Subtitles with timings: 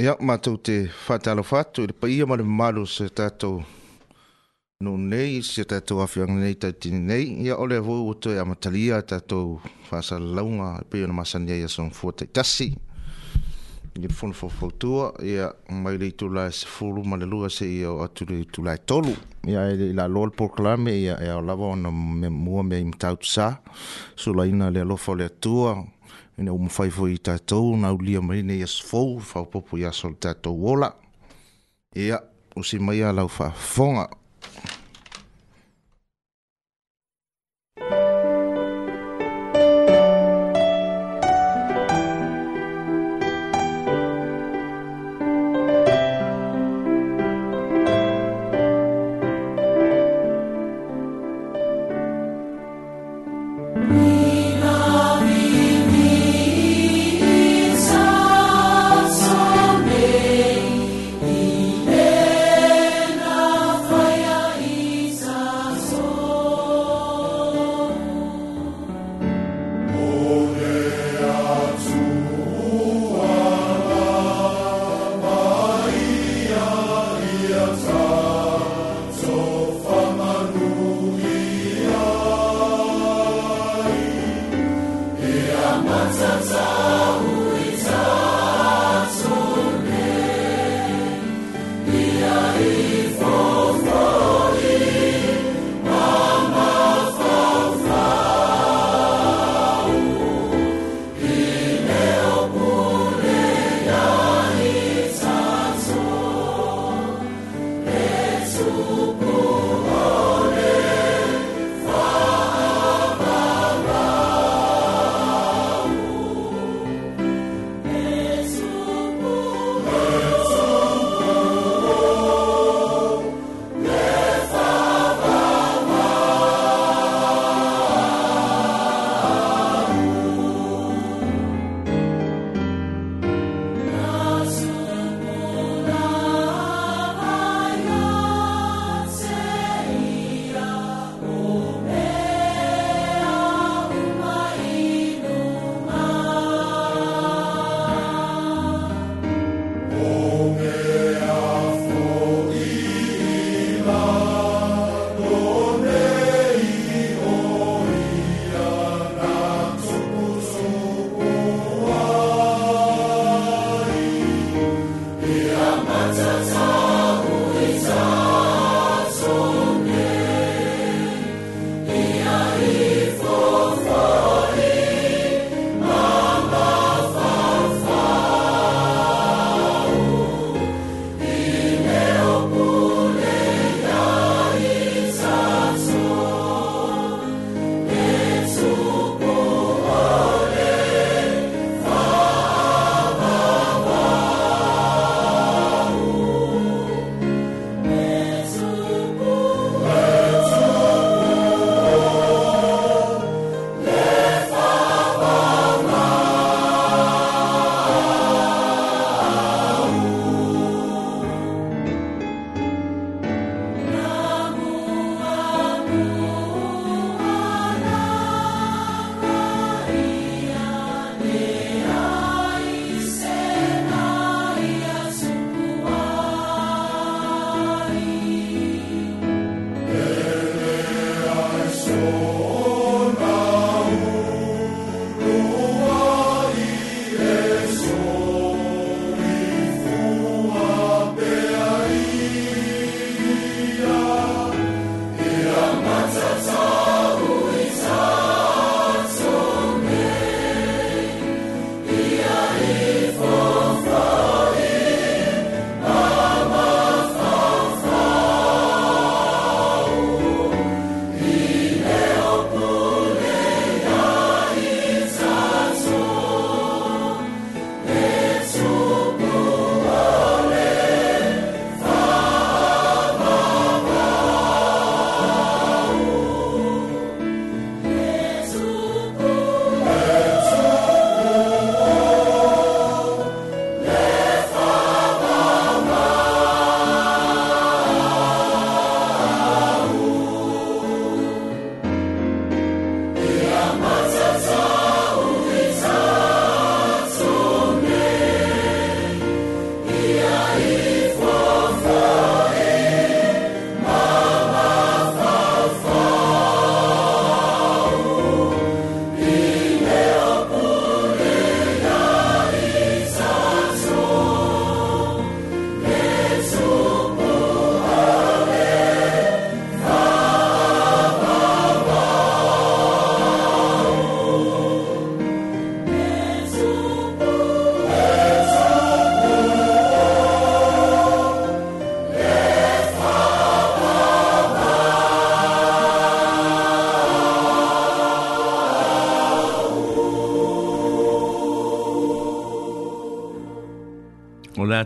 [0.00, 3.58] Ia, mātou te whātalo whātou, le paia mara maru se tātou
[4.80, 7.26] no nei, se tātou awhianga nei tautini nei.
[7.44, 9.58] Ia, ole a vau o toi a matalia, tātou
[9.90, 12.70] whāsa launga, pia na masani ai asong fuatai tasi.
[14.00, 18.00] Ia, whono whawhautua, ia, mai rei tu lai se fulu mara lua se ia o
[18.06, 19.12] atu rei tu lai tolu.
[19.52, 23.28] Ia, e la lol proklame, ia, e o lava ona me mua me im tautu
[23.28, 23.52] sā,
[24.16, 25.96] sulaina le alofa le atua, ia,
[26.40, 29.76] ina uma fai foi tatou na ulia mai nei as fou fa popo
[30.20, 30.96] tatou ola
[31.94, 32.18] ia
[32.56, 34.08] usi maia lau faafofoga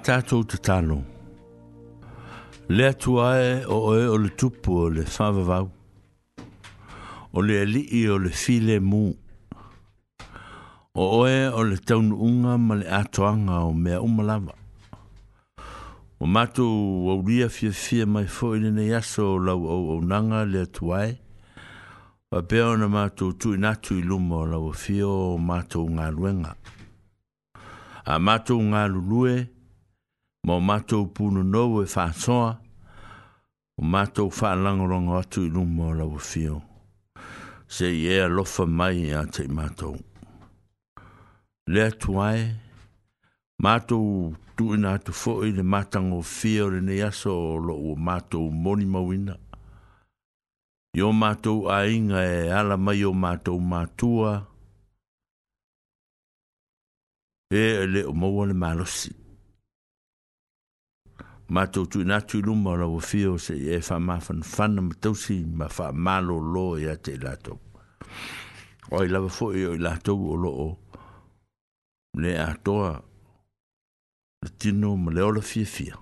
[0.05, 0.99] tātou te tālo.
[2.69, 5.71] Lea tu ae o oe o le tupu o le whāwawau.
[7.35, 9.01] O le alii o le file mū.
[10.95, 14.55] O oe o le taunuunga ma le atoanga o mea umalawa.
[16.23, 20.05] O mātou au ria fia fia mai fō i nene yaso o lau au au
[20.05, 21.17] nanga lea tu ae.
[22.33, 26.55] Wa pēo na mātou tu inatu i luma o lau fio o mātou ngā luenga.
[28.05, 28.21] A mātou ngā lulue.
[28.21, 29.37] Mātou ngā lulue
[30.44, 32.50] ma o matou puno nou e whātoa,
[33.81, 36.58] o matou whālangorongo atu i rumo la wafio.
[37.67, 39.96] Se i ea lofa mai a te matou.
[41.67, 42.44] Lea tuai,
[43.64, 48.50] matou tu ina atu fo le matango fio re ne aso o lo o matou
[48.52, 49.38] moni mawina.
[50.94, 54.43] Yo matou a inga e ala mai o matou matua,
[57.50, 59.24] e le o mawale malosit
[61.55, 64.75] ma Mātou tu nā tū luma o lawa fio se e wha mā fan fan
[64.87, 67.58] ma si ma fa ma lo lo e ya a te lātou.
[68.91, 70.67] E o i la fo i la to lātou o lo o
[72.20, 72.91] le a toa
[74.43, 75.94] le tino ma le ola fia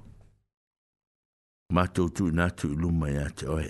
[1.74, 3.68] ma to tu na tu luma ma e ya te oe.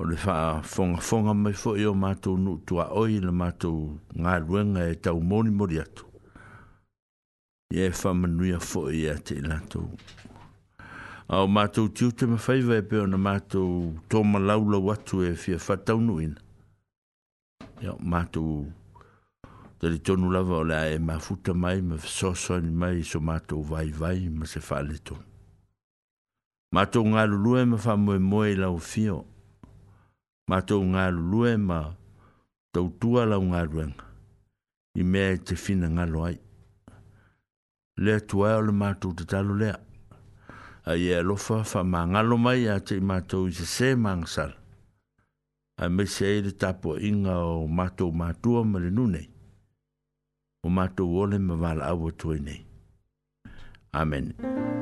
[0.00, 3.44] O le fa fonga fonga ma fo i o mātou nu tua oi le ma
[3.50, 6.08] mātou ngā ruenga e tau moni mori atu
[7.74, 9.82] ia e whamanuia fo i a te lato.
[11.28, 16.18] Au mātou tiu te mawhaiva e peo na mātou tō malaula watu e fia whataunu
[16.22, 16.38] ina.
[17.82, 18.66] Ia mātou
[19.82, 24.28] tari tonu lava o lea e mafuta mai, ma fisosoni mai, so mātou vai vai,
[24.30, 25.24] ma se whale tonu.
[26.74, 29.24] Mātou ngā lulue ma wha moe moe lau fio.
[30.50, 31.82] Mātou ngā lulue ma
[32.74, 34.10] tautua lau ngā ruenga.
[34.94, 36.36] I mea e te fina ngā loai
[37.96, 39.76] le tua e o le mātou te talo lea.
[40.84, 43.92] A i e lofa wha mā ngalo mai a te i mātou i se se
[43.96, 44.54] māngsar.
[45.80, 49.28] A me se eire tapo inga o mātou mātua ma le nunei.
[50.64, 52.64] O mātou ole ma wala awa tuenei.
[53.92, 54.34] Amen.
[54.40, 54.73] Amen.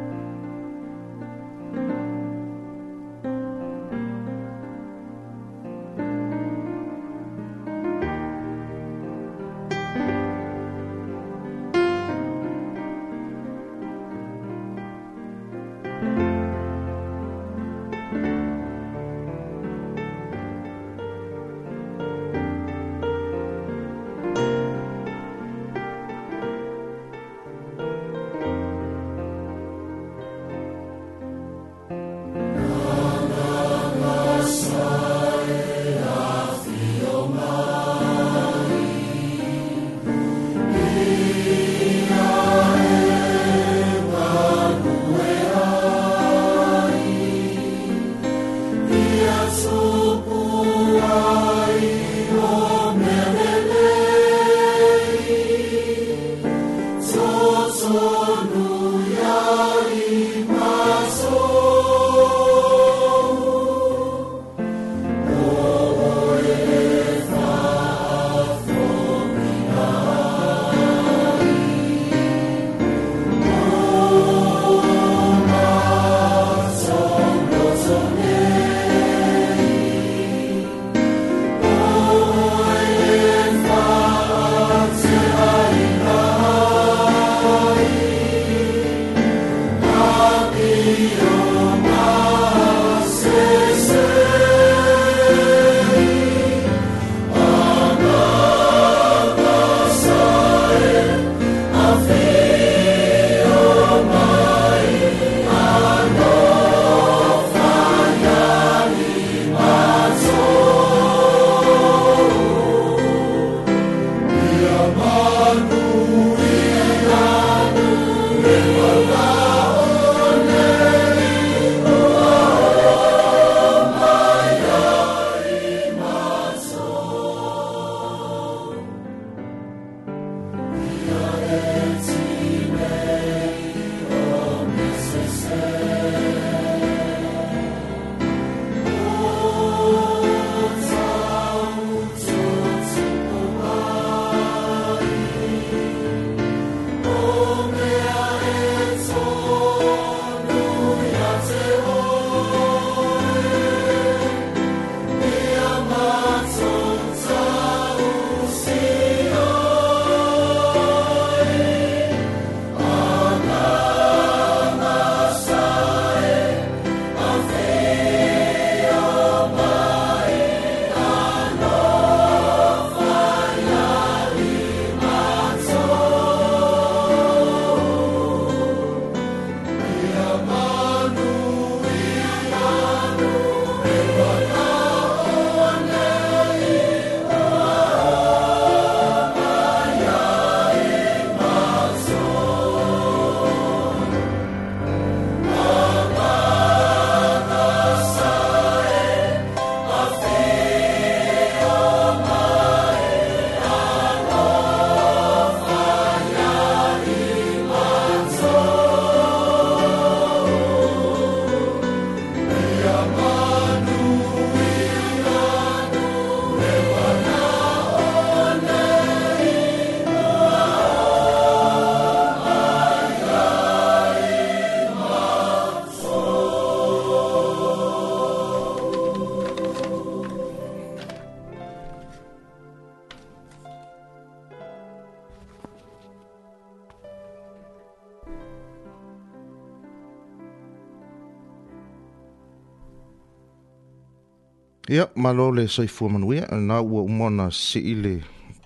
[244.92, 248.10] Ia, yeah, malo le soi fua manuia, nā ua umona si ile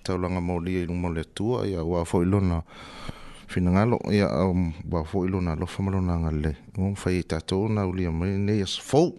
[0.02, 2.58] taulanga mauri e luma le tua, ia ua fo ilona
[3.46, 6.50] fina ngalo, ia um, ua fo ilona lofa malona ngale.
[6.78, 9.12] Ngom fai i tatou na uli a mai, nei as fau.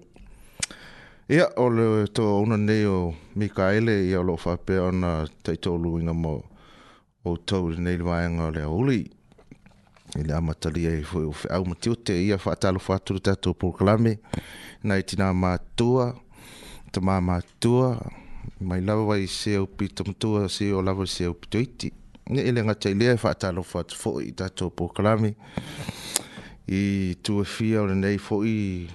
[1.31, 5.15] Ia, yeah, o le to una nei o Mikaele, ia lo whapea ona
[5.47, 6.35] taitolu inga mo
[7.23, 8.99] o tau le nei lwaenga le auli.
[10.19, 11.23] I le amatalia i fwe
[11.55, 14.17] au matiute, ia whaatalo fwaturu tatou proklame,
[14.83, 16.11] nai tina mātua.
[16.11, 16.23] Ia,
[16.91, 17.97] ta mama tua
[18.61, 21.93] mai lava wai se o pito tua se o love se o pito iti
[22.29, 24.91] ne ele nga tai lea fa ta lo fa fo i ta to po
[26.67, 28.87] i tu fia o nei fo i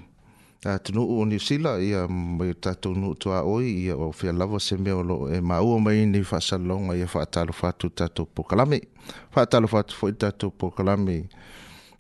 [0.65, 3.91] a tu nu o ni sila i a mai ta to nu tu a i
[3.91, 6.95] o fia love se me o lo e ma o mai ni fa sa longa
[6.95, 8.79] i fa ta lo fa tu ta to po klami
[9.33, 10.67] fa ta lo fa fo i ta to po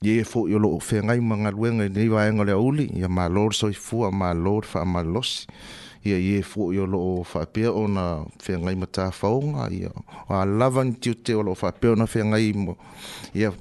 [0.02, 3.54] ye fo yo lo fe ngai manga luenga nei vai ngale uli ya ma lord
[3.54, 5.46] so fu ma lord fa ma los
[6.04, 9.90] ia ye fo yo lo fa pe ona fe ngai mata faunga ia
[10.28, 12.76] a lava tiu te lo fa pe ona fe ngai mo
[13.32, 13.52] ia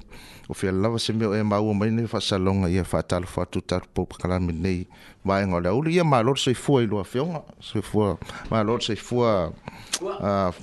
[0.48, 3.44] o fe lava se me ma mau mai nei fa salonga ia fa tal fa
[3.46, 4.88] tu tar po kala me nei
[5.24, 8.18] vai ya uli ia ma lord so fu i lo feonga so fu
[8.50, 9.52] ma lord so fu a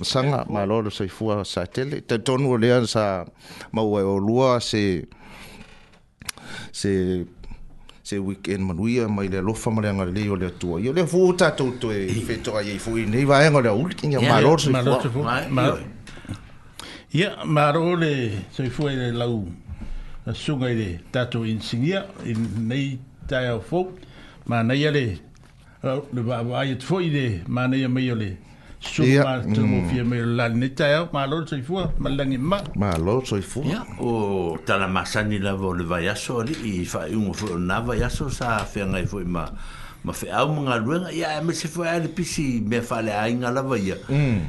[0.02, 3.24] sanga ma lord so fu sa tele te tonu le sa
[3.72, 5.08] ma o lua se
[6.72, 7.26] se
[8.02, 11.50] se weekend manuia mai le lo fa malanga le yo le tua yo le vota
[11.52, 15.02] to to e feto ai fu i nei vaenga le ulkin ya maror se maror
[15.02, 15.20] se fu
[17.12, 18.12] ya maror le
[18.52, 19.48] se fu e la u
[20.26, 23.88] la sunga le tato in singia in nei tai o fu
[24.46, 25.18] ma nei le
[26.12, 28.38] le va va ai fu i le ma nei mai yo le
[28.80, 32.58] sua tu fia me la ni tau ma lo so fu fua ma langi ma
[32.80, 36.84] ma lo so fu fua o tala masani la vo le vai aso li i
[36.92, 39.44] fa un fo na vai aso sa fia ngai fo ma
[40.02, 43.28] ma fe au mga luenga ya e me se foi al pisi me fale a
[43.28, 43.96] inga la vaia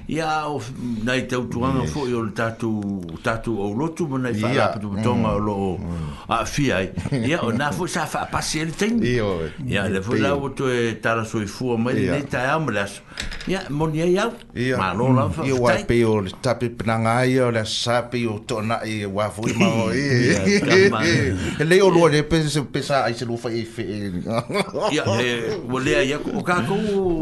[0.08, 0.48] ya mm.
[0.54, 0.62] o
[1.04, 2.82] nai te utuanga fo yo le tatu
[3.24, 5.36] tatu o lotu mo nai fala pa tu tonga mm.
[5.36, 5.80] o lo
[6.30, 6.80] a fia
[7.12, 9.04] ya o na fo sa fa pasi el ten
[9.66, 13.02] ya le fo la o tu e tara soi fuo ma le nei ta amblas
[13.48, 14.32] ya mo ni ya
[14.78, 18.24] ma lo la fa ya wa pe o le tapi pnanga ya le sa pe
[18.26, 20.64] o to na e wa fo ma o e
[21.66, 23.84] le o lo le pe se pe sa ai se lo fa e fe
[24.96, 25.04] ya
[25.70, 25.82] wo e.
[25.82, 25.86] e.
[25.86, 26.76] le ya o ko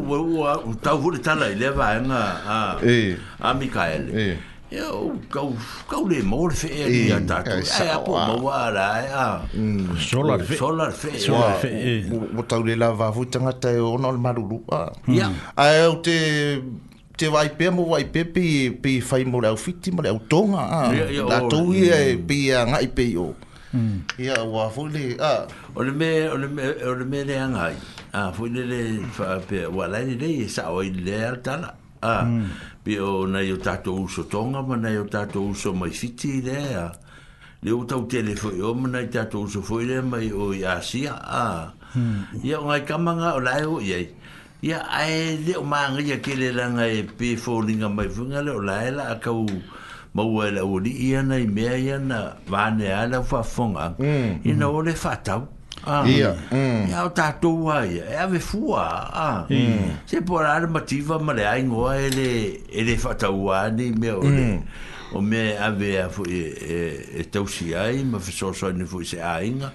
[0.08, 4.36] wo wo ta ho le tala le va nga a eh a mikael eh
[4.72, 5.42] ya o ka
[5.90, 6.70] ka le mor fe
[7.10, 9.26] ya ta to sa ya po mo wa ra ya
[9.98, 11.72] solar solar fe solar fe
[12.10, 14.62] wo ta le la va vu tanga ta o no le maru
[15.10, 16.18] ya a o te
[17.20, 18.46] te vai pe mo vai pe pe
[18.82, 20.80] pe fai mo le fitti mo le tonga a
[21.32, 23.34] la to ye pe ya ngai pe yo
[23.70, 24.02] Mm.
[24.18, 25.46] ia ua foi le a
[25.78, 27.70] o le me o le me o le me le anga
[28.14, 31.76] a foi le le fa pe wa la e le i sa o le tala
[32.02, 32.48] a mm.
[32.84, 36.60] pe o na yo tato uso tonga ma na yo tato uso mai fiti le
[36.74, 36.90] a
[37.62, 40.82] le o tau tele foi o ma na tato uso foi le mai o ia
[40.82, 42.42] sia a mm.
[42.44, 44.00] ia o ngai kamanga o lai o ia
[44.66, 48.42] ia ai le o manga ia ke le langa e pe fo linga mai funga
[48.42, 49.46] le o lai la a kau
[50.14, 54.40] ma ua la uri iana i mea iana vane ala ufa fonga mm, mm.
[54.44, 55.48] ina ole fatau
[55.88, 56.58] ah, ia mm.
[56.58, 56.84] mm.
[56.92, 59.48] ia o tatou e ave fua ah.
[60.06, 64.18] se por ala mativa ma e le aingoa e ele, ele fatau ane i mea
[64.18, 64.62] ole mm.
[65.14, 67.28] o me ave a fu e, e,
[67.70, 69.72] e ai ma fesoso ane fu se ainga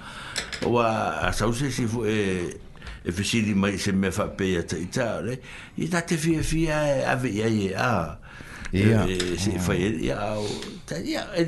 [0.67, 2.61] o a, a sause si fu e
[3.07, 5.41] e di mai se pe fapea ta ita ole
[5.77, 8.19] i te fia fia e ave iai e a ah.
[8.73, 9.05] Ia.
[9.09, 10.15] E se fai e,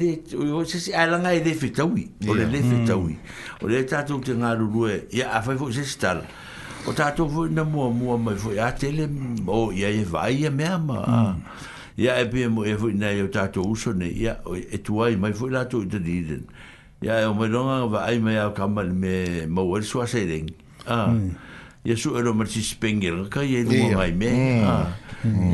[0.01, 2.11] e se se alanga e defi taui.
[2.29, 3.13] O le defi taui.
[3.15, 3.65] Mm.
[3.65, 5.07] O le tatou te ngā rurue.
[5.15, 6.27] Ia, a fai fai se se tala.
[6.87, 9.09] O tatou fai na mua mua mai fai a tele.
[9.47, 11.01] O ia e vai a mea ma.
[11.07, 11.41] Mm.
[11.99, 14.09] Ia e pia mo e fai na e o tatou uso ne.
[14.11, 14.39] Ia
[14.71, 16.45] e tuai mai fai la tu i te diren.
[17.03, 20.55] Ia e o mai longa va ai mai au kamal me mau el suasei rengi.
[20.87, 21.07] Ah.
[21.09, 21.31] Mm
[21.87, 24.59] ia su ero ma si spengel ka ye lu mai me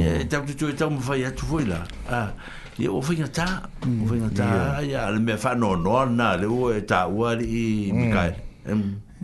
[0.00, 2.32] ya ta tu tu ta mo fa ya tu foi la ah
[2.80, 4.48] ye o fa ya ta o fa ya ta
[4.80, 8.32] ya le me fa no no na le o ta wa i mi ka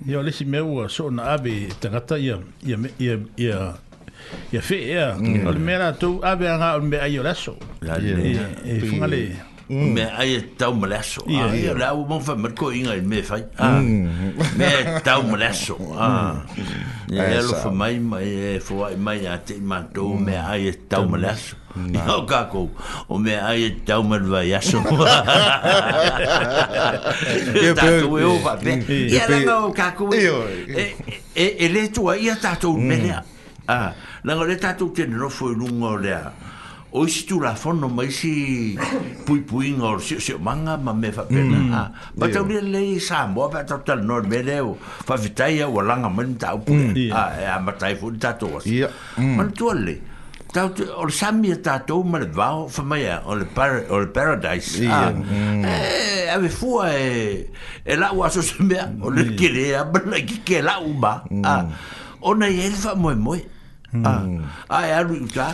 [0.04, 3.56] ya le si me o so na abi ta ta ya ya ya ya
[4.52, 7.56] ya fe ya o le me la tu abi nga o me ayo la so
[7.80, 8.20] ya ya
[8.68, 9.92] e fa le Mm.
[9.92, 13.76] me ai e tau malaso ai la mo fa merco inga me fai ah.
[13.82, 14.32] mm.
[14.56, 14.64] me
[14.96, 15.96] e tau malaso mm.
[16.00, 16.36] ah
[17.12, 21.56] ne lo fa mai mai fo e mai ate ma do me ai tau malaso
[21.78, 22.02] Nah.
[22.06, 22.68] Nau kako,
[23.06, 24.80] o me ai e tau marwa yaso.
[27.78, 28.74] Tātou e ova, pe.
[29.12, 30.26] Ia langa o kako e.
[31.38, 32.82] E le tua ia tātou mm.
[32.88, 33.22] melea.
[33.68, 36.24] Ah, langa le tātou tene rofo i lunga o lea
[36.92, 38.72] o isi tu la fono mai si
[39.28, 41.72] pui pui ngor si si manga ma me fa pena mm.
[41.72, 42.32] ha ah, ba yeah.
[42.34, 46.00] tauri le sa mo ba ta tal nor me le o fa vitai o la
[46.00, 47.12] nga men ta o pui a mm.
[47.12, 48.88] ah, eh, a ma tai fu ta to yeah.
[49.20, 49.36] mm.
[49.36, 50.00] man tu le
[50.50, 53.84] ta o sa mi ta to ma le va o fa mai o le par
[53.92, 55.12] o le paradise yeah.
[55.12, 55.62] a ah, mm.
[55.68, 55.68] e
[56.24, 57.32] eh, ave fu e eh,
[57.84, 59.36] e la o so se me o le mm.
[59.36, 61.36] kire a ba la ki ke la u ba mm.
[61.36, 61.44] mm.
[61.44, 61.52] a
[62.24, 64.72] o na ye fa mo mo mm.
[64.72, 65.52] a a ru ta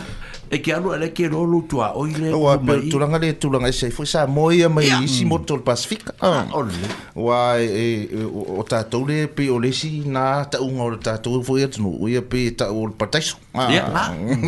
[0.51, 3.73] e ke alu ale ke rolo tu a oile o ape tulanga le tulanga e
[3.73, 5.05] se foi sa moia e mai yeah.
[5.07, 5.61] si mo mm.
[5.65, 6.73] pacifica ah, ah ole
[7.17, 11.17] wa e, e o ta tole pe o le si na ta un o ta
[11.17, 13.89] tole fo ye tnu o ye pe ta o patais ah ya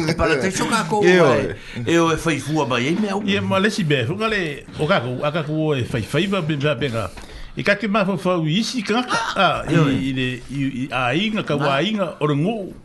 [0.07, 1.29] e para te choka ko e o
[1.85, 4.85] e o e fu ba ye me o mo le si be fu ngale o
[4.85, 7.09] ka ku aka ku e fai fai ba be ba be ga
[7.57, 9.01] e ka ke ma fo fo isi ka
[9.33, 10.61] ah ye ah, ile i
[10.93, 12.13] a inga ka wa inga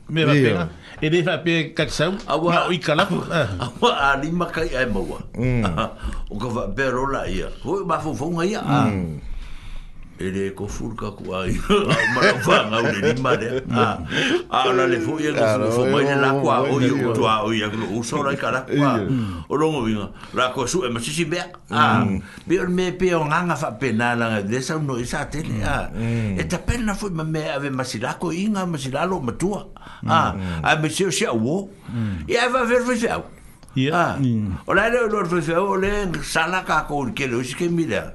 [0.09, 0.72] me ba be
[1.03, 5.19] e le fa pe kaksau na o ikala awa a lima kai ai maua
[6.31, 8.61] o ka fa pe rola ia ko ma fo fo ngai a
[10.23, 11.51] ele e ko ka ku ai
[12.15, 13.99] ma fa nga u ni ma de ah.
[14.49, 16.71] a a la le fu ye ko so fo mai la kwa mm.
[16.71, 19.03] o yu to a o ya ko u so la kara kwa
[19.51, 20.07] o longo bi nga
[20.39, 21.11] ra ko su e ma si
[21.75, 22.07] ah.
[22.07, 22.47] mm.
[22.47, 24.95] be a be o me pe on nga fa pe na la de sa no
[25.03, 25.85] isa te ne a ah.
[25.91, 26.39] mm.
[26.39, 28.91] e ta pe na fu ma me ave ma si la ko inga ma si
[28.95, 29.67] la lo ma tu a
[30.63, 31.67] a me si o si a wo
[32.29, 33.19] e va ver vi ja
[33.75, 34.21] Ja.
[34.69, 38.13] Och där är lo då för så och sala ka kor kilo sig mig där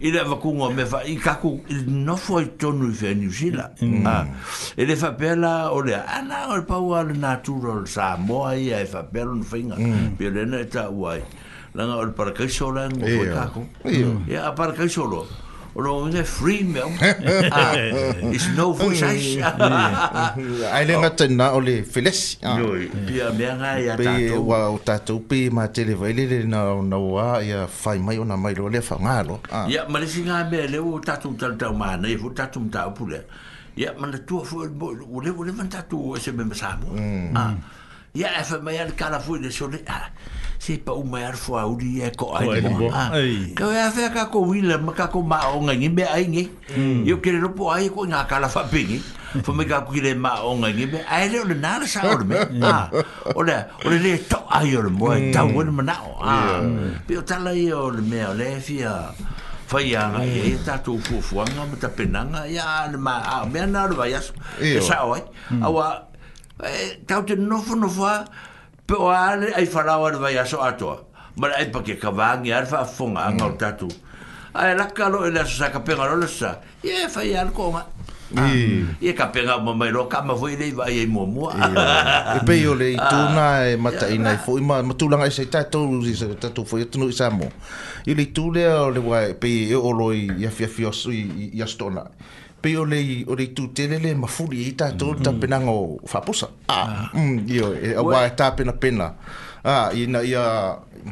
[0.00, 3.64] ele le avakuga me fa i kaku nofo ai tonu i fea niusila
[4.76, 8.86] e le faapea la o lea ana o le ah, paua a sa moa e
[8.86, 10.16] faapea lona faiga mm.
[10.16, 11.22] pia lena e taua ai
[11.74, 13.50] laga o le parakaiso o lagaa
[14.28, 15.26] e a parakaiso loa
[15.78, 16.82] Rong e free me.
[17.54, 17.72] Ah,
[18.34, 19.38] it's no for size.
[19.38, 19.62] Mm.
[19.62, 20.74] Mm.
[20.74, 21.02] Ai le oh.
[21.06, 22.34] mata na o le feles.
[22.42, 22.66] Yo,
[23.06, 24.18] pia me nga ya tatu.
[24.18, 28.18] Be wa o tatu pe ma tele vai le na na wa ya fai mai
[28.18, 29.38] ona mai le fa ngalo.
[29.70, 29.86] Ya ah.
[29.88, 32.88] ma le singa me le o tatu tal tal ma na e o tatu mta
[32.90, 33.20] o pule.
[33.78, 34.66] Ya ma le tua fo o
[35.24, 36.90] le o le mata tu o se me sa mo.
[36.92, 37.36] Mm.
[37.38, 37.54] Ah.
[38.18, 39.78] Ya fa e mai al kala fo le so le.
[39.86, 40.10] Ah
[40.60, 43.08] se pa u mai arfo a uri e ko ai mo a ah.
[43.54, 46.24] ka ya fe ka ko wila ma ka ko ma o nga ngi be ai
[46.26, 46.44] ngi
[46.76, 46.98] mm.
[47.08, 48.98] yo kere ro po ai ko nga ka fa pe ngi
[49.46, 52.00] fo me ka ku kire ma o nga ngi be ai le na na sa
[52.28, 52.62] me a mm.
[52.66, 52.84] ah.
[53.38, 56.34] o le o le to ai o le mo ta wo le na o a
[57.06, 59.14] pe o ta la yo le me o le fi a
[59.70, 63.46] fa ya nga e ta to ku fo nga ta penanga ya le ma a
[63.46, 64.18] me na ro ba ya
[64.82, 65.22] sa o ai
[65.54, 65.62] mm.
[65.62, 65.86] a wa
[66.66, 68.16] e, tau te nofo nofo a
[68.88, 70.88] pe o ale ai farawa de vai aso ato
[71.36, 73.58] ma ai pa ke ka vang yar fa funga anga o mm.
[73.60, 73.88] tatu
[74.58, 76.50] ai la kalo ele sa ka pe ngalo sa
[76.82, 77.82] ye fa yar ko ma
[78.38, 78.52] i
[79.08, 79.14] e ah.
[79.20, 81.50] ka pe ngalo ma mai roka ma foi dei vai ai mo mo
[82.36, 83.28] e pe yo le tu ah.
[83.36, 86.26] na e mata ina fo i ma ma tu langa sa ta tu si sa
[86.44, 87.48] ta tu foi tu sa mo
[88.10, 90.84] i le tu le o le vai pe e o lo i ya fi fi
[90.90, 92.04] o su i ya stona
[92.62, 93.26] pe o le mm-hmm.
[93.30, 95.22] o le tu tele le mafuri i tato mm.
[95.24, 97.18] ta pena ngo fapusa ah, ah.
[97.18, 99.06] Mm, yo e a wa e ta pena pena
[99.64, 100.44] ah i na ia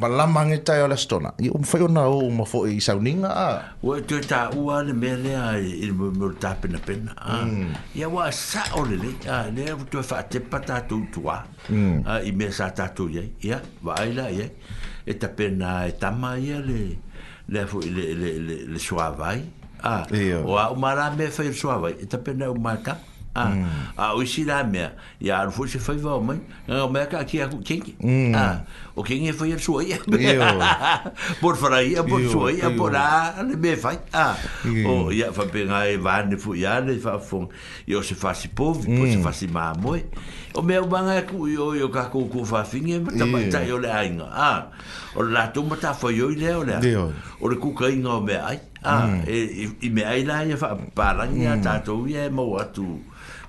[0.01, 2.75] malama nge tai o la stona i um fai ona o ma fo e ah.
[2.77, 6.79] i sauninga ah o tu ta u ale mele ai i mo mo ta pena
[6.87, 7.95] pena ah mm.
[7.99, 11.37] ia wa e sa o le le ah le tu fa te pata tu tua
[11.73, 11.97] mm.
[12.11, 14.51] ah i me sa ta tu ye ia va ai la e
[15.21, 16.81] ta pena e ta mai le
[17.53, 18.33] le fo le le le le, le, le,
[18.75, 22.19] le, le, le, le, le Ah, a o a mara me fai suava e ta
[22.19, 22.99] pena o marca.
[23.35, 24.65] ah o sira
[25.21, 28.33] e a fo se fai va mai nga aqui é ki a ki
[28.97, 30.01] o que nghe foi a sua ia
[31.41, 34.33] por fora ia por sua ia por a le me vai a
[34.89, 37.45] o ia fa bem aí vai ne foi ale fa fun
[37.87, 39.75] eu se faz se povo pois se faz ma
[40.57, 43.53] o meu banga é que eu eu ca com com fa fin e tá mas
[43.53, 44.73] tá eu le ainda a
[45.15, 46.81] o la tu mata foi eu le olha
[47.41, 49.23] o le cuca ainda o me ai a mm.
[49.29, 49.85] e mm.
[49.85, 53.03] e me ai lá e fa para nha tá tu e mo atu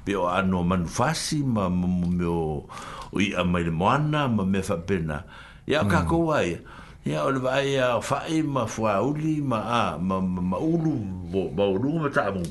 [0.08, 2.64] Pio ano manufasi, ma mo meu
[3.14, 5.24] o ia mai le moana ma me fa pena
[5.68, 6.08] ia ka mm.
[6.08, 6.58] ko wai
[7.06, 8.66] ia ol le vai a fai ma
[9.00, 10.94] uli ma a ma ma ma ulu
[11.32, 12.44] bo ma ulu ma ta mu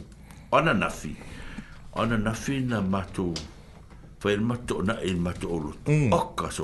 [0.52, 1.12] ona na fi
[2.00, 2.32] ona na
[2.70, 3.32] na ma tu
[4.20, 5.70] fa il ma tu na il ma ulu
[6.10, 6.62] o so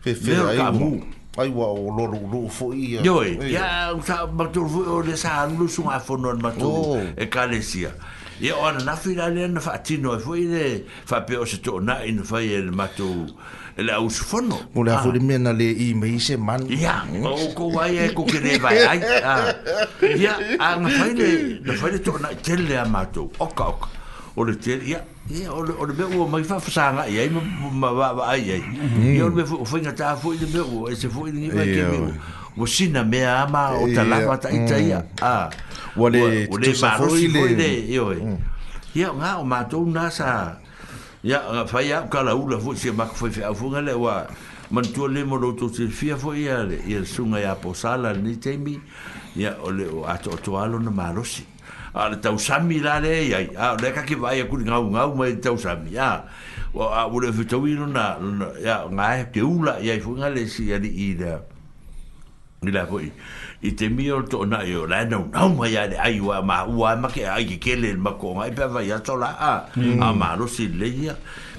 [0.00, 0.90] fe fe ai mu
[1.38, 5.46] ai wa o lo lo fo ia yo ia ta ma tu fu le sa
[5.46, 6.98] lu su ma fo no ma oh.
[7.14, 7.94] e kalesia
[8.42, 11.80] Ia o ana nafi la lea na whaatino e fwoi le whape o se tō
[11.84, 13.10] na i na whai e matu
[13.76, 14.56] e le ausfono.
[14.74, 15.22] Mo le hafuri ah.
[15.22, 16.64] mea na le i me i se man.
[16.72, 18.98] Ia, o ko wai e ko kere vai ai.
[20.16, 21.28] Ia, a na whai le,
[21.68, 23.88] na whai le tō na i tele lea matu, oka oka.
[24.36, 28.24] O le tele, ia, ia, o le mea ua mai whafasanga i ai, ma wawa
[28.24, 28.62] ai ai.
[29.20, 31.68] Ia o le mea fwoi ngatā fwoi le mea ua, e se fwoi le mea
[31.68, 35.24] ke mea mo sina me ama o ta la pata ita ia mm.
[35.24, 35.46] ah.
[35.46, 35.50] a
[35.96, 36.02] mm.
[36.02, 38.18] o le o le maro si le yo e
[38.98, 40.58] ia nga o ma to na sa
[41.22, 41.38] ia
[41.70, 44.26] fa ia ka la ula fu si ma fu fa fu nga le wa
[44.74, 48.10] man to le mo to si fia fu ia le ia sunga ia po sala
[48.18, 48.74] ni te mi
[49.38, 51.46] ia o le a to to alo na maro si
[51.94, 55.06] a le tau sami la le ia a le ka ki vai ku nga nga
[55.06, 56.24] ma tau sami ia
[56.74, 58.18] o a ule fu to wi no na
[58.62, 61.44] ia nga e ke ula ia fu nga le si ia di ida
[62.62, 63.10] ni la voi
[63.62, 66.64] i te mi o tona i o lai nau nau mai ale ai wa ma
[66.68, 69.52] ua ma ke ai ki kele il mako ma i pewa i ato la a
[69.64, 70.18] a mm.
[70.18, 71.16] ma rosi leia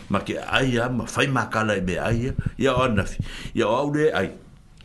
[0.09, 3.03] ma ke ai a ma fai ma kala i e me ai ya a ona
[3.05, 3.17] fi
[3.57, 4.29] i a au le ai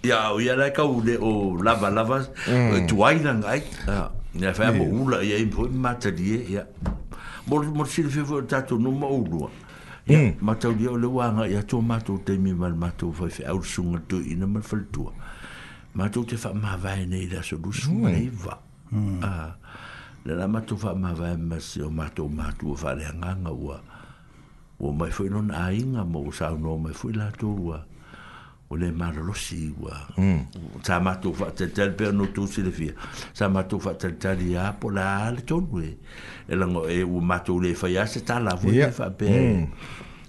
[0.07, 2.73] i a au i a lai ka ule o lava lava mm.
[2.79, 5.01] e tu ai na ai i a mo mm.
[5.05, 6.65] ula i a impo i ma ta die i a
[7.51, 9.51] mo si le fefo tato no ma ulua
[10.41, 13.45] ma ta o le wa i a to mato te mi mal mato fa fai
[13.53, 14.85] au sunga tu i na mal fal
[15.97, 19.21] ma tu te fa ma vai nei da so dus nei va hmm.
[19.23, 19.57] a ah,
[20.27, 22.93] le la ma tu fa ma vai ma se o ma tu ma tu fa
[22.95, 23.81] le nga nga wa
[24.77, 27.81] o mai foi non ai nga mo sa no mai foi la tu wa
[28.69, 30.41] o le ma lo si wa hmm.
[30.83, 32.91] sa ma tu fa te tel per no tu si le fi
[33.33, 35.97] sa ma tu fa te tel ya po la al ton we
[36.47, 39.33] e la o ma tu le fa ya se ta la vo fa pe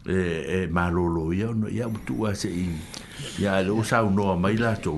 [0.06, 0.20] e
[0.60, 2.68] e ma lo lo ya no ya tu wa se i
[3.44, 4.96] ya lo sa no mai la tu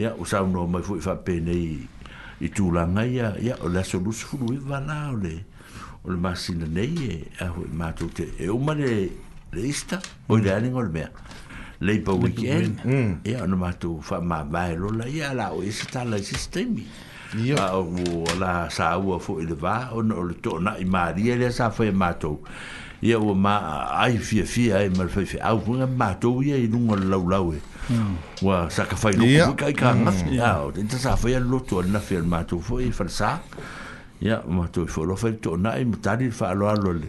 [0.00, 1.84] ya usau no mai fu fa pene i
[2.40, 5.34] i tu la ngai ya ya o la solus fu lui va la o le
[6.08, 8.96] o le masina nei e a ho ma tu te e o ma le
[9.52, 11.04] lista o le ani ngol me
[11.86, 12.72] le pa weekend
[13.28, 16.84] ya no ma tu fa ma vai lo la ya la o sta la sistemi
[17.44, 17.84] ya o
[18.40, 21.50] la sa u fu le va o no le to na i ma di le
[21.52, 22.40] sa fa ma tu
[23.04, 23.54] ya o ma
[24.04, 27.04] ai fi fi ai ma fi fi au ngam ma tu ye i lu ngol
[27.12, 27.60] lau lau e
[28.42, 28.70] ua hmm.
[28.70, 29.98] sa ka fai loko ka ka hmm.
[30.06, 33.42] ngaf ya o tenta sa fai lo to na fai ma to foi fa sa
[34.22, 37.08] ya ma to fo lo fai to na i mtari fa lo lo le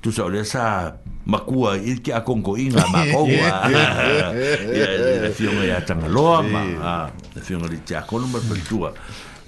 [0.00, 0.94] tu sa le sa
[1.26, 4.88] makua i ki a kongo inga ma kongoa ya
[5.26, 8.90] le fiona ya tanga loa ma ah, le fiona li tia kono ma fa tua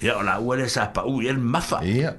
[0.03, 2.11] ya ona wale sa pa u yel mafa ya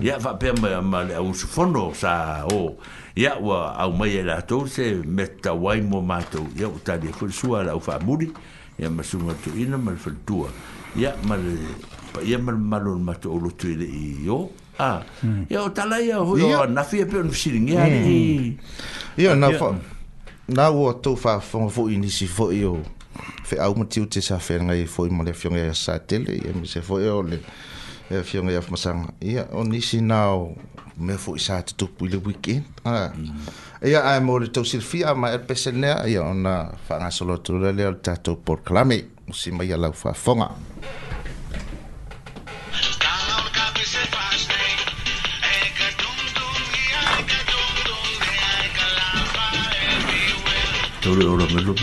[0.00, 2.78] ya va pe ma ma le u fono sa o
[3.18, 6.78] ya wa au mai e la to se metta wai mo ma to ya u
[6.78, 8.30] ta di ful sua la u fa muri
[8.78, 10.46] ya ma su ma to ina ma fal tua
[10.94, 11.34] ya ma
[12.14, 13.86] pa ya ma ma lo ma to lo tu le
[14.22, 14.38] yo
[14.78, 15.02] a
[15.50, 18.56] ya o ta la ya ho yo na fi pe un shiling ya ni
[19.18, 19.74] ya na fa
[20.46, 22.78] na wo to fa fo fo inisi fo yo
[23.44, 26.52] fe au matiu te sa fenga i foi mo le fiong ya sa tele e
[26.58, 27.40] mi se foi o le
[28.10, 30.54] e fionga ya masanga ia o nisi nao
[30.98, 33.88] me foi sa te tu tupu le weekend ah mm.
[33.88, 37.72] ia ai mo le tau silfia ma el pesenea ia ona fanga solo tu le
[37.72, 38.60] le tatou por
[39.28, 40.50] o si mai ala fa fonga
[51.02, 51.74] Tolu ora me lo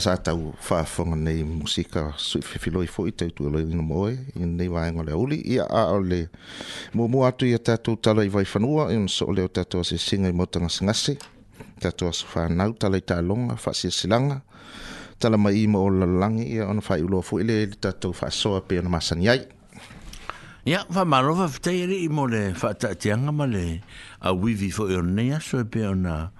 [0.00, 4.16] sa tau fa fonga nei musika su fifiloi fo i tau tuelo i nomo e
[4.40, 6.30] i nei wae ngole uli i a a ole
[6.96, 9.84] mo mu atu i a tatu tala i vai fanua i nso leo tatu a
[9.84, 11.14] se singa i motanga sengase
[11.82, 14.38] tatu a sofa nau tala i talonga fa si silanga
[15.20, 18.08] tala mai i mo la langi i a ono fai uloa fu ile i tatu
[18.18, 19.42] fa soa pe ono masani ai
[20.68, 23.80] Ia, wha malo, wha fitei ere i mo le wha tatianga ma le
[24.20, 26.30] a wivi fo i o nea soe pe o na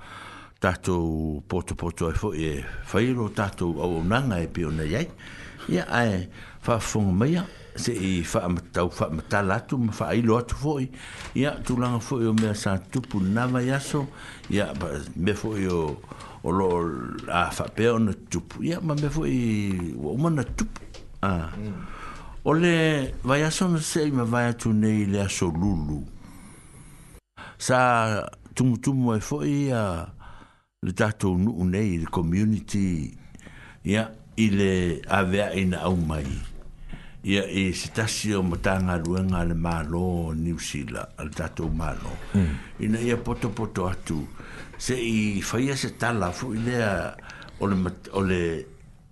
[0.60, 2.50] tātou poto poto e fōi e
[2.92, 5.06] whairo tātou au nanga e pio nei ai.
[5.72, 6.26] Ia ai
[6.66, 7.44] whafunga meia
[7.80, 10.86] se i whaamatau whaamatala atu ma whaailo atu fōi.
[11.40, 14.04] Ia tūlanga fōi o mea sā tupu nama yaso.
[14.52, 14.70] Ia
[15.16, 15.80] me fōi o
[16.42, 16.66] o lo
[17.36, 18.60] a whapea o na tupu.
[18.64, 20.84] Ia ma me fōi o ma na tupu.
[21.22, 21.50] Ah.
[21.56, 21.80] Mm.
[22.48, 22.74] O le
[23.24, 26.00] vai aso na se i ma vai atu nei le aso lulu.
[27.60, 29.82] Sa tumutumu e fōi a...
[29.82, 30.08] Uh,
[30.86, 32.88] le tatou nuu nei i le community
[33.92, 34.02] ia
[34.40, 34.68] i le
[35.18, 36.30] aveaʻina aumai
[37.32, 40.08] ia i se tasi o matagaluega a le malo
[40.44, 42.54] niusila a le tatou malo hmm.
[42.84, 44.18] ina ia potopoto atu
[44.86, 46.90] seʻi faia se tala foʻi lea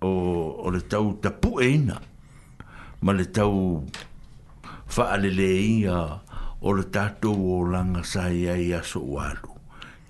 [0.01, 1.95] o le tau tapuʻeina
[3.03, 3.53] ma le tau
[4.95, 5.97] faaleleia
[6.65, 9.58] o le tatou olaga sa iai aso ualu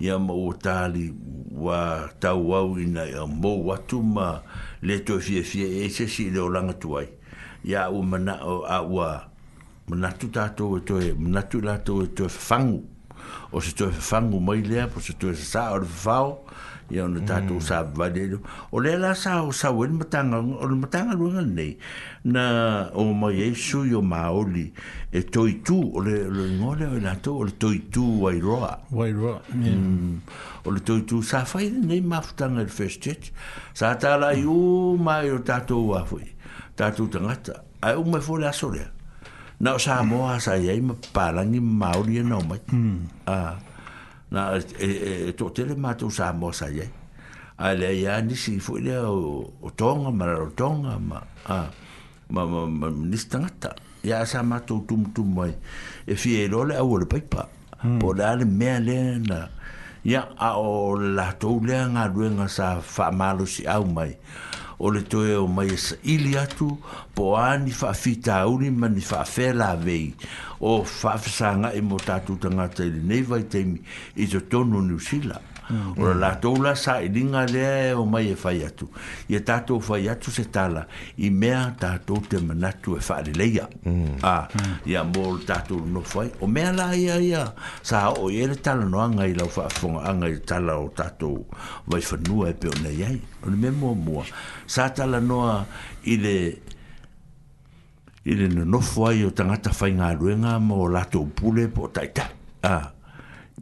[0.00, 1.12] ia ma ua tali
[1.52, 4.40] ua tauau ina ia mou atu ma
[4.82, 7.06] le toe fiafia e sesi i le olaga tuai
[7.64, 9.28] ia ua manao a ua
[9.88, 10.26] manatu
[10.76, 12.80] e toe manatu i latou e toe fafagu
[13.52, 16.44] o se toe fafagu mai lea po se toe sasaa o le fafao
[16.90, 17.62] ia ona tatou mm.
[17.62, 21.78] savavale l o lea la sa osau ai le mataga o le matagaluega lenei
[22.24, 24.72] na o mai ai sui o maoli
[25.12, 30.18] e toitū o le loigoa lea oi latou o le toitū wairoa wairoa mm.
[30.66, 33.30] o le toitū sa fai lenei mafutaga i le first church
[33.74, 36.26] sa talai uma i o tatou a foi
[36.76, 38.90] tatou tagata ae uma i fo le aso lea
[39.62, 42.98] na o sa moa sa iai ma papalagi maoli ana e o mai mm.
[43.30, 43.69] ah
[44.30, 44.88] na e, e,
[45.28, 46.86] e, to tele ma to sa mo sa ye
[47.58, 51.18] ale ya ni si fu le o tonga ma o tonga ma
[51.50, 51.66] a
[52.30, 53.74] ma ma ni stanga
[54.06, 55.52] ya sa ma to tum tum mai
[56.06, 57.48] e fi e lo le a wor pai pa
[57.82, 57.98] hmm.
[57.98, 59.50] po dal me ale na
[60.06, 63.82] ya a o la to le nga du nga sa fa ma lu si au
[63.84, 64.14] mai
[64.80, 66.68] o le toe o mai sa ili atu
[67.14, 70.06] po ani fa fita uni ma ni fa fe la vei
[70.60, 73.78] o fa fsa nga e mo tatu tanga te le nei vai temi
[74.16, 75.36] i to tonu ni usila
[75.70, 76.18] o mm-hmm.
[76.20, 78.88] la tola sa ilinga e le e o mai e fai atu
[79.28, 80.86] ia tatou fai atu se tala
[81.18, 84.18] i mea tatou te manatu e faaleleia mm.
[84.22, 84.48] a
[84.86, 88.84] ia mo le no fai o mea la ia ia sa o ia le tala
[88.84, 91.46] noaga i lau faafogaaga i le tala o tatou
[92.26, 94.24] nu e peonei ai o le mo muamua
[94.66, 95.66] sa tala noa
[96.04, 96.34] i le
[98.24, 102.30] i le nonofo ai o tagata faigaluega mo latou pule po taitai
[102.62, 102.90] ah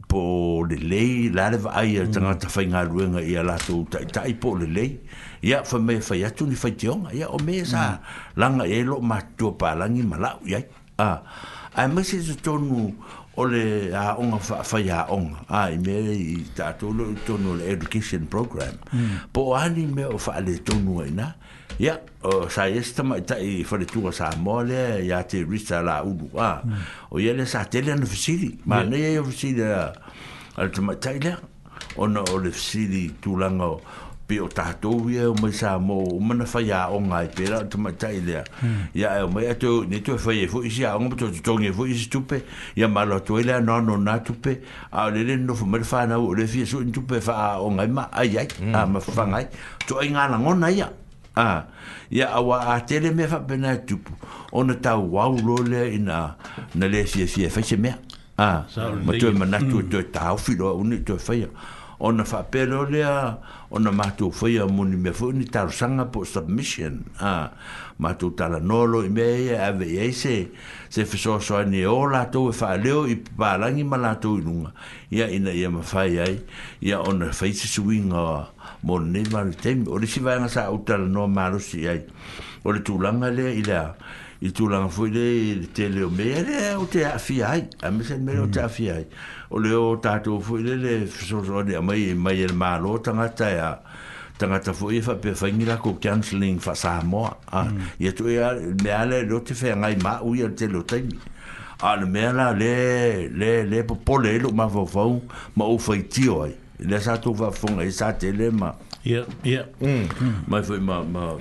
[0.07, 3.83] po le lei la le va ai tanga ta fa nga ruenga ia la tu
[3.89, 4.91] ta ta po le lei
[5.43, 7.99] ia fa me fa ia tu ni fa tiong ia o me sa
[8.39, 10.59] langa e lo ma tu pa langi ma la ia
[11.07, 11.21] a
[11.75, 12.79] a me se se tonu
[13.39, 17.49] o le a onga fa ia onga a i me i ta tu lo tonu
[17.59, 19.15] le education program mm.
[19.33, 21.27] po ani me o fa le tonu ai na
[21.79, 21.95] ya
[22.27, 26.03] o sa yesta ma ta i fo le tu sa mole ya te risa la
[26.03, 26.59] u bu a
[27.09, 31.11] o ye le sa tele no fisili ma ne ye fisili al te ma ta
[31.15, 31.37] ile
[31.95, 33.79] o no o le fisili tu lango
[34.27, 36.11] pe o ta to ye o ma sa mo e hmm.
[36.11, 38.43] e o ma na fa ya o ngai pe la te ma ta ile
[38.93, 41.31] ya o ma ya to ne to fa ye fo e isi a ngom to
[41.31, 42.43] to ngi fo isi tupe
[42.75, 44.59] ya ma lo to ile no no na tupe
[44.91, 47.71] a le le no fo ma fa na o le fi so tupe fa o
[47.71, 48.75] ngai ma ai ai hmm.
[48.75, 49.45] a ma fa ngai
[49.87, 50.87] to ai ngana ngona ya
[51.37, 51.69] Ah,
[52.09, 54.11] ya awa a tele me fa bena tupu
[54.51, 56.35] ona ta wau in a
[56.73, 57.93] na le sia sia fa se me
[58.37, 58.65] a
[59.05, 59.51] ma tu ma mm.
[59.51, 61.47] na tu tu ta o filo un tu fa ia
[62.01, 63.05] ona fa pelo le
[63.71, 67.51] ona ma tu fa ia mo ni me ni ta sanga po submission Ah,
[67.99, 70.49] ma tu tala nolo i mea ia ave e se
[70.89, 74.37] se fiso so ni o la tu fa e leo i pa ma la tu
[74.39, 74.71] nunga
[75.11, 76.39] ia ina ia ma fai ai
[76.79, 78.47] ia ona fai se suing o
[78.83, 81.85] mo ne ma tem o le si vai na sa utala no ma lo si
[81.87, 82.05] ai
[82.63, 83.91] o le tu langa le i lea,
[84.39, 87.19] i tu langa fu le te le o mea le o te a
[87.51, 88.63] ai a me se me o te mm.
[88.63, 89.05] a ai
[89.51, 92.97] o le o tatu fu le le fiso so ni mai mai el ma lo
[93.01, 93.88] tanga ta ia e
[94.39, 97.67] tangata fo ifa pe fangira ko cancelling fa sa mo a
[97.99, 98.15] ye mm.
[98.15, 101.01] tu ya me ale lo te fe ngai ma u ye te lo tai
[101.83, 105.03] al me ala le le le po po le lo ma fo fo
[105.55, 108.71] ma u fa ti oi le sa tu va fo ngai sa te le ma
[109.03, 110.07] ye ye mm.
[110.21, 110.35] mm.
[110.47, 111.35] ma fo ma ma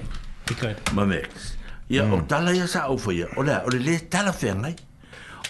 [0.50, 1.54] ikai ma mex
[1.88, 4.74] ya o tala ya sa o fo ya o le o le tala fe ngai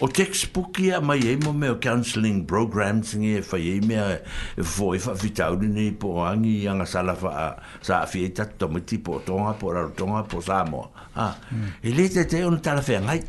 [0.01, 4.23] o textbook ia mai e mo meo counselling programs ni e fai e mea
[4.55, 7.47] e foi fa e vitauri ni po angi i anga sala fa a
[7.83, 11.35] sa a fi e tatu tomiti po tonga po raro tonga po sa mo a
[11.83, 13.21] e le te te ono tala fea ngai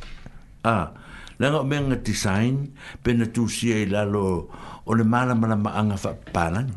[0.69, 0.93] a
[1.41, 2.69] lenga o mea nga design
[3.01, 4.23] pena tu si e lalo
[4.85, 6.69] o le mala mala ma anga fa panang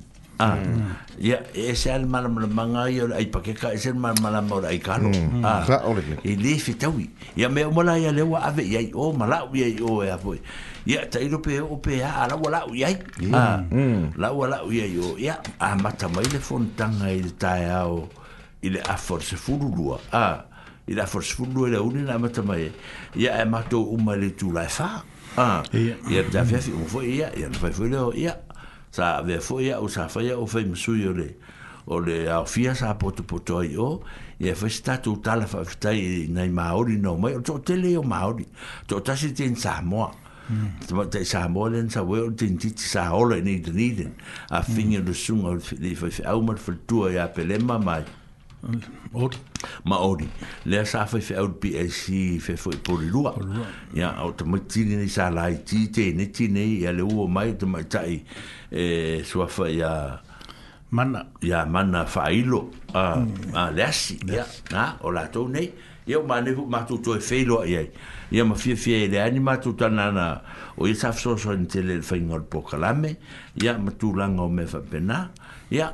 [0.43, 1.23] ah mm.
[1.23, 4.79] ya ese al mal mal manga yo ay pa que ese mal mal mal ay
[4.83, 5.43] calo mm.
[5.47, 5.69] ah mm.
[5.71, 7.07] ra ole y dice tawi
[7.39, 10.41] ya me mola ya le wa ave ya o oh, mala wi o ya pues
[10.43, 10.43] oh,
[10.91, 12.95] ya te ido pe o pe a la wala wi ay
[13.45, 13.63] ah
[14.23, 15.73] la wala wi yo ya ah.
[15.73, 18.01] a oh, ah, mata mai le fontan ay ta ya o
[18.67, 20.37] ile a force fulu ah
[20.91, 22.67] ile eh, a force fulu le uni na mata mai
[23.23, 24.91] ya e mato umale tu la fa
[25.47, 25.61] ah
[26.15, 28.35] ya ta fi fi o ya ya fa fulu ya
[28.93, 31.35] sa ve foi ya usa foi ya o fe msuyo le
[31.87, 34.05] o le a fia sa poto poto ai o
[34.39, 38.03] e fa sta tu tal fa sta i nei maori no mai to tele o
[38.03, 38.47] maori
[38.87, 40.11] to ta si tin sa mo
[40.87, 41.09] to hmm.
[41.09, 44.75] ta sa mo len sa wo tin ti sa o ni de ni a hmm.
[44.75, 48.05] fingi le sunga le fa au mar fa tu ya pele mai
[49.13, 49.37] Ori.
[49.85, 50.29] Ma ori.
[50.65, 52.05] Lea sa fai fai aud PAC
[52.41, 53.35] fai fai pori lua.
[53.95, 57.27] Ia au ta mai tini ni sa lai ti ne ti nei ia le uo
[57.27, 58.23] mai ta mai tai
[58.71, 60.21] e, sua fai a...
[60.91, 61.27] Mana.
[61.41, 62.45] Ia mana fai
[62.95, 63.75] A mm.
[63.75, 64.19] lea si.
[64.29, 64.47] Ia.
[64.71, 65.73] Na, o la tau nei.
[66.07, 67.89] Ia o mani hu matu tu e fai loa iai.
[68.31, 70.41] Ia ma fia fia ele ani matu tanana
[70.79, 71.11] o ia sa
[71.59, 73.17] ni te le fai ngol po kalame.
[73.63, 73.77] Ia
[74.17, 75.31] langa o me fai pena.
[75.71, 75.81] Ia.
[75.81, 75.93] Ia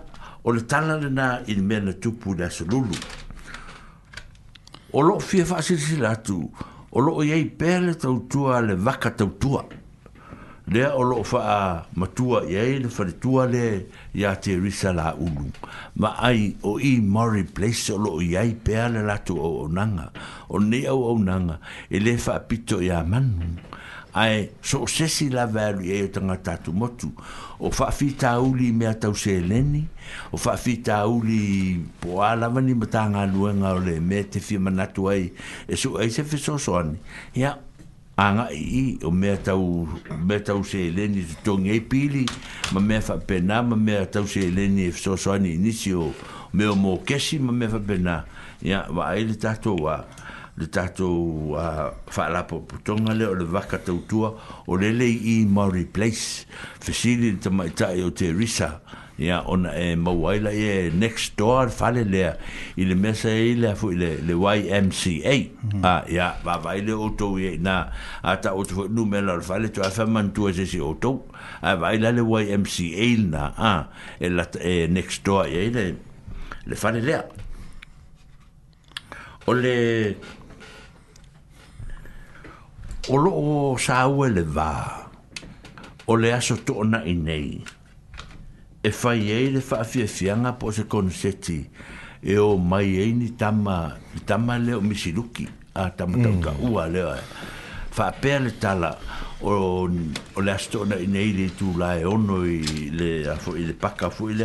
[0.49, 2.97] o le tala le nā i ni mea na tupu na sa lulu.
[4.97, 6.39] O loo fia faa sisi atu,
[6.97, 9.67] o loo iei pēle tautua le waka tautua.
[10.73, 13.67] Lea o loo faa matua iei le faritua le
[14.17, 15.51] ya te risa la ulu.
[16.01, 20.09] Ma ai o i Murray Place o loo iei pēle latu o onanga,
[20.49, 21.61] o ne au onanga,
[21.93, 23.53] e le faa pito ya manu
[24.17, 27.11] ae so o sesi lava alu iai e o tagata atumotu
[27.61, 29.85] o faafitauli mea tauseleni
[30.33, 31.41] o faafitauli
[32.01, 35.33] poā lava ni matagaluega o le me te fia manatu ai
[35.69, 36.97] e suu ai se fesoaso ani
[37.35, 37.57] ia
[38.19, 39.87] agaʻi i o mea tau
[40.27, 42.25] mea tauseleni totogi ai e pili
[42.73, 46.13] ma mea faapena ma mea tauseleni e fesoaso ani inisi o
[46.53, 48.23] mea o mokesi ma mea faapena
[48.63, 49.97] ia waai le tatou a
[50.61, 54.31] le tatou a uh, faalapo putoga lea o le vaka tautua
[54.67, 56.45] o lelei i maori place
[56.83, 58.73] fesili le tamaitaʻi o te risa
[59.19, 62.35] ia on e maua e next door fa le fale
[62.75, 65.83] i le mea sa le lea foʻi le ymca a mhm.
[65.87, 67.75] ah, ia vavai le outou na ata e, nā
[68.33, 71.27] a taʻuoto foʻi numela o e le fale toe afa manatua sesi auto
[71.63, 73.75] a vai la le ymca na a
[74.19, 75.85] e lata e next door i ai e, le
[76.67, 77.23] le fale lea
[79.49, 79.77] o le
[83.09, 85.09] o lo o sa le va
[86.07, 87.65] o le aso to i nei
[88.85, 91.65] e fai ei le fa afia fianga po se konseti
[92.21, 96.23] e o mai ei ni tama ni tama le o misiluki a tama mm.
[96.23, 97.15] tauka ua le o
[98.45, 98.93] le tala
[99.41, 99.89] o,
[100.35, 103.57] o le aso to i nei le tu la e ono i le, a, fo,
[103.57, 104.45] i le paka fo i le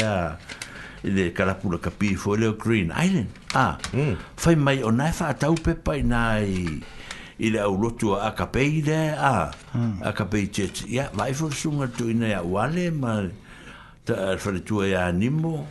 [1.04, 3.76] i le kalapula kapi fo i le Green Island a ah.
[3.96, 4.56] mm.
[4.56, 7.03] mai o nai fa atau pepa i nai
[7.44, 10.04] i le au lotu a akapei le a mm.
[10.04, 13.20] akapei tete ia yeah, vai fosunga tu ina ya wale ma
[14.06, 15.68] ta fale tua ya nimo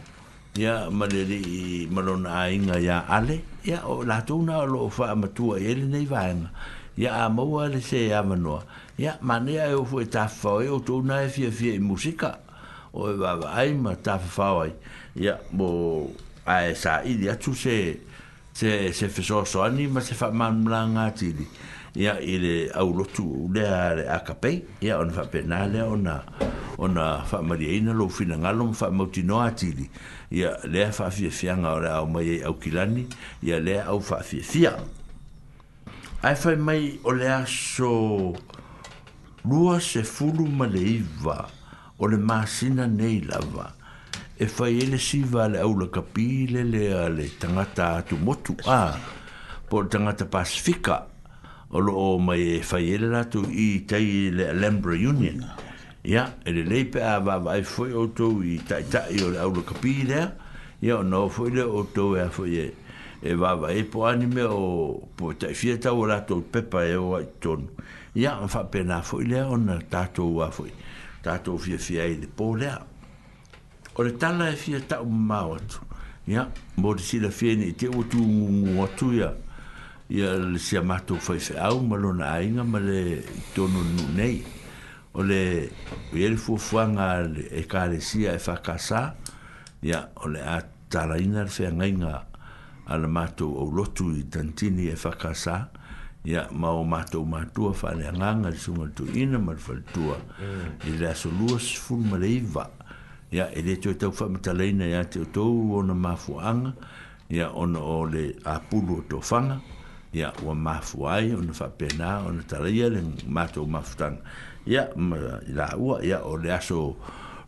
[0.53, 4.20] ia yeah, ma le le i malona a inga ya ale ia yeah, o la
[4.20, 6.51] tuna o lo fa ma tua i ele nei vaenga
[6.97, 8.59] ia a maua le se ya manua
[9.01, 11.79] ia yeah, ma nea e ufu e tafao e o tuna e fia fia i
[11.81, 12.37] musika
[12.93, 14.73] o e vava ai ma tafao ai
[15.16, 16.05] ia mo
[16.45, 18.11] a e sa i atu se
[18.53, 21.46] se se fiso so ani ma se fa man mlanga tili
[21.94, 26.22] ya ile au lotu de ale akape ya on fa penale ona
[26.78, 29.90] ona fa maria ina lo fina ngalom fa motino atili
[30.30, 33.07] ya le fa fi fianga ora au mai au kilani
[33.42, 34.76] ya le au fa fi fia
[36.22, 38.36] ai fa mai ole aso
[39.48, 41.48] lua se fulu maleiva
[41.98, 43.72] ole masina nei lava va
[44.43, 48.99] e fai ele si vale au la kapile le le ale tangata atu motu a
[49.70, 51.07] po tangata pasifika
[51.70, 55.38] o lo o mai e fai ele lato i tai le Alembra Union
[56.03, 59.38] ia ele le leipe a vava e foi o tou i tai tai o le
[59.38, 60.22] au la kapi le
[60.80, 62.74] ia o nao foi le o tou e a foi e
[63.22, 67.14] e vava e po anime o po tai fia tau o lato pepa e o
[67.14, 67.70] ai tonu
[68.14, 70.74] ia o fa pena foi le o na tatou a foi
[71.22, 72.90] tatou fia fia e le po lea
[73.95, 75.80] o le tala e fia tau mau atu.
[76.30, 76.47] Ia,
[76.78, 79.32] mō te sila fia ni te utu ngungu atu ia,
[80.12, 83.01] ia le sia mātou fai fai au, ma lona ainga, ma le
[83.57, 84.38] tono nu nei.
[85.12, 85.68] O le,
[86.12, 87.09] o ele fuafuanga
[87.51, 89.03] e kāre sia e whakasā,
[89.84, 90.61] ia, o le a
[90.93, 92.16] tala ina le fia ngainga
[92.88, 95.59] a le mātou au lotu i tantini e whakasā,
[96.28, 100.16] ia, ma o mātou mātua whanea nganga, le sunga tu ina, ma le whanea tua,
[100.38, 100.78] mm.
[100.93, 102.82] i le aso luas fulma le iwa, ia,
[103.33, 105.41] ya ele to to fa mitalaina ya to to
[105.72, 106.72] ona mafuanga
[107.33, 109.57] ya ona ole apulu to fanga
[110.12, 114.16] ya wa mafuai ona fa pena ona talaia le mato mafutang
[114.68, 114.89] ya
[115.55, 116.97] la wa ya ole aso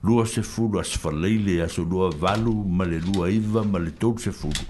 [0.03, 4.64] lua se fulu as falele aso lua valu male lua iva male to se fulu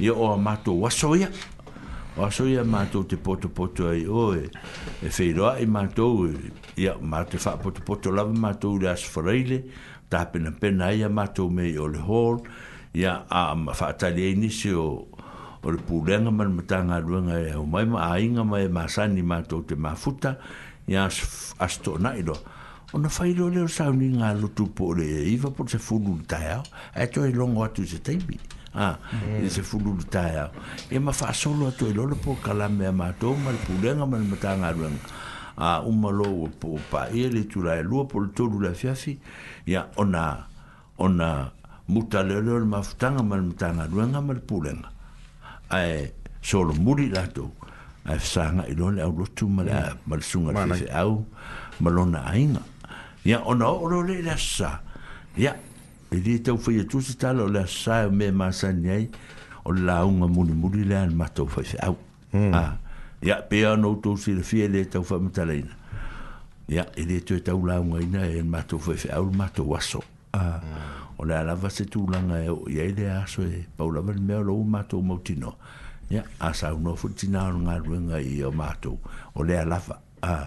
[0.00, 1.28] ya o mato wasoya
[2.16, 4.48] wasoya mato te poto poto ai oe
[5.04, 6.30] e feiroa e mato
[6.80, 11.08] ya mato fa poto poto lava mato le as falele ya ta pena pena ia
[11.10, 12.40] mato me o le hor
[12.94, 15.06] ia a ma fa tali inisi o
[15.66, 19.22] o le pulenga man matanga ruanga e o mai ma ainga mai e ma sani
[19.22, 20.36] mato te ma futa
[20.86, 21.06] ia
[21.58, 22.36] asto na ilo
[22.94, 26.22] o na fai lo leo sau ni ngā lutu po le iwa po se fulu
[26.22, 26.62] ni tai au
[26.94, 28.38] e to e longo atu se teimi
[28.78, 28.96] a ah,
[29.50, 30.50] se fulu ni tai au
[30.90, 34.22] e ma fa solo atu e lolo po kalame a mato ma le pulenga man
[34.30, 35.02] matanga ruanga
[35.56, 39.18] a uma lo po pa ele tu la e lo po to lu la fiafi
[39.66, 40.46] ya ona
[40.98, 41.50] ona
[41.88, 44.84] muta le le ma ftanga ma mtanga lu nga ma pulen
[45.72, 46.12] ai
[46.44, 47.48] solo muri la to
[48.04, 51.24] ai sanga i lo le lo tu ma la ma sunga fi au
[51.80, 52.60] ma lo na ainga
[53.24, 54.82] ya ona o lo le sa
[55.36, 55.56] ya
[56.12, 58.68] e di tau fai atu se tala o la sa me ma sa
[59.64, 61.96] o la unga muri muri le an ma tau fai au
[62.52, 62.76] ah
[63.26, 65.74] ya pe ano to si le fie le tau fa mutalaina
[66.70, 69.98] ya ele to tau la unga ina e mato fo fe au mato waso
[70.32, 70.62] a
[71.18, 74.36] ona la va se tu la nga ya e ele aso e paula ver me
[74.38, 75.56] lo mato motino
[76.08, 78.92] ya asa uno futina tina nga runga i o mato
[79.34, 80.38] ole la va a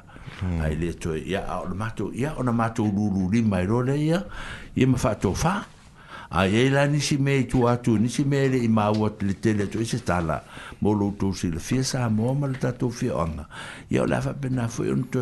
[0.63, 4.23] ai le to ya o mato ya ona mato lulu li mai ro le ya
[4.73, 5.53] ye ma fa to fa
[6.31, 9.09] a e la ni si me tu a tu ni si me le ma o
[9.11, 10.43] te tele tu se tala
[10.79, 13.49] mo lo tu si le fie sa mo ma le ta tu fie anga
[13.89, 15.21] ia la fa pena fo un to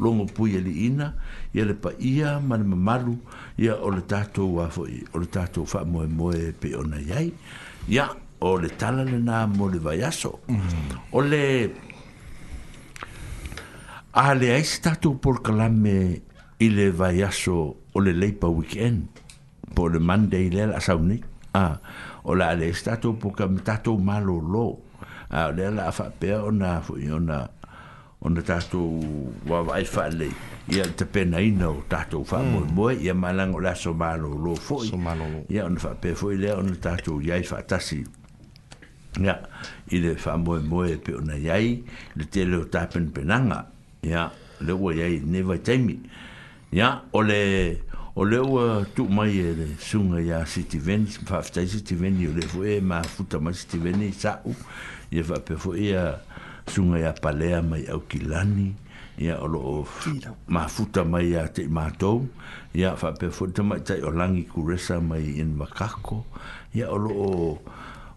[0.00, 1.14] longo pu ye li ina
[1.54, 3.18] ia le pa ia ma le malu
[3.56, 4.82] ia o le ta tu wa fo
[5.12, 7.32] o le ta tu fa mo mo e pe ona yai
[7.86, 11.14] ia o le tala le na mo le vayaso mm.
[11.14, 11.70] o le
[14.10, 16.18] a le ai sta tu por kalame
[16.58, 19.21] ile vayaso o le lei pa weekend
[19.72, 21.20] po le Monday le la sauni.
[21.54, 21.80] Ah,
[22.24, 24.68] o la le stato po ka tato malo lo.
[25.32, 27.48] Ah, le la fa pe ona fu ona
[28.22, 28.78] ona tato
[29.48, 30.28] wa vai fa le.
[30.70, 32.52] Ia te pena ina o tato fa mm.
[32.52, 34.78] moi moi ia malang o la so malo lo fo.
[34.84, 35.38] So malo lo.
[35.50, 38.04] Ia ona fa pe fo le ona tato yai fa tasi.
[39.20, 39.42] Ya,
[39.92, 41.82] i le fa moi moi pe ona yai
[42.16, 43.66] le tele o tapen penanga.
[44.02, 45.98] Ya, le wo yai ne vai temi.
[46.72, 47.36] Ya, o le...
[47.36, 51.94] Ole o le ua uh, tu mai e le sunga ya City Veni, whaftai City
[51.94, 54.52] Veni, o le e ma futa mai City Veni, sa'u,
[55.10, 56.20] i e whape fu e a
[56.68, 58.74] sunga ya palea mai au kilani,
[59.16, 62.28] ia o loo futa mai a te imatou,
[62.74, 66.24] ia whape fu e tamai tai o langi kuresa mai in makako,
[66.76, 67.60] ia o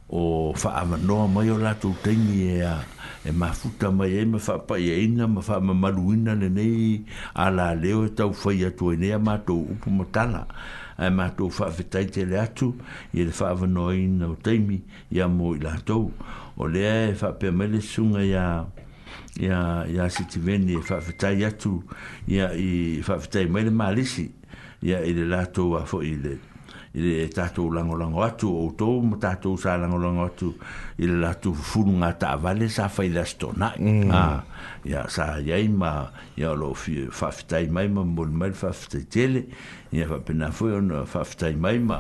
[0.10, 2.84] o whaamanoa mai o lato teini e a
[3.26, 7.03] e mafuta mai e me whaapai e inga ma whaamamaluina le nei
[7.34, 10.45] a la leo e tau whai atu e nea mātou upu matala
[10.99, 12.76] e fa vitai te le atu
[13.14, 16.12] i le whaamanoa ina o teimi e a mō i lato
[16.58, 18.66] o lea e whaapia mele sunga i a
[19.41, 21.84] ya ia siti veni e ya tu
[22.28, 24.30] ya i whaafetai mele mālisi
[24.84, 26.14] ia i le lato a fo i
[26.96, 30.54] ile tatou lagolago atu outou ma tatou sa lagolago atu
[30.98, 34.12] i le latu fufuluga taavale sa faile asitonaʻi mm.
[34.16, 34.43] ah,
[34.88, 36.08] ia sa iai ma
[36.39, 39.43] ia o loo faafitai mai ma molimai le faafitai tele
[39.91, 42.00] ia faapena foi ona faafitai mai ma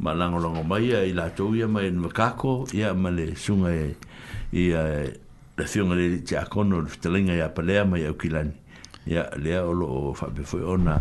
[0.00, 3.96] ma lagolago mai ia i latou ia mai ona makako ia ma le suga e,
[4.52, 5.06] ia e,
[5.56, 8.52] le fioga lele i teakono o le fetalaiga ia palea mai aukilani
[9.08, 10.98] ia lea o loo faapefoi ona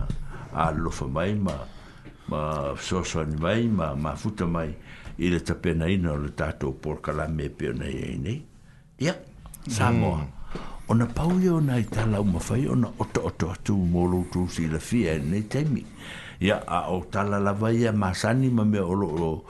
[0.56, 1.78] alolofa mai ma mm
[2.30, 4.70] ma sosan mai ma ma futa mai
[5.26, 8.34] ile ta pena ina le tato por kala me pena ine
[9.06, 9.14] ya
[9.76, 10.28] samo mm.
[10.92, 15.12] ona paulio na itala uma fai ona oto oto tu molo tu si la fie
[15.30, 15.84] ne temi
[16.48, 19.44] ya a o tala la vaia ma sani ma me olo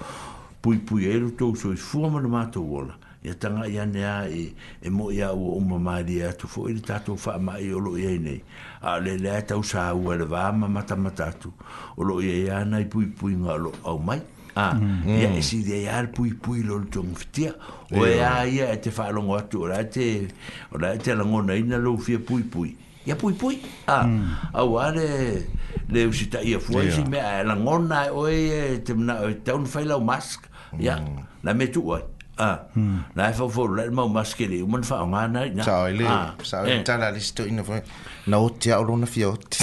[0.63, 4.89] pui pui eru tu so fuma no mato wola ya tanga ya nea e e
[4.89, 7.71] mo ya o o mama di a tu fo ile tatu fa ma e, e
[7.75, 8.43] lo ye e e ne mm.
[8.81, 11.51] a le le ta u sa u le va ma mata mata tu
[11.99, 14.21] o lo ye ya na i pui pui nga lo au mai
[14.55, 17.51] a ya e si de ya pui pui lo tong ftia
[17.91, 20.23] o ya ya e te fa lo ngot tu la te
[20.71, 22.71] o la te la ngo na ina lo fi pui pui
[23.05, 23.59] ya pui pui
[23.91, 24.07] a
[24.55, 25.43] a wa le
[25.91, 29.65] le u sita ia fo si me la ngona o e te na o un
[29.67, 30.47] fa lo mask
[30.79, 31.03] ya
[31.43, 31.99] na me tu o
[32.39, 32.57] Ah.
[32.73, 32.99] Hmm.
[33.15, 34.13] Nai er fo Så er det, så
[34.89, 36.05] fa det, na er Sa ile.
[36.43, 37.73] Sa ta la listo ina fo.
[38.25, 39.55] No te au lona fiot.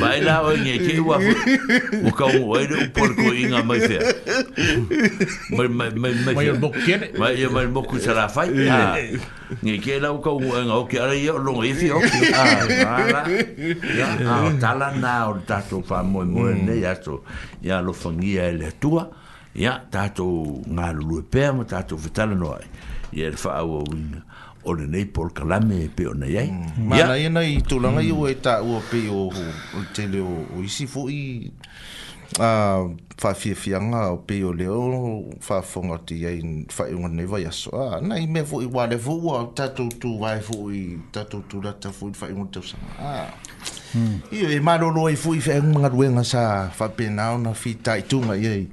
[0.00, 1.36] Vai lá, oi, ninguém quer o arroz.
[2.04, 3.98] O cão, oi, o porco, oi, a mãe fé.
[5.50, 9.22] Mas, mas, mas, mas, mas, mas, mas, mas, mas, mas, mas, mas, mas, mas, mas,
[9.62, 12.42] Ni ke la ka u nga o ke ara ia lo e fi o ka
[12.84, 13.24] ara
[13.96, 14.12] ya
[14.44, 16.68] a tala na o tato pa mo mo mm.
[16.68, 17.24] ne ya to
[17.64, 19.08] ya lo fangi e le tua
[19.56, 22.52] ya tato nga lu pe mo tato vitala no
[23.10, 24.27] ya fa o winga
[24.68, 26.50] o le nei pol kalame e pe o nei ai.
[26.52, 26.92] Mm.
[26.92, 27.28] Yeah.
[27.32, 28.08] nei tu langa mm.
[28.08, 29.48] iu e ta ua pe o, o,
[29.78, 31.48] o tele o, o isi fo i
[32.44, 32.46] a
[32.82, 36.86] uh, fa fi fi anga o pe o le o fa fonga ti ai fa
[36.88, 37.70] i unga nei vai aso.
[37.72, 41.24] Ah, nei me fo i wale fo ua ta tu tu vai fo i ta
[41.24, 42.76] tu tu la ta fo i fa i unga te usa.
[43.00, 43.26] Ah.
[43.96, 44.16] Mm.
[44.30, 47.96] Iu e maro i fo i fe unga ruenga sa fa pe na fi ta
[47.96, 48.66] i tunga i ai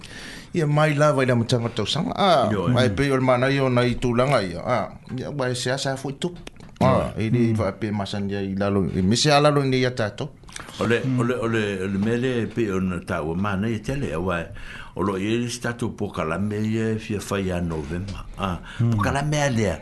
[0.56, 2.16] ia mai la vai la mutanga tau sanga.
[2.16, 2.56] Ah, eh.
[2.72, 4.64] mai pe o mana io nai tu langa ia.
[4.64, 6.32] Ah, ia vai se asa e foi tu.
[6.80, 7.54] Ah, ini eh.
[7.54, 7.80] va mm.
[7.80, 8.88] pe masan dia ila lo.
[8.88, 10.32] Mi se ala lo ni ia tato.
[10.80, 10.84] Mm.
[10.84, 14.48] Ole, ole, ole, ole mele pe o na tau mana e ia tele ia vai.
[14.96, 18.24] Olo ia stato po kala me ia fia fai a novema.
[18.40, 18.96] Ah, mm.
[18.96, 19.76] po kala me ia lea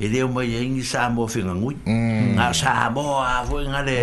[0.00, 2.36] e deu mai e ingi sa mo fin angui mm.
[2.38, 3.96] nga sa mo a foi nga le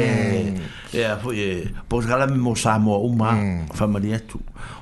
[0.44, 0.60] mm.
[0.92, 1.50] e a foi e
[1.88, 3.32] pos gala mi mo sa mo uma
[3.74, 4.16] famali mm.
[4.20, 4.40] etu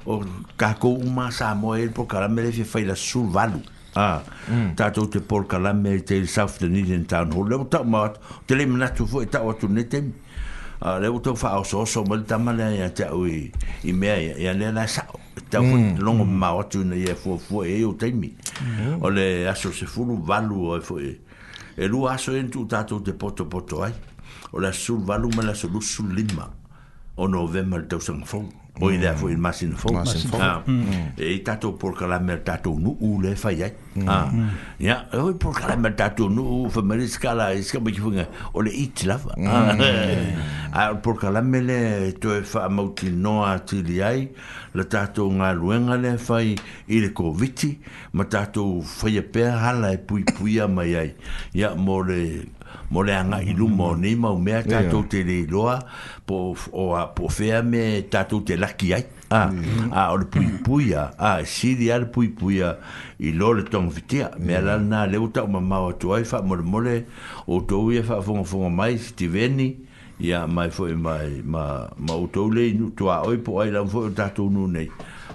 [0.10, 0.24] o
[0.58, 3.62] kako uma sa mo e por gala me le fie fai la sul valu
[3.96, 4.24] a
[4.76, 8.10] tato te por gala me te il saf de nidin tan ho leo tau ma
[8.48, 10.10] te le minatu foi tau atu netem
[10.82, 14.50] a leo tau fa o so so mal tamale a te au i mea i
[14.50, 15.72] a le la sao ta mm.
[15.72, 16.38] fun long mm.
[16.38, 19.04] ma otu na ye fo fo e o temi mm.
[19.04, 21.20] ole aso se fulu valu o e fo e
[21.78, 23.94] e lu aso en tu tatu de poto poto ai
[24.54, 25.70] ole su valu ma la su
[26.08, 26.52] lima
[27.18, 29.90] o novembre de sang fo mm o i lea foi masina fo
[31.18, 34.08] e i tatou porokalame a tatou nuu le fai ai ia mm.
[34.10, 34.30] ah.
[34.32, 35.26] mm.
[35.28, 39.48] oi porokalame a tatou nuu famali sekala i sekamakifuga o le iti lava mm.
[39.48, 40.16] ae
[40.74, 40.80] ah.
[40.90, 44.30] ah, porokalame le toe faamautinoa atili ai
[44.74, 46.56] le tatou galuega le fai
[46.88, 47.78] i le koviti
[48.14, 51.12] ma tatou faia pea hala e puipuia mai ai
[51.54, 52.50] ia mo le
[52.92, 55.80] mo le anga i lumo nei mau mea tatou te le iloa
[56.28, 59.04] po, o, a, po fea me tatou te laki ai
[59.34, 59.42] a,
[59.92, 62.76] a o le pui pui a a siri a le pui pui a
[63.20, 66.42] i lo le tong fitia me ala na le uta o mamau atua i fa
[66.42, 67.02] mole mole
[67.48, 69.76] o tou ia fa fonga fonga mai si te veni
[70.20, 73.90] ia mai foi mai ma, ma o tou le inu tua oi po ai lam
[73.90, 74.90] foi o tatou nu nei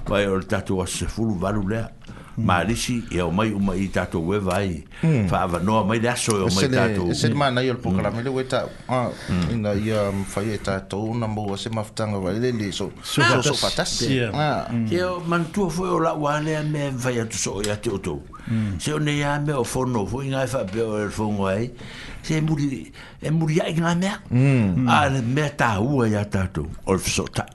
[0.06, 1.90] vai o le tatou a se fulu valu lea
[2.38, 2.44] Hmm.
[2.46, 3.18] ma risi e, hmm.
[3.18, 4.86] e o mai uma i tato we vai
[5.26, 8.14] fa va no mai da so o mai tato se ma na yo po kala
[8.14, 9.50] mele weta ah hmm.
[9.58, 12.92] ina ia fa mm, ye tato na mo se ma ftan va le le so
[13.02, 13.42] so ah.
[13.42, 17.34] so fatas ah yo man tu fo o la wa le me va ya tu
[17.34, 18.22] so ya te oto
[18.78, 21.50] se o ne ya me o fo no fo ina fa be o fo ngo
[21.50, 21.74] ai
[22.22, 22.86] se e muri
[23.18, 27.50] e muri ai ngana me ah me ta hua ya tato o so ta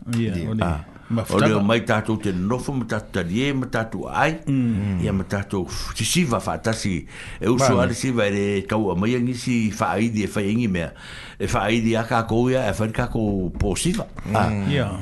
[0.59, 0.91] ah
[1.21, 5.01] o leo mai tātou te nofo ma tātou tarie ma tātou ai mm.
[5.03, 6.93] ia ma tātou si siva whātasi
[7.39, 10.89] e uso ale siva ere kau a mai angi si whaaidi e whaingi mea
[11.37, 14.45] e whaaidi a kā kouia e whaari kā kou pō siva pina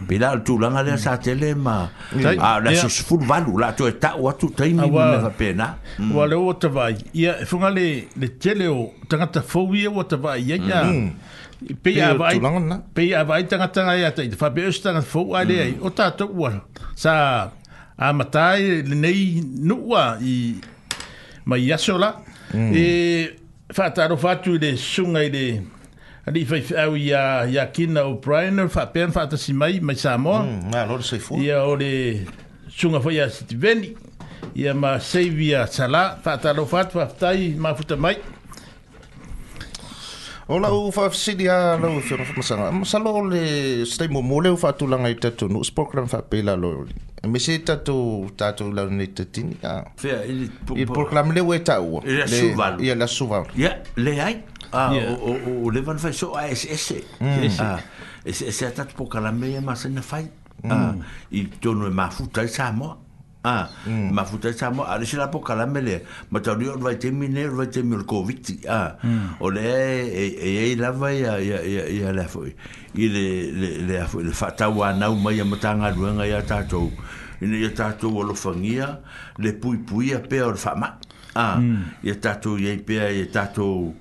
[0.04, 0.16] mm.
[0.22, 1.78] ah, al tūlanga lea sā tele ma
[2.42, 6.12] a la sos full valu la to e tau atu taimi mi mea pēna mm.
[6.18, 10.84] wā leo watawai ia e whunga le tele o tangata fowia watawai ia ia
[11.82, 12.40] pe ia vai
[12.94, 15.62] pe ia vai tanga tanga ia te fa be ustanga fo ale mm.
[15.66, 16.52] ai o ta to wa
[16.96, 17.14] sa
[17.98, 20.58] a matai nei no wa i
[21.46, 22.10] mai yasola
[22.54, 22.72] mm.
[22.74, 22.88] e
[23.74, 25.62] fa ta ro fatu de sunga ile
[26.26, 29.96] ali fa au ya ya kina o brian fa pe fa ta si mai mai
[29.96, 30.42] sa mo
[30.72, 32.26] na lo se fo ia ole
[32.70, 33.94] sunga fo ya sitveni
[34.58, 38.41] ia ma sevia sala fa ta ro fatu fa tai ma futa mai mm,
[40.52, 42.72] Ola u fa sidi a la u fa fa masanga.
[42.76, 45.60] Ma sa lo le stai mo mo le u fa tu langa i tatu nu
[45.76, 46.70] program fa pe la lo.
[47.28, 47.96] Me se tatu
[48.38, 49.74] tatu la ni tatini a.
[49.98, 50.50] Fe i
[50.82, 52.02] i program e le u ta u.
[52.06, 52.84] Le suval.
[52.84, 53.46] Ia la suval.
[53.56, 54.36] Ia le ai.
[54.72, 55.34] A o o
[55.64, 56.56] o le van fa so a mm.
[56.56, 57.62] s s.
[57.62, 57.80] A
[58.38, 60.26] s s tatu po kala me ma se na fai.
[60.64, 61.02] A mm.
[61.32, 62.90] i tonu e ma futa sa mo.
[63.44, 64.10] Ah, mm.
[64.14, 67.10] e ma futa sa mo ala sila poka la mele, ma ta on vai te
[67.10, 68.38] mine, vai te mil covid,
[68.70, 68.98] ah.
[69.02, 69.34] Mm.
[69.42, 72.54] Ole e e, e, e la vai ya ya ya ya la foi.
[72.94, 76.44] Ile le le a foi le fata wa na uma ya mata nga duanga ya
[76.46, 76.92] ta to.
[77.42, 79.00] Ine ya ta to wo lo fangia,
[79.40, 81.00] le pui pui a pe or fama.
[81.34, 81.58] Ah,
[82.04, 83.96] ya ta to ye pe ya ta to.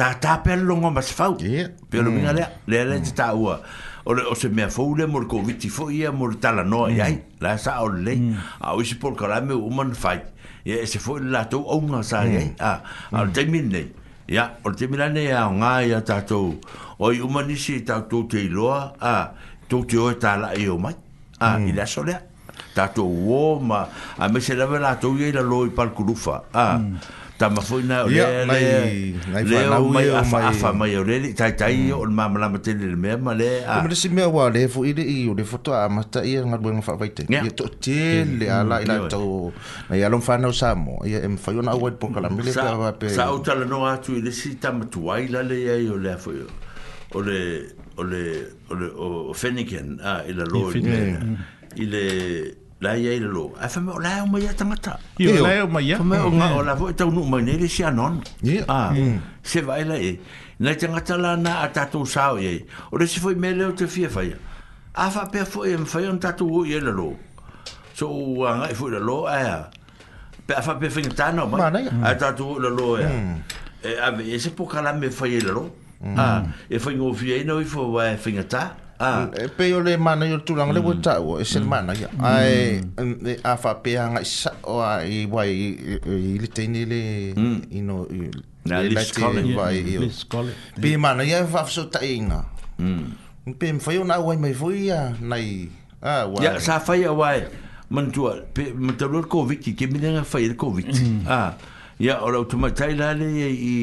[0.00, 1.36] Ta ta pe lo ngo mas fau.
[1.36, 2.64] Pe lo mina le mm.
[2.72, 3.60] le le ta wa
[4.08, 6.62] o le o se mea fou le mo le koviti fo ia mo le tala
[6.64, 6.94] noa mm.
[6.96, 8.36] iai la sa o le lei mm.
[8.64, 10.20] a oisi polka la me uman fai
[10.64, 12.54] ia e se fo le la tau au nga sa iai mm.
[12.58, 12.70] a,
[13.12, 13.26] a mm.
[13.26, 13.88] le teimin nei
[14.34, 16.54] ia o le teimin ane ia o ngā ia tātou
[16.98, 18.80] o i uman isi tātou te iloa
[19.12, 19.14] a
[19.68, 20.96] tau te oe tā la o mai
[21.44, 21.68] a mm.
[21.68, 22.22] i laso lea
[22.72, 23.84] tātou uo ma
[24.16, 26.96] a me se lawe la tau ia i la loi palkulufa a mm.
[27.38, 28.44] tamafuina o lea
[29.46, 31.94] lea o mai afa mai o lea tai tai mm.
[31.98, 34.82] o le mamalama tele le mea ma lea a mele si mea wā lea fu
[34.84, 38.62] ile i o le foto a mata ia ngā duenga whaawaite ia to tele a
[38.66, 39.54] la ila mm, mm, tau
[39.88, 42.92] na ia lom whanau sa mo ia em whai ona awai ponga la mele va
[42.98, 46.16] pe sa o tala no atu i le si tamatuai la lea i o lea
[46.18, 46.34] fu
[47.14, 47.38] o le
[47.96, 48.22] o le
[48.70, 50.74] o le o Fenniken a ila loa
[51.76, 52.04] i le
[52.80, 55.68] la ia ile lo a fa mo la o mai ta mata io la o
[55.68, 58.92] mai fa mo nga o la vo ta no mai nere si anon a ah,
[58.92, 59.18] mm.
[59.42, 60.20] se vai la e
[60.62, 63.72] na ta mata la na ata tu sao ye o le si foi mele o
[63.72, 64.36] te fia fa ia
[64.94, 67.16] a fa e e pe fo e fa un ta tu ie le lo
[67.94, 68.06] so
[68.46, 69.68] a nga fo le lo a
[70.46, 73.06] pe fa pe fin ta no mai a ta tu le lo e
[73.82, 75.64] e a ve e se po kala me fa ie le lo
[76.14, 79.70] a e fa ngo fi e no i fo wa fin ta Ah, eh, pe
[79.70, 81.22] yo le mana yo tulang le buta mm.
[81.26, 81.68] o es el mm.
[81.70, 82.10] mana ya.
[82.18, 83.46] Ai, de mm.
[83.46, 85.66] afa pe ang sa o ai wai i
[86.34, 86.98] ili ni le
[87.70, 88.08] you know.
[88.66, 90.54] Na le scholar.
[90.82, 92.44] Pe mana ya va so ina
[92.78, 93.18] Mm.
[93.58, 95.70] Pe mfa yo na wai mai foi ya nai.
[96.02, 96.42] Ah, wai.
[96.44, 97.46] Ya sa fa ya wai.
[97.90, 100.86] Mantua, pe mantalur COVID ki kemina nga fai COVID.
[101.26, 101.54] Ah.
[101.98, 103.74] Ya ora tu mai tai la le i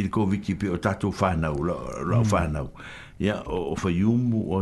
[0.00, 2.68] i COVID ki pe o tatu fa na o fa na
[3.20, 4.60] ya o fa yumu o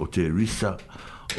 [0.00, 0.76] o terisa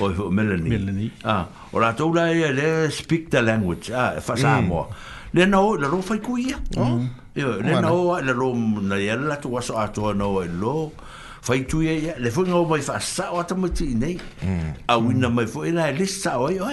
[0.02, 4.34] o fa melanie melanie ah o la tola e le speak the language ah fa
[4.38, 4.88] sa mo
[5.34, 6.58] le no la ro fa ku ya
[7.38, 10.90] yo le no la ro na ya la tu waso a to no e lo
[11.42, 14.90] fa tu ya le fo no mai fa sa o ta mo ti ne mm.
[14.90, 16.42] a wina mai fo e la lisa mm.
[16.42, 16.66] o yo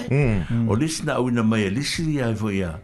[0.71, 2.81] o lisna wina mai e lisi ya fo ya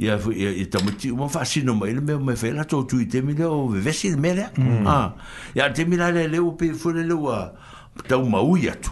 [0.00, 3.00] ia fu ia ia tamu ti mo fasi no mai me me fela to tu
[3.04, 4.86] ite mi o vesi me le mm.
[4.88, 5.12] ah
[5.54, 7.20] ia te mi le le o pe fu le lo
[8.06, 8.16] ta eh?
[8.18, 8.62] u mau mm.
[8.64, 8.90] ia tu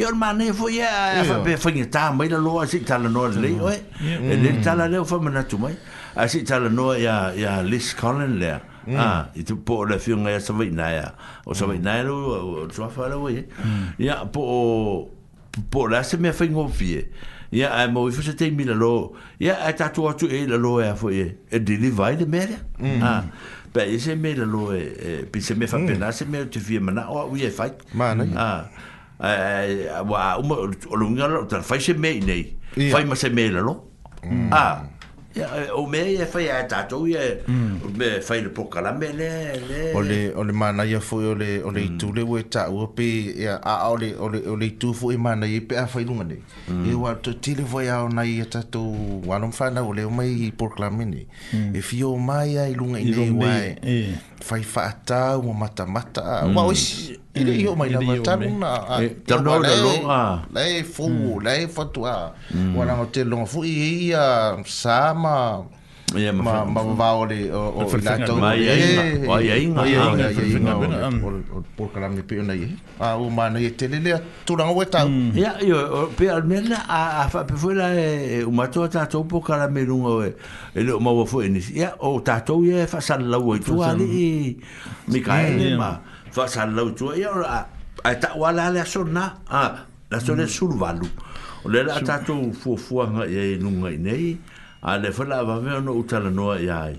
[0.00, 0.88] ia ma ne fu ia
[1.28, 4.32] fa pe fa ni ta mai le lo a si tala no le o e
[4.36, 4.62] le mm.
[4.64, 5.76] tala le fa mana tu mai
[6.16, 8.56] a si tala no ia ia lis colin le
[8.96, 11.08] ah i tu po le fiu nga sa vai na ia
[11.44, 12.16] o sa vai na lo
[12.64, 14.42] o tu fa le o ia po
[15.68, 16.96] po la se me fa ngofie eh?
[16.96, 17.04] ia
[17.54, 20.90] ia ai mo fa te mi lo ia ai ta tu tu e lo e
[20.96, 22.58] fo e e de li vai de mere
[23.02, 23.22] ah
[23.72, 26.78] pe e se me lo e pe se me fa pena se me te vi
[26.80, 28.24] mana o u e fai mana
[29.20, 30.34] ah wa
[30.90, 32.56] o lo ngalo tal fai se me nei
[32.90, 33.86] fai ma se me lo
[34.50, 34.95] ah
[35.74, 39.92] o me e fai e tato e me fai le poka la me le le
[39.94, 41.74] o le o le mana ia fo o le o mm.
[41.74, 43.06] le tu le we ta o pe
[43.62, 46.04] a o le o le o le tu fo mana ia pe a e fai
[46.04, 46.36] lunga ne
[46.68, 46.90] mm.
[46.90, 48.80] e wa to ti le voia o nai e tato
[49.26, 51.26] wa o le o mai i la me ne
[51.72, 53.52] e fio mai ai lunga i ne wa
[54.40, 56.56] fai faata wa mata mata wa mm.
[56.56, 57.64] osi ile eh, mm.
[57.64, 60.22] yo mai la mata na tano na longa
[60.52, 61.40] lai fu mm.
[61.40, 62.76] lai fatua mm.
[62.76, 63.72] wa na te longa fu i
[64.08, 65.64] ia sama
[66.14, 69.82] Ia ma ma ma va ori o o lato ma ia o ia e inga
[69.82, 72.62] ia inga o por kala me pio nei
[73.02, 74.14] a o ma nei telele
[74.46, 75.02] tu na o ta
[75.34, 77.90] ia io pe almena a a fa pe foi la
[78.46, 80.30] o ma to ta to por kala me lungo e
[80.78, 83.58] e o ma o foi ni ia o ta to ia fa sal la o
[83.58, 84.56] tu ali
[85.10, 85.98] mi kai ma
[86.30, 87.66] fa sal la o tu ia a
[88.08, 90.46] a ta o la la sona a la sona mm.
[90.46, 91.08] e sul valu
[91.66, 94.38] o le la ta to fu fu nga e lungo nei
[94.86, 96.92] a le fa va me no uta la noa ya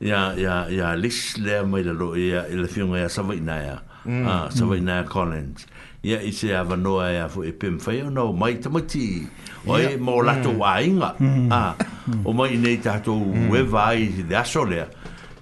[0.00, 3.56] ya ya ya lis le mai la lo ya il fi un ya sa na
[3.62, 4.84] ya mm, a ah, sa mm.
[4.84, 5.66] na collins
[6.02, 9.22] ya i se ava noa ya fu e pim fa yo no mai ta mati
[9.62, 10.58] e mo la to mm.
[10.58, 11.14] wa inga
[11.54, 11.74] a ah,
[12.24, 13.14] o mai nei to
[13.48, 14.64] we vai da so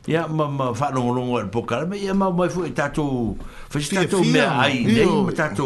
[0.08, 2.62] ia ma ma fa no no ngol e po kala ma ia ma mai fu
[2.78, 3.04] ta e tu
[3.70, 5.64] fa sta tu me ai ne ma ta tu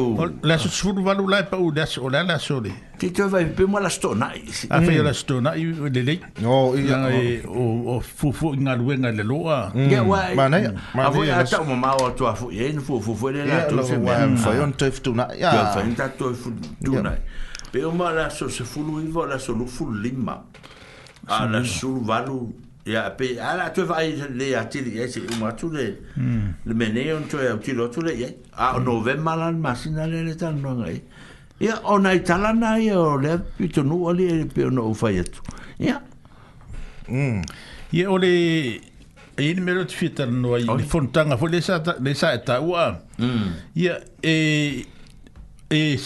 [0.49, 3.11] la so su va lu la pa u da so la la so le ti
[3.13, 4.29] tu va pe ma la sto na
[4.69, 5.65] a fe la sto na i
[5.97, 6.15] le le
[6.45, 7.21] no ia e,
[7.61, 9.91] o o fu fu nga lu nga le loa mm.
[9.93, 10.61] ia wa ma ne
[10.95, 13.29] ma vo ia ta ma ma o tu a fu ia ni fu fu fu
[13.37, 14.17] le la tu se ma
[14.47, 16.49] fa yon te fu na ia fa ni ta tu fu
[16.85, 17.13] tu na
[17.73, 20.37] pe ma la so se fu lu i va la so lu fu lima
[21.35, 22.41] a la su valu
[22.85, 26.53] ya pe ala tu va le ati le eh, se uma tu le hmm.
[26.67, 28.35] le meneon tu ya ti lo tu le ya eh.
[28.57, 31.03] a novembre lan masina le le tan nga ya eh.
[31.61, 34.37] ya ona italana ya le pito no ali hmm.
[34.39, 35.41] le pe no fa ya tu
[35.79, 36.01] ya
[37.09, 37.43] mm
[37.93, 38.33] ye ole
[39.37, 42.61] in mero tu fit tan no ali fontanga fo le sa le sa e ta
[42.61, 42.97] wa
[43.77, 44.09] ya hmm.
[44.25, 44.35] e
[45.69, 46.01] e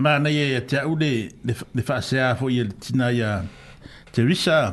[0.00, 3.44] ma na ye ya ta ule le le fa se a fo ye tina ya
[4.16, 4.72] Teresa,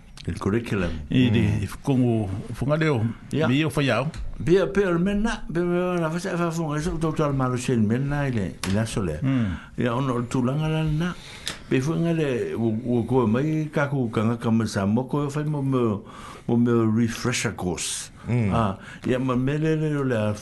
[0.27, 3.01] el curriculum i di i kongo funga leo
[3.49, 7.33] mi yo fa yao be per mena be na fa fa funga so to tal
[7.33, 9.17] malo sen mena ile la sole
[9.77, 11.13] ya ono tu langa la na
[11.69, 12.13] be funga
[12.55, 15.83] u wo ko mai ka ku ka ka ma sa mo ko fa mo mo
[16.47, 18.11] mo refresher course
[18.53, 20.33] ah ya ma mele le la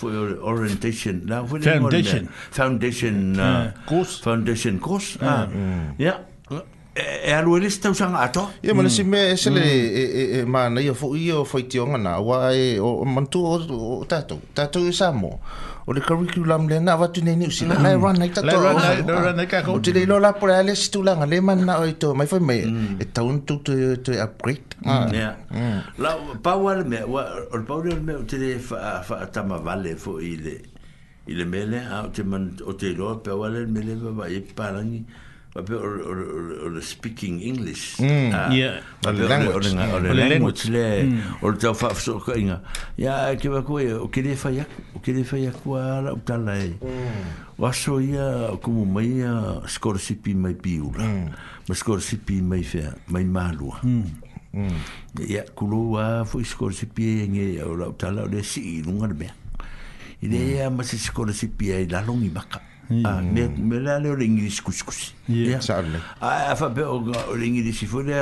[0.44, 3.74] orientation la foundation foundation à, ừ.
[3.86, 5.48] course foundation course ah à,
[5.98, 6.16] ya ừ.
[6.20, 6.26] dạ.
[7.00, 8.84] E, e alu ele sta usanga ato ye mo mm.
[8.88, 13.06] nesi me ese le mana na yo fui yo fui tionga na wa e o
[13.06, 15.40] mantu o tato tato isa e mo
[15.88, 19.02] o le curriculum le na watu nei ni sila na run nei tato run nei
[19.10, 21.74] no run nei ka ko tile lo la por ele sta ulanga le man na
[21.84, 23.00] oito mai foi me mm.
[23.00, 23.72] e un tu tu
[24.04, 25.56] tu upgrade ma mm.
[25.56, 25.80] ah.
[26.04, 26.10] la
[26.48, 27.24] power me wa
[27.54, 30.56] o power me tile fa fa ta vale foi ile
[31.32, 35.02] ile mele a te man o te lo power wale mele va i e parangi
[35.58, 37.98] Or, or, or, or speaking English.
[37.98, 38.82] Mm, uh, yeah.
[39.04, 39.74] Or the language.
[39.74, 40.64] Or language.
[40.70, 41.42] Mm.
[41.42, 41.74] Or the language.
[41.74, 42.54] Mm.
[42.54, 43.70] Or the language.
[43.82, 45.46] Or the language.
[45.68, 46.76] Or the language.
[47.60, 51.04] Or ia, kumu mai ia, skora sipi mai pi ula.
[51.04, 51.30] Mm.
[51.68, 53.82] Ma skora sipi mai fea, mai mālua.
[53.82, 54.06] Mm.
[54.54, 54.80] Mm.
[55.30, 59.08] Ia, kulo wā, fui skora sipi e nge, o la utala, o le si, nunga
[59.12, 59.34] le mea.
[59.34, 59.68] Mm.
[60.24, 62.60] Ile ia, ma si skora sipi e lalongi maka.
[62.64, 63.06] Mm ne hmm.
[63.06, 63.22] ah,
[63.62, 66.98] me la le ring dis kus kus ya sale ah, a fa be o
[67.38, 68.18] ring dis fu le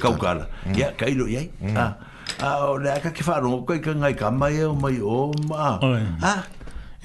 [0.00, 0.32] ka ka
[0.72, 1.76] ya ka ilo ya hmm.
[1.76, 1.86] a
[2.40, 5.28] ah, o le ka ke fa ro ko ka ngai ka mai o mai o
[5.44, 5.76] ma
[6.24, 6.34] ha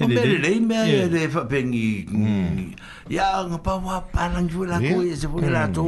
[0.00, 2.72] o mele lei mea e le fapengi hmm.
[3.12, 5.84] ia ngapa wa palangi wala koe se wala tō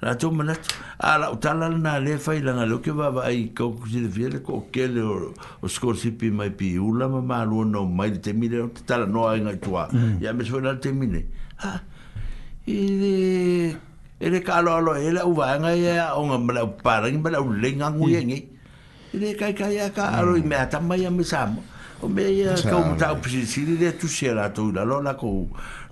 [0.00, 0.54] la tu mana
[1.00, 4.60] ala utala na le fai la lo ke va ai ko kusi de fiere ko
[4.72, 8.32] ke le o skor si pi mai pi u la ma malu no mai te
[8.32, 9.88] mi le utala no ai ngai tua
[10.20, 10.36] ya mm.
[10.38, 11.22] me suena te mi ne
[11.64, 11.80] ha
[12.66, 13.72] e
[14.20, 16.66] e le ka lo lo e la u va ngai ya e o nga mala
[16.82, 17.60] parang mala u mm.
[17.60, 18.24] le nga ngui e
[19.18, 20.46] ngai kai kai ya ka aro i mm.
[20.46, 21.62] me ta mai ya me samo
[22.00, 24.84] o me ya ka u ta u pisi si le tu si la to la
[24.86, 25.48] lo la ko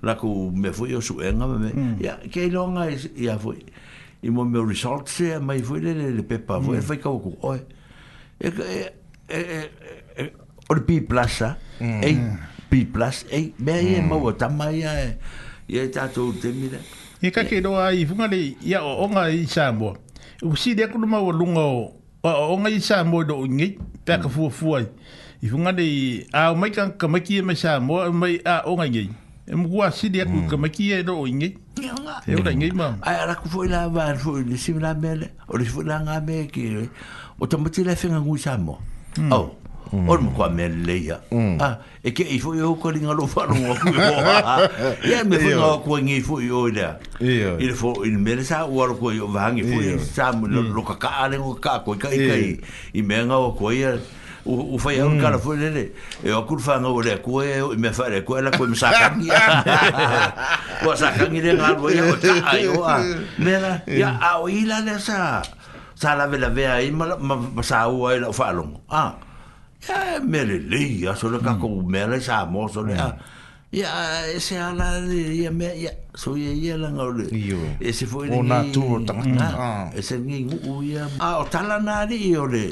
[0.06, 2.94] la ko me fui o su enga me ya ke lo ngai
[3.26, 3.58] ya fui
[4.26, 6.64] i mo me result se mai foi le le pepa mm.
[6.64, 7.58] foi foi kau oi
[8.40, 8.48] e
[9.28, 9.40] e
[10.22, 10.30] e
[10.68, 12.10] or pi plaza e
[12.70, 13.94] pi plus e me mm.
[13.96, 15.16] e mo ta mai e
[15.70, 16.08] e ta ah.
[16.08, 16.08] mm.
[16.08, 16.14] e mm.
[16.14, 16.78] to e, e te mira
[17.22, 19.94] e ka ke do ai funga le ia o nga i chambo
[20.42, 24.28] u si de ku ma lunga o o nga i sambo do ngi ta ka
[24.28, 24.50] fu mm.
[24.50, 24.86] fu ai
[25.42, 25.86] i funga le
[26.34, 29.04] a mai ka ka mai ki me sambo mai a o nga ngi
[29.46, 30.48] e mua si dia ku hmm.
[30.50, 31.54] ka maki e do ingi
[32.26, 35.38] e ora ingi ma ai ara ku foi la va foi le si la mele
[35.46, 36.90] o le foi la nga me ki
[37.38, 38.78] o ta mati la fenga ngui sa mo
[39.30, 39.64] oh hmm.
[39.92, 40.08] Mm.
[40.10, 41.22] Ormu kwa meleia.
[41.30, 41.62] Mm.
[41.62, 43.94] Ah, e ke ifo yo ko linga lo faru o ku.
[45.06, 46.98] Ya me fu no ku ngi fu yo ile.
[47.22, 50.74] Ile fu il mele sa u ar ku yo vangi fu yo sa mu hmm.
[50.74, 52.58] lo ka ka ale ka ko kai kai.
[52.98, 53.94] I menga o ko ia
[54.46, 55.92] u fai au kala fo lele
[56.24, 58.76] e o kur fanga o le kue e me fai le kue la kue me
[58.76, 59.30] sakangi
[60.88, 62.96] o sakangi le ngal bo ia o ta ai o a
[63.42, 65.42] me la ia a o ila le sa
[65.94, 69.16] sa la vela vea i ma sa u a ila o fai longo a
[69.86, 71.90] ia e me le le ia so le kako u mm.
[71.90, 73.18] me le sa mo so le a mm.
[73.74, 73.90] ia
[74.30, 77.24] e se ala le ia me ia so ia ia la ngau le
[77.82, 79.14] e se fo i le ngi o na tu o ta
[79.92, 82.62] e se ngi u ia a o tala na le i o le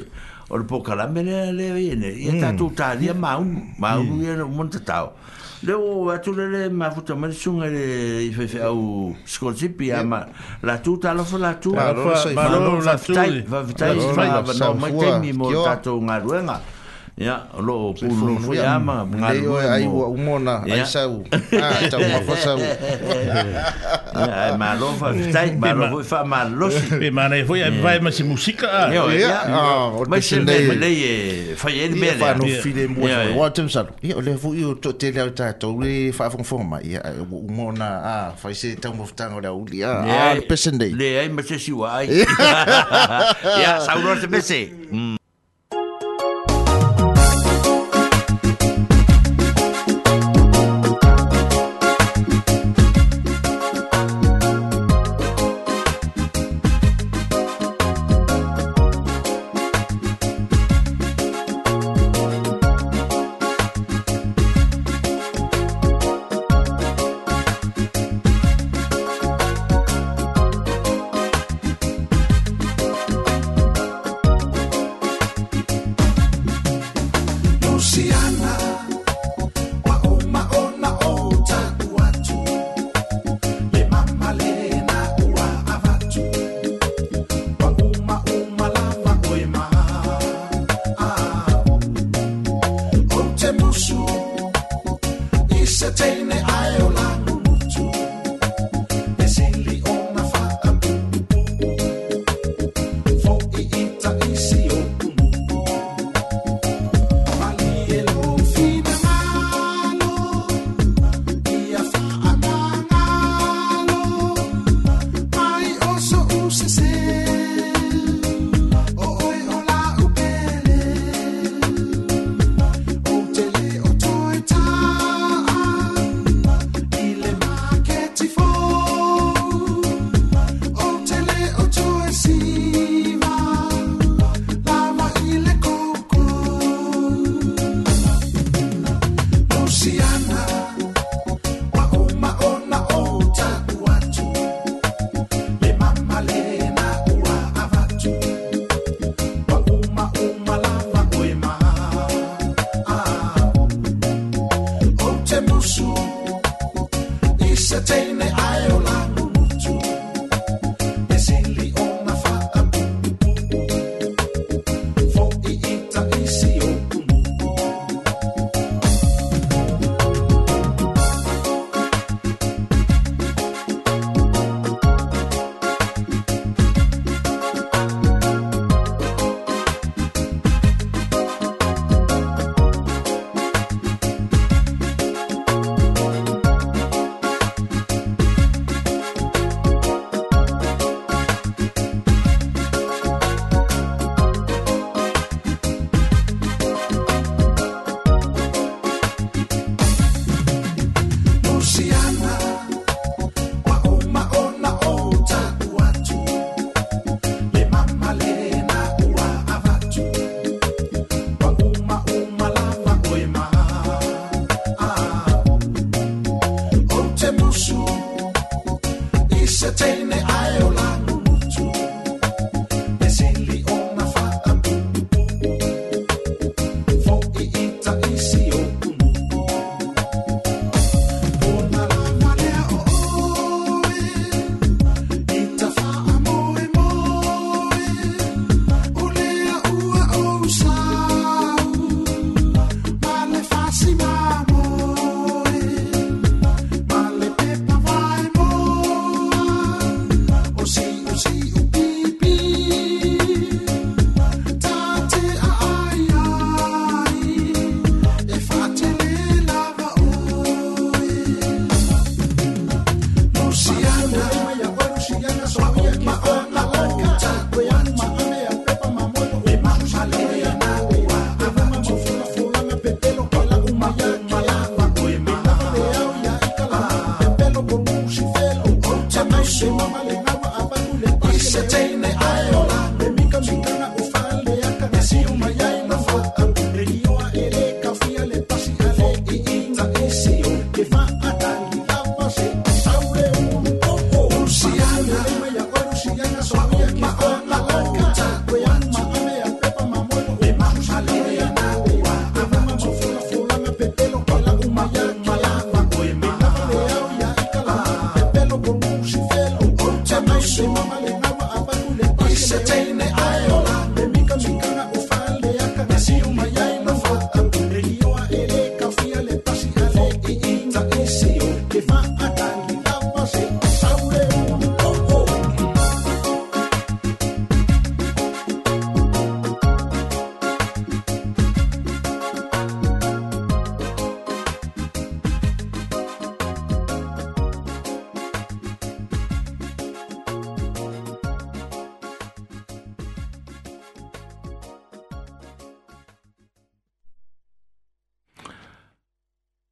[0.50, 2.56] o le pokala me le le ene ia ta mm.
[2.58, 4.22] tu ta dia ma un ma un mm.
[4.22, 5.10] ia no monta ta
[5.62, 9.68] le o atu le le ma futa ma sunga le i fe fe au scolzi
[9.68, 10.26] pi ama
[10.62, 10.82] la mm.
[10.82, 13.12] tu ta lo la tu ma lo la tu
[13.48, 16.60] va vitai va no ma te mi mo ta tu nga ruenga
[17.14, 21.22] ya lo pulo fo ya ma ngal o ai o umona ai sau
[21.54, 26.66] ah ta ma fa sau ya ma lo fa stai ma lo fa ma lo
[26.74, 29.46] si pe ma nei fo ya vai ma si musica ya ya
[30.10, 31.14] ma si le le ye
[31.54, 33.06] fa ye me le fa no file mo
[33.38, 36.42] wa tem sa ya le fo yo to te le ta to le fa fo
[36.42, 36.98] fo ma ya
[37.30, 40.90] umona ah fa se ta mo fa ngora u ah, ya ah le pe pesende
[40.90, 42.26] le ai ma se si wa ya
[43.78, 45.03] sa lo te mese mm.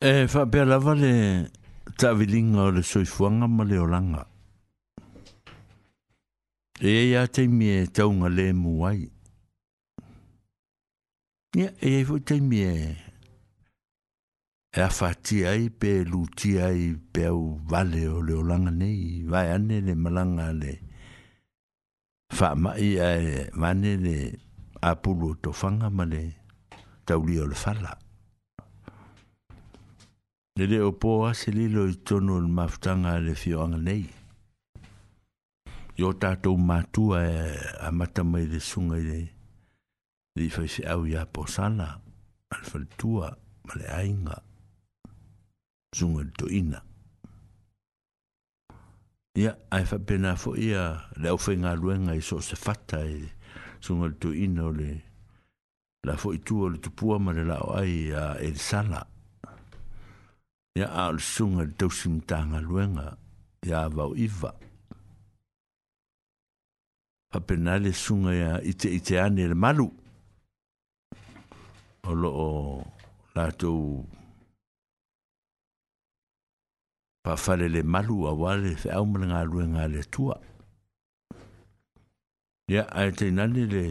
[0.02, 1.48] E fa per la vale
[1.96, 4.24] ta vilinga o le soifuanga ma le olanga.
[6.80, 9.06] E e a te mi e taunga le muai.
[11.56, 12.74] Ia, e e fo te mi e
[14.76, 14.90] e a
[15.52, 20.50] ai pe luti ai pe au vale o le olanga nei vai ane le malanga
[20.52, 20.72] le
[22.26, 24.16] fa mai ai vane le
[24.82, 26.22] apulu to fanga ma le
[27.06, 28.01] tauli o le fala
[30.54, 34.04] le le o po ase li lo i tono ni mafutanga le fio anga nei.
[35.98, 39.20] Yo tato matua e a mata mai le sunga i le
[40.36, 41.88] li fai se au ya po sana
[42.54, 43.28] al faltua
[43.64, 44.36] ma le ainga
[45.96, 46.80] sunga to ina.
[49.42, 50.82] Ia, ai fa pena fo ia
[51.20, 53.20] le au fai ngā luenga i so se fata e
[53.84, 54.90] sunga to ina o le
[56.06, 59.00] la fo i tua le tupua ma le lao ai a el sana.
[59.00, 59.11] Ia,
[60.76, 63.16] ya al sunga dosim tanga luenga
[63.62, 64.54] ya vau iva.
[67.32, 69.88] Pa penale sunga ya ite ite ane le malu.
[72.08, 72.48] O lo o
[73.34, 74.04] la tu
[77.22, 80.36] pa fale le malu a wale fe au mlinga luenga le tua.
[82.68, 83.84] Ya a ite nane le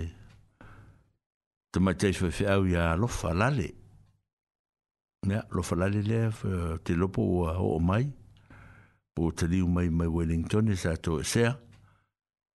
[1.72, 3.68] tamatei fe fe au ya lofa lale.
[3.70, 3.81] Ya
[5.26, 6.32] ne lo falale le
[6.84, 8.10] te lo po o mai
[9.14, 11.42] po te liu mai mai Wellington e sa to e se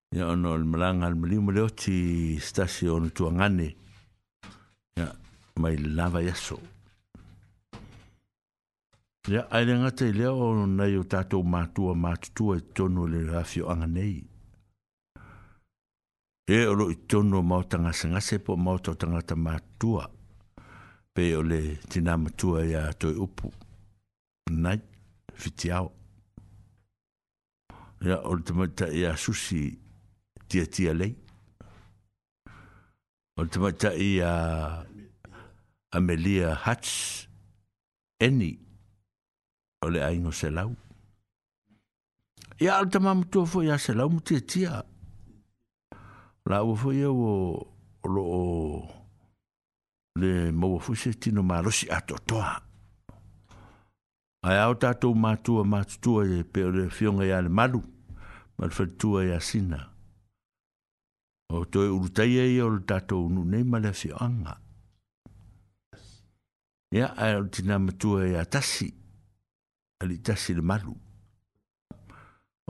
[0.09, 3.67] ya ono al malang al mali mo le ti station tu ngane
[4.97, 5.07] ya
[5.61, 6.57] mai lava yaso
[9.29, 12.59] ya ai nga te le e, o na yo tato ma tu ma tu e
[12.73, 14.07] tonu le rafio angane
[16.55, 20.05] e o lo tonu ma tanga sanga se po ma tanga ta ma tua
[21.15, 23.47] pe o le tina matua ia toi upu
[24.51, 24.79] nai
[25.41, 25.87] fitiao
[28.05, 29.61] ia o le tamaita ia susi
[30.47, 31.13] tia tia lei
[33.37, 34.29] o le tamaita ia
[35.97, 36.91] amelia hats
[38.25, 38.51] eni
[39.85, 40.71] o le aino se lau
[42.59, 44.83] ia o le tamamatua foi ia se lau mu tia tia
[46.49, 47.31] la ua foi ia o
[48.15, 49.04] loo
[50.17, 52.61] le maua fuise tino malosi atoatoa
[54.47, 57.81] ae au tatou matua matutua e pe o le fioga iā le malu
[58.57, 59.81] ma le faletua iā sina
[61.51, 64.55] o toe ulutaia ia o le tatou nuunei ma le afioaga
[66.95, 68.87] ia ae o le tinā matua iā tasi
[69.99, 70.95] a lii tasi le malu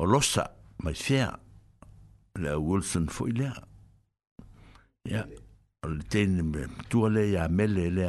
[0.01, 0.47] o losa
[0.83, 1.29] mai fea
[2.41, 3.53] le au wilson foʻi lea
[5.05, 5.25] ia yeah.
[5.87, 8.05] le tēne me tua le ia mele e le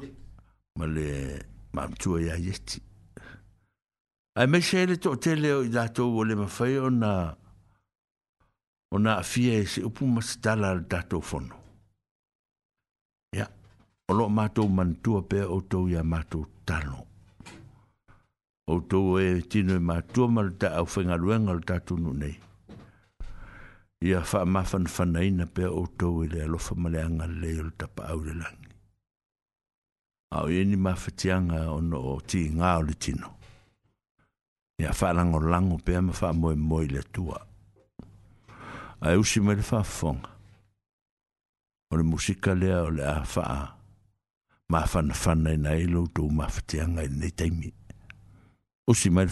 [0.77, 2.81] ma le ma tua ia iesti
[4.35, 7.13] ai me se le tele o i dātou o le mawhai ona
[8.99, 11.55] na afia e se upu ma masitala le dātou whono
[13.35, 13.47] ia
[14.07, 17.08] o lo mātou mantua pēr o tau ia mātou tano
[18.69, 21.17] o tō e tino e mātua mara ta au whenga
[21.55, 22.35] o tātou nunei.
[24.05, 27.69] Ia wha mawhan whana ina pia o tō e le alofa male anga le o
[27.81, 28.69] tapa au le langi.
[30.37, 33.31] Au e ni mawhatianga o no o ti ngā o le tino.
[34.79, 37.41] Ia wha lango lango pia ma wha moe moe le tua.
[39.01, 40.35] Ai usi mele wha whonga.
[41.89, 43.67] O le musika lea o le a wha
[44.69, 47.73] mawhan whana ina e lo tō mawhatianga i nei taimi.
[48.89, 49.29] aussi mal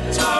[0.00, 0.37] that time.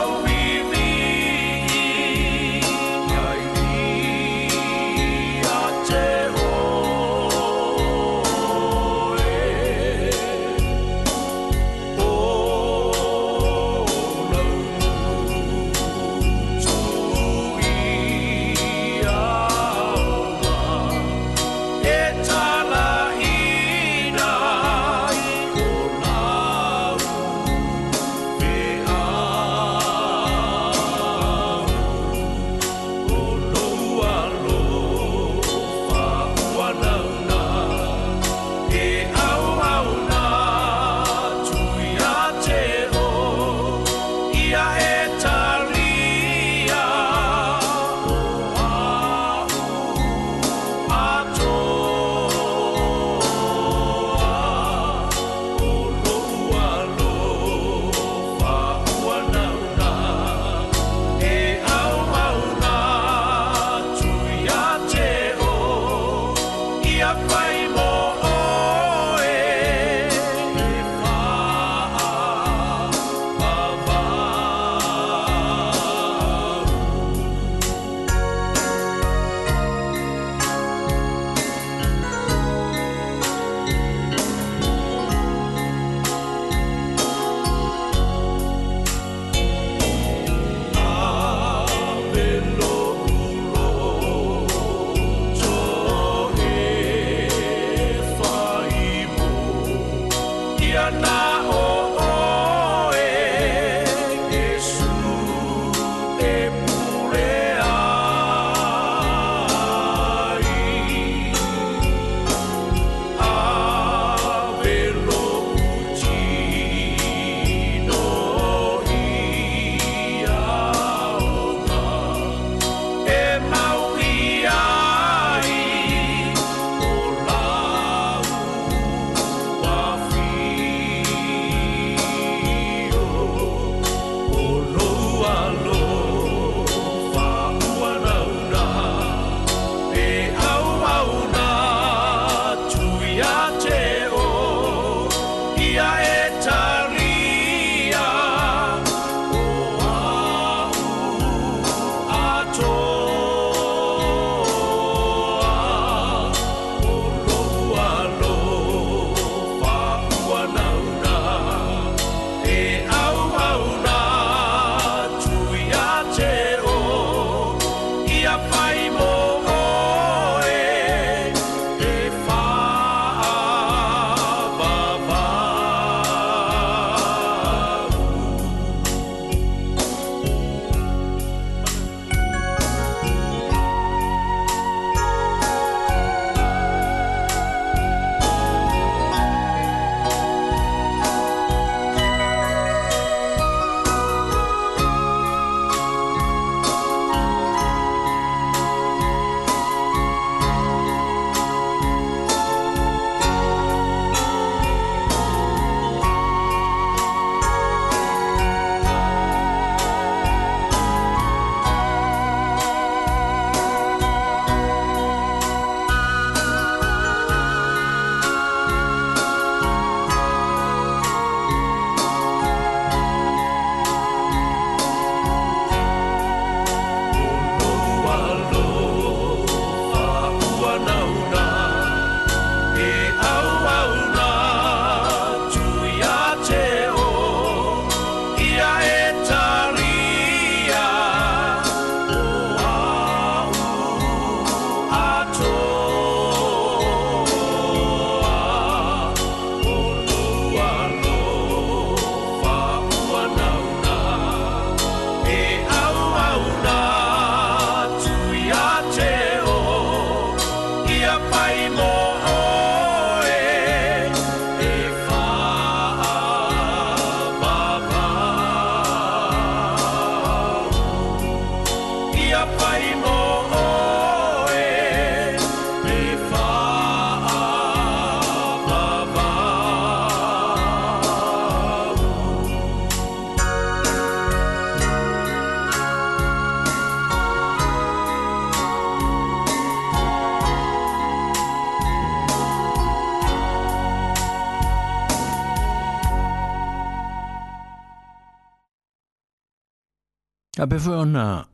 [300.61, 301.47] Ape fue ona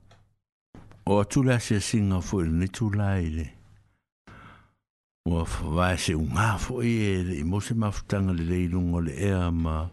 [1.06, 3.54] o atula se singa foi ni tula ile.
[5.28, 9.90] Ua vai se un hafo i e i mose mafutanga le leilungo le ea ma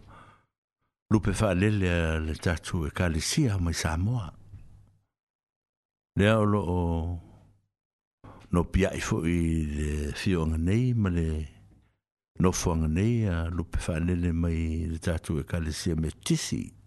[1.11, 4.31] lupe fa lele le tatu e calisia ma i Samoa.
[6.15, 7.19] Lea olo o
[8.51, 10.13] no pia i fo i le
[10.57, 11.27] nei ma le
[12.39, 16.23] no fuanga nei a lupe fa lele mai le tatu e calisia me tisi.
[16.61, 16.80] Tisi.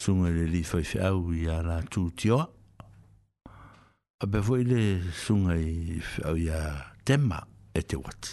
[0.00, 2.46] sunga le li fai fi au i a la tū tioa.
[4.20, 4.80] A pe fwoi le
[5.12, 6.60] sunga i fi au i a
[7.04, 7.38] tema
[7.76, 8.32] e te wati.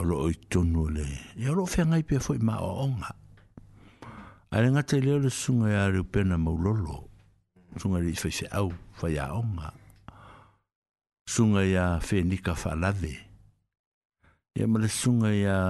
[0.00, 1.06] O lo oi tonu le,
[1.38, 3.12] e o lo fia ngai pe fwoi ma o onga.
[4.52, 6.98] A le ngata i leo le sunga i a reu pena maulolo,
[7.78, 8.68] sunga li fai fi au
[8.98, 9.70] fai a onga.
[11.32, 13.14] Sunga i a fe nika fa lave.
[14.58, 15.60] Ia ma le sunga i a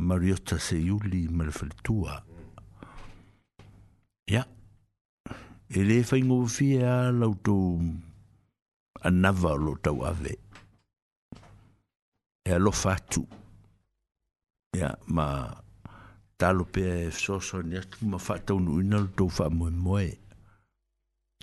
[0.00, 2.16] mariota se iuli ma le falitua.
[2.16, 2.27] Ia
[4.28, 4.44] Ia.
[5.68, 7.80] E le whaingo fia lautou
[9.08, 10.34] anava lo tau ave.
[12.44, 13.24] E alo fatu.
[14.76, 15.26] Ia, ma
[16.36, 20.06] talo pe e soso ni atu ma fatau nu ina lo tau wha moe moe.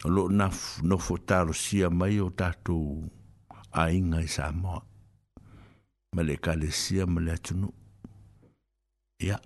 [0.06, 0.50] O lo na
[0.84, 3.02] nofo talo sia mai o tatou
[3.74, 4.82] ainga i Samoa.
[6.16, 7.70] Ma le kalesia ma le atunu.
[9.26, 9.34] Ia.
[9.34, 9.38] Ia.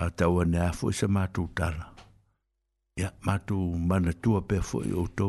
[0.00, 1.06] a taua ne afo i e se
[1.54, 1.89] tala.
[3.00, 3.56] ya mato
[3.88, 5.26] mana tua pe fo yo to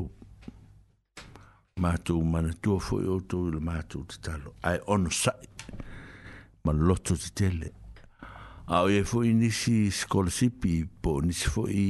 [1.83, 5.45] mato mana tua fo yo to le mato te talo ai on sai
[6.65, 7.67] ma lotto te tele
[8.73, 11.87] a o e fo inisi scolsipi po nisi fo i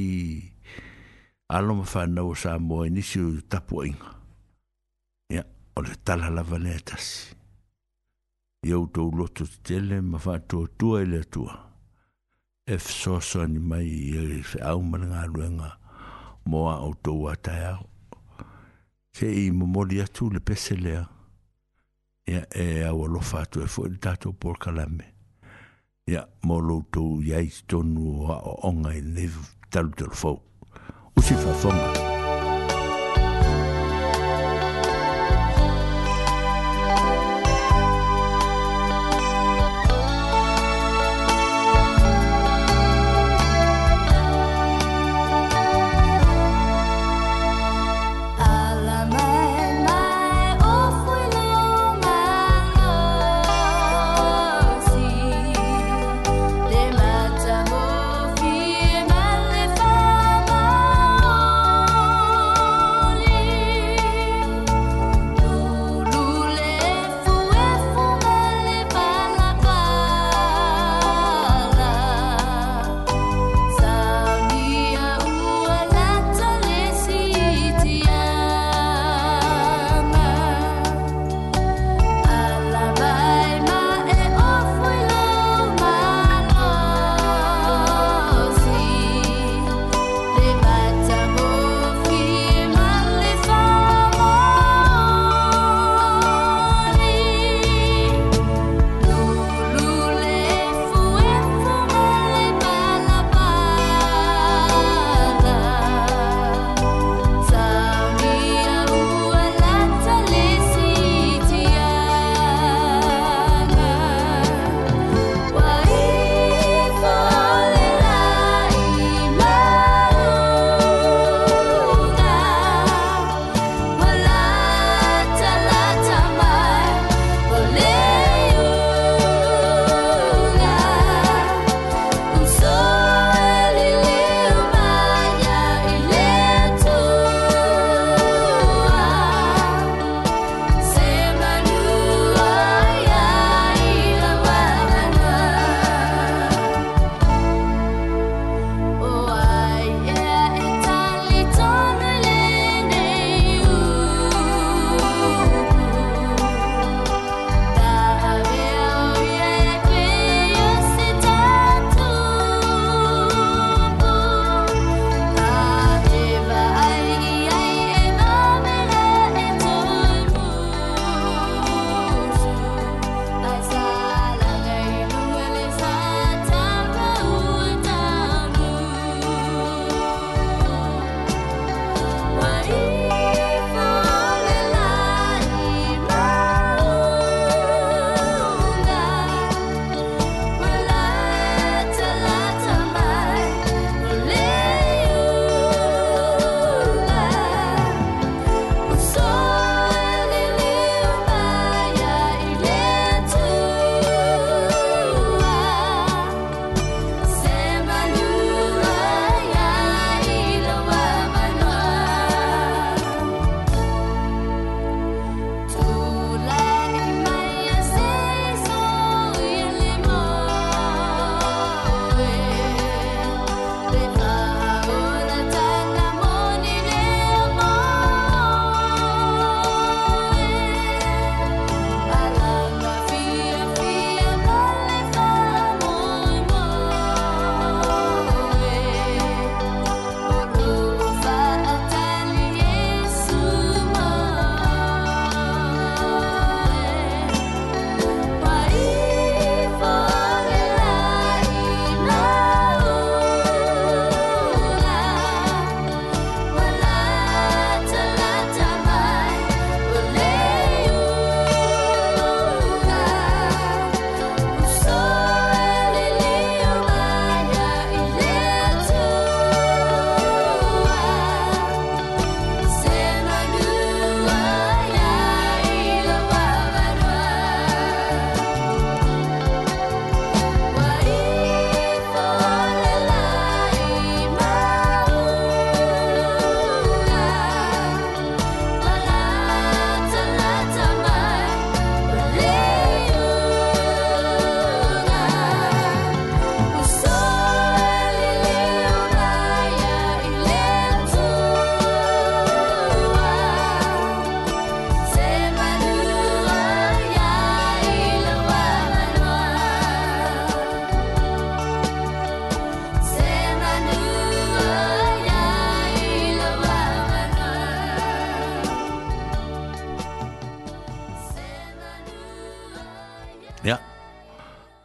[1.56, 4.10] alo ma fanna o sa mo inisi o tapu inga
[5.36, 5.42] ya
[5.78, 7.34] o le tala la valetasi
[8.70, 11.71] yo to lotto te tele ma fa tua tua ele tua
[12.64, 15.70] e fsoso ni mai e fe au mana ngā ruenga
[16.46, 17.88] moa o tōa tai au.
[19.12, 21.04] Se i mamori atu le pese e
[22.32, 25.08] ia e au alofa atu e fuori tato por kalame.
[26.06, 30.42] ya mo lou tōu iai tonu o a o onga i nevu talu fo fau.
[31.16, 31.88] Usi fa fonga.
[31.92, 32.02] Usi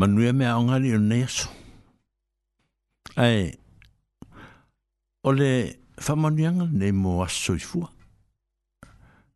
[0.07, 1.49] manuia mea o ngari o nei aso.
[3.15, 3.57] Ai,
[5.23, 5.49] o le
[5.99, 7.89] whamanianga nei mo aso i fua.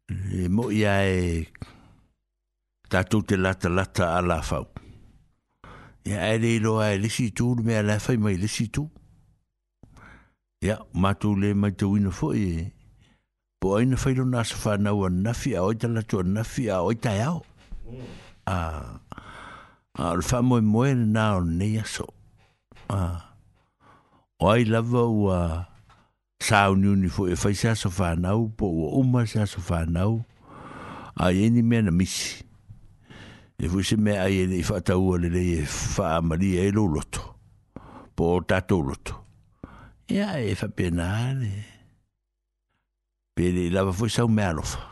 [0.10, 1.44] Le mo i ae
[2.92, 4.68] tātou te lata lata a la fau.
[6.08, 8.88] Ia ae rei roa e lisi tū ni mea la fai mai lisi tū.
[10.62, 12.70] Ia, mātou le mai tau ina fo e.
[13.62, 17.24] Po aina whailo nāsa whanau a nafi a oita latu a nafi a oita e
[18.48, 19.01] Ah
[20.02, 22.10] al ah, fa mo mo na ne so
[22.90, 23.20] a ah.
[24.42, 25.42] o ai lava o a
[26.42, 28.66] sa un ni fo e fai sa so fa na e e u e po
[28.98, 30.18] o ma sa so fa na u
[31.22, 32.42] a ye ni me na mis
[33.62, 36.34] e fu se me a ye ni fa ta u le le e fa ma
[36.34, 37.22] li e lo lo to
[38.18, 39.14] po ta to lo to
[40.10, 41.54] e a e fa pe na le
[43.38, 44.91] pe le lava fo sa u me alofa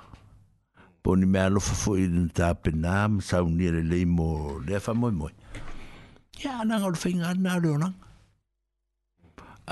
[1.03, 4.29] poni me alo fa fo ilin ta pe na ma sa un nire le imo
[4.65, 5.31] le fa moi moi
[6.43, 7.95] ya anang al fin an na leo nang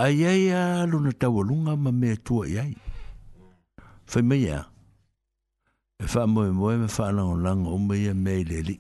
[0.03, 2.73] ai ai a lo na ma me tua iai
[4.11, 4.59] fa me ya
[5.99, 8.75] e fa moi moi me fa anang on lang ome ia me le li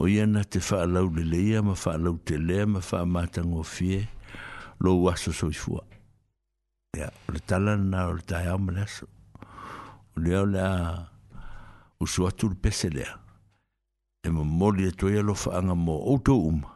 [0.00, 2.80] o ia na te fa alau le le ia ma fa alau te le ma
[2.88, 4.00] fa matang o fie
[4.82, 5.82] lo waso so i fua
[6.98, 8.58] ya le talan na o le tai au
[10.20, 11.06] leo lea
[12.00, 13.18] usu atu pese lea.
[14.24, 16.68] E mo moli e toia lo faanga mo outo uma.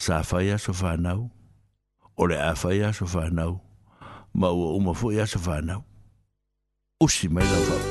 [0.00, 1.30] Sa faia so whanau.
[2.16, 3.60] Ole a faia so whanau.
[4.34, 5.84] Ma ua uma fo ia so whanau.
[7.00, 7.86] Usi mai la whanau.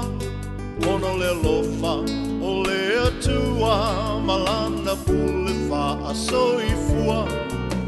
[0.89, 1.95] Ono le lofa
[2.41, 7.23] o le atua malana pule wha a so i fua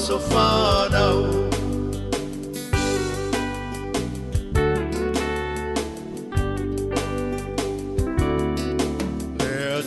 [0.03, 1.15] so far now.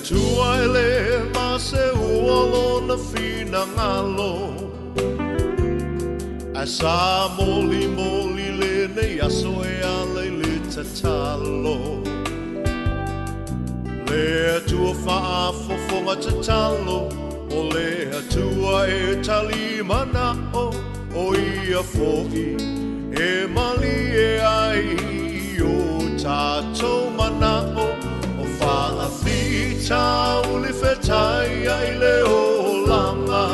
[0.08, 0.22] tu
[0.52, 0.88] ai le
[1.34, 4.32] ma se ua lona fina ngalo
[6.60, 6.96] A sa
[7.36, 11.76] moli moli le nei aso e ale le tatalo
[14.08, 14.32] Le
[14.68, 17.25] tua faa fofonga tatalo Le tua
[17.58, 20.68] O le atua e tali mana o
[21.16, 22.54] O ia fohi
[23.18, 24.96] e mali e ai
[25.62, 27.88] O tato mana o
[28.42, 33.46] O whaha fita uli fetai ai le o langa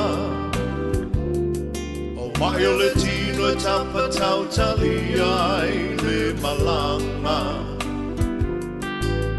[2.23, 7.39] O mai o le tino e tapa tau tali ai le malanga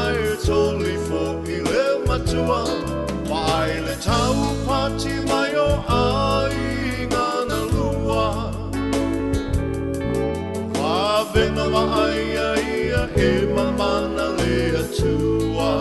[0.00, 2.62] Ai e toli fo i le matua
[3.30, 4.36] Pai le tau
[4.66, 5.68] pati mai o
[6.02, 8.26] ai ngana lua
[10.78, 12.66] Wa vena wa ai ai
[13.02, 15.72] a e mamana le atua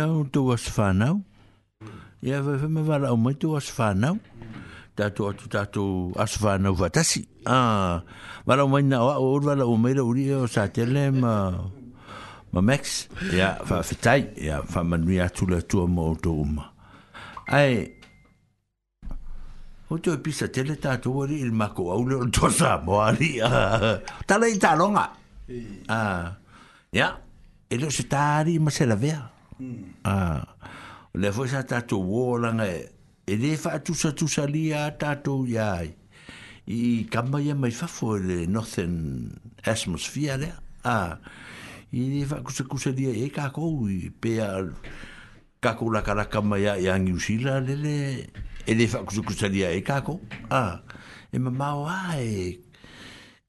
[0.00, 1.20] ia o tu as whanau.
[2.24, 4.16] Ia wha wha me wala o mai tu as whanau.
[4.96, 5.84] Tato atu tato
[6.24, 7.28] as whanau watasi.
[7.44, 8.00] Ah,
[8.48, 11.10] wala o mai na oa o ur wala o meira uri e o sa tele
[11.12, 11.34] ma...
[12.50, 16.66] Ma Max, ia wha whetai, ia wha manui atu le tua mo o tu uma.
[17.46, 17.86] Ai,
[19.88, 23.38] o tu e pisa tele tato wari il mako au le o tosa mo ari.
[24.26, 25.04] Tala i talonga.
[25.86, 26.34] Ah,
[26.90, 27.06] ia,
[27.70, 29.22] ele o se tari ma se la vea.
[29.22, 29.39] Ia.
[30.04, 30.56] Ah.
[31.14, 32.80] Le fo sa ta to wola nga e,
[33.26, 35.82] e le fa tu sa tu sa li ta to ya.
[36.70, 39.32] I kamba ye mai fa fo e le northern
[39.64, 40.50] atmosphere.
[40.84, 41.18] Ah.
[41.92, 44.50] I le fa ku sa ku sa li e ka ko i pe a
[45.60, 47.96] ka ko la kala kamba ya ya ngi usila le le
[48.66, 50.20] e le fa ku sa ku sa li e ka ko.
[50.50, 50.78] Ah.
[51.30, 52.54] E ma ma wa e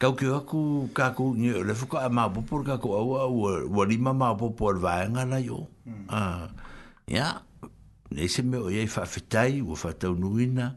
[0.02, 0.60] kau ki aku
[0.98, 3.50] ka ku ni le fuka ma bo por ka ko wa wa
[3.80, 6.10] wa ni ma bo por va nga na yo hmm.
[6.10, 6.44] a ah,
[7.16, 7.28] ya
[8.18, 10.72] ne se me o ye fa fitai wo fa ta nu ina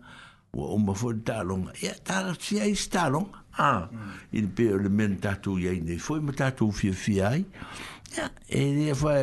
[0.53, 4.37] wo o ma fo ta long ya ta si ai sta long a ah, hmm.
[4.43, 7.41] il pe le men ta tu ye ne fo ma ta tu fi fi ai
[8.19, 8.29] ya
[8.61, 9.17] e ne fa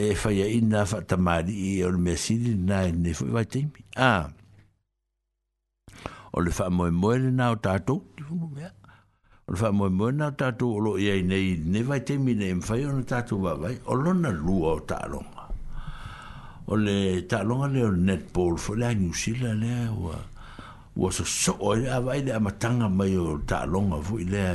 [0.00, 3.30] e fa ye ina fa ta ma di o le mesi di na ne fo
[3.38, 3.62] va te
[3.94, 4.26] a ah,
[6.34, 7.94] o le fa mo mo le na o ta tu
[9.50, 12.54] o fa mo mo na ta tu lo ye nei ne vai te mi nei
[12.60, 15.22] fa yo na ta tu va vai o lo na lu o ta lo
[16.66, 20.14] o le ta lo nga le netball fo la new zealand le wa
[20.94, 23.98] wa so so o ya e vai le ma tanga mai o ta lo nga
[23.98, 24.46] fo i le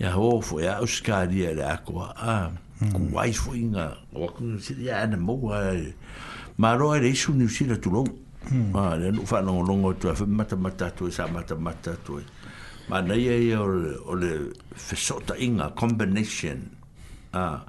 [0.00, 2.92] ya ho fo ya o ska di le ko a hmm.
[2.96, 5.60] ku wai fo inga o ku si ya na mo wa
[6.56, 8.72] ma ro le isu new zealand tu lo hmm.
[8.72, 12.24] Ah, le no fa no longo tu fa mata mata tu sa mata mata tu
[12.90, 16.58] ma nei e o le o le fesota inga combination
[17.32, 17.62] a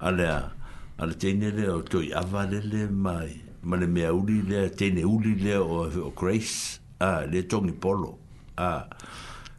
[0.00, 3.36] a le a le tene le o toi ava le le mai
[3.68, 8.10] ma le mea uli le tene uli le o, o grace a le tongi polo
[8.56, 8.88] a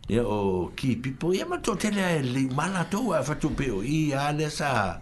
[0.10, 2.02] ia o ki pipo ia ma to tele
[2.34, 4.98] le mala to a to pe o i a le sa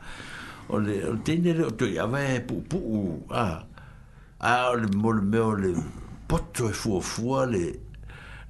[0.68, 2.80] o le o tene le o toi ava pu e pu
[3.32, 3.64] a
[4.44, 5.72] a o le mol me o le
[6.28, 7.66] poto e fo fuo le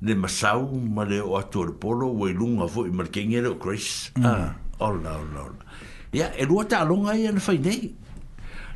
[0.01, 3.55] le masau ma le o atu le polo o i lunga fo i markengi o
[3.57, 4.11] Chris.
[4.17, 4.25] Mm.
[4.25, 5.63] Ah, ola, ola, ola.
[6.13, 7.93] Ia, e lua ta alonga i ana whainei.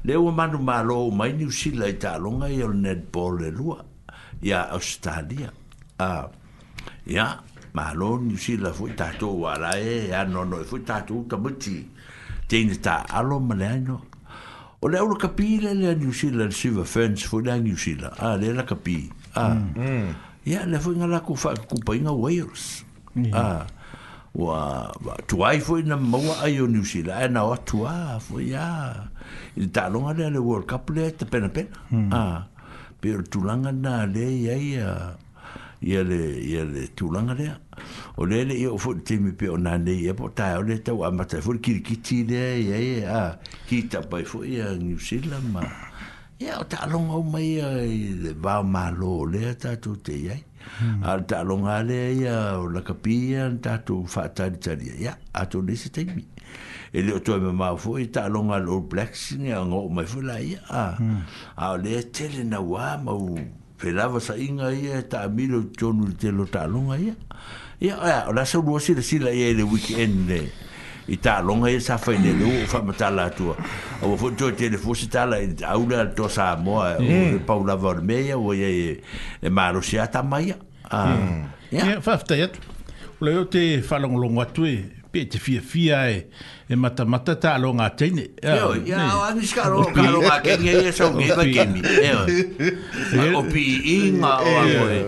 [0.06, 3.40] Le o manu malo o mai ni usila i ta alonga i ala net polo
[3.40, 3.84] le lua.
[4.42, 5.52] Ia, Australia.
[6.00, 6.30] Ah,
[7.06, 7.42] ia,
[7.74, 10.84] malo ni usila fo i tato o ala e, ia, no, no, e fo i
[10.84, 11.90] tato o tamuti.
[12.48, 14.04] Teine ta alo ma le aino.
[14.80, 17.52] O le aura kapi le le a ni usila le siva fans fo i le
[17.52, 18.14] a ni usila.
[18.20, 19.10] Ah, le la kapi.
[19.34, 19.74] Ah, mm.
[19.78, 20.12] Mm
[20.46, 22.86] ya le foi ngala ku fa ku pa inga wires
[23.34, 23.66] ah
[24.38, 28.22] wa wa tu ai foi na mo ai o new zealand na o tu a
[28.38, 29.10] ya
[29.58, 32.10] il ta longa le le world cup le te pena pen hmm.
[32.14, 32.46] ah
[33.02, 34.90] per tu langa na le ya ya
[35.82, 37.50] ya le ya le tu langa le
[38.22, 40.62] o le le io fo te mi pe ona ne ya po ta e o
[40.62, 41.82] e le ta wa ma ta fo kiri
[42.30, 43.32] le ya ya ah,
[43.66, 45.66] kita pai foi ya new zealand ma
[46.40, 51.04] ia o taaloga aumai ia i le vaomālō lea tatou te iai hmm.
[51.08, 55.78] a le taaloga a lea ia o lakapi ia na tatou faatalitalia ia atou lei
[55.80, 56.26] se taimi
[56.92, 60.26] e le o toe mamao foʻi taaloga a le old blacks ni agoo mai foʻi
[60.28, 60.60] laia
[61.56, 63.32] ao lea tele nauā mau
[63.80, 67.16] felava saʻiga ia e taamile tonu le telo taaloga ia
[67.80, 70.28] ia ola saulua silasila ia i le weekend
[71.08, 71.76] i ta longa hmm.
[71.76, 73.56] e sa fai ne lu fa ma ta la tua
[74.02, 75.38] o fo to te le fosi ta la
[75.70, 79.00] au la to sa mo e pa u la vor me ya o ye
[79.42, 81.00] e ma ro sia ta mai a
[81.72, 82.48] ya fa ta ya
[83.22, 84.66] le te fa long long wa tu
[85.16, 86.28] pe te fia fia e
[86.68, 88.56] e mata mata ta lo nga te ne ya
[88.92, 93.40] ya an ska lo ka lo ka ke ye so ke ke mi e o
[93.40, 93.64] o pi
[93.96, 95.00] in ma o a moe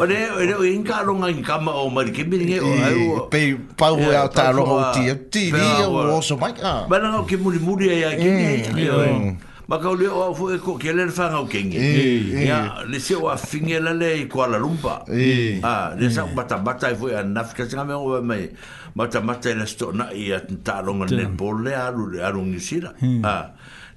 [0.00, 2.56] o ne o ne in ka lo in ka ma o ma ke mi ne
[2.64, 3.40] o a o pe
[3.76, 7.36] pa o ya ta lo o ti ti o so ba ka ba na ke
[7.36, 11.46] mu mu ya ke ne ma ka ole o fu e ko kele fa ngau
[11.46, 11.78] kenge
[12.48, 15.02] ya le se o afinge la le ko la lumpa
[15.64, 18.48] Ah, le sa bata bata e fu ya e na ka tsanga me o me
[18.94, 23.22] mata mata e la sto na ia ta longa le bolle a lu a lu
[23.24, 23.36] a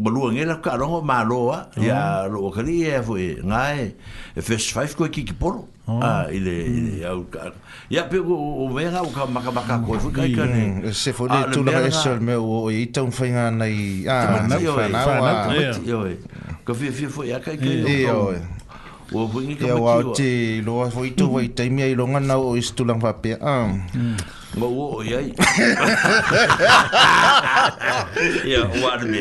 [0.03, 1.83] le ngela ka rongo ma loa mm.
[1.85, 3.95] ia lo ka ri ia e fu ngai
[4.37, 6.01] e first five ko ki ki polo oh.
[6.01, 6.89] a ah, ile mm.
[7.01, 7.53] ia au ka
[7.93, 9.85] ia pe o vera o ka maka maka mm.
[9.87, 10.93] ko fu ka ka ne mm.
[10.97, 14.57] se fu le tu na esso me o i tong fa nga nei a na
[14.97, 16.17] fa na ko ti oi
[16.65, 18.65] ko fi fi fu ia ka ka
[19.15, 23.39] Ia wau te loa hoi tu wai taimi ai longa nau o istu lang fapea.
[23.95, 24.19] Mm.
[24.57, 25.37] Mo wo o yai.
[28.49, 29.20] Ya war me.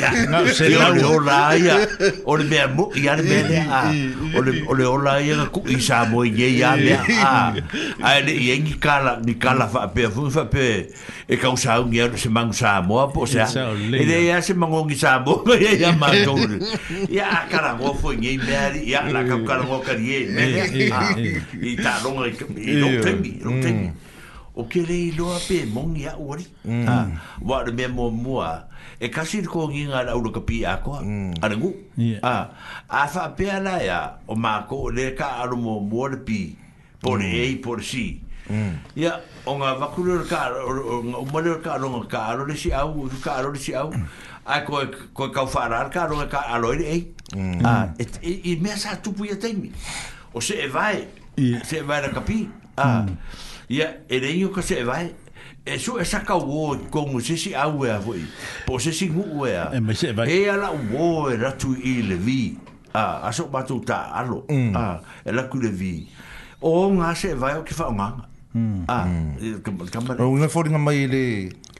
[0.00, 1.76] Ya na se la o la ya.
[2.24, 3.92] O le mo ya le me le a.
[4.32, 7.52] O le o le o la ya ku i sa mo ye ya me a.
[8.00, 10.88] A le ye ni kala ni kala fa pe fu fa pe.
[11.28, 13.44] E ka usa un ya se mang sa mo po se.
[13.44, 16.32] E le ya e se mang un sa mo ya e ya ma to.
[17.12, 18.56] Ya kala mo fo ye me
[18.88, 20.48] ya la ka kala mo ka ye me.
[21.60, 23.60] I ta longa i no te mi, no mm.
[23.60, 23.86] te mi
[24.54, 26.86] o ke rei loa pe mongi a uari mm.
[26.88, 27.08] ah,
[27.40, 28.68] wa me mo mua
[29.00, 31.34] e kasi ko ngi nga la uro kapi a koa mm.
[31.40, 31.72] arangu
[32.22, 32.50] ah,
[32.88, 36.52] a fa pe ala ya o mako le ka aru mo mua le pi
[37.00, 37.32] por mm.
[37.32, 38.20] ei por si
[38.52, 38.76] mm.
[38.94, 39.16] ya yeah,
[39.48, 42.54] o nga vakulio le ka aru o mole le ka aru nga ka aru le
[42.56, 43.88] si au u ka aru le si au
[44.44, 44.84] a ko
[45.16, 47.02] ko ka fara ka aru nga ka aru le ei
[47.34, 47.64] mm.
[47.64, 49.72] ah, et, e, e mea sa tupu ya teimi
[50.36, 51.08] o se e vai
[51.64, 52.36] se e vai la kapi
[52.76, 53.06] ah
[53.70, 55.14] ia e rei o kase e vai
[55.64, 58.22] e su e saka uo kongu e se si au e avoi
[58.66, 59.70] po se si ngu e a
[60.26, 62.58] e ala uo e ratu i le vi
[62.94, 64.74] a aso batu ta alo mm.
[64.76, 66.08] a e la ku le vi
[66.60, 68.84] o ngase e vai o ki fa o nganga mm.
[68.88, 71.24] a o ngafori nga mai le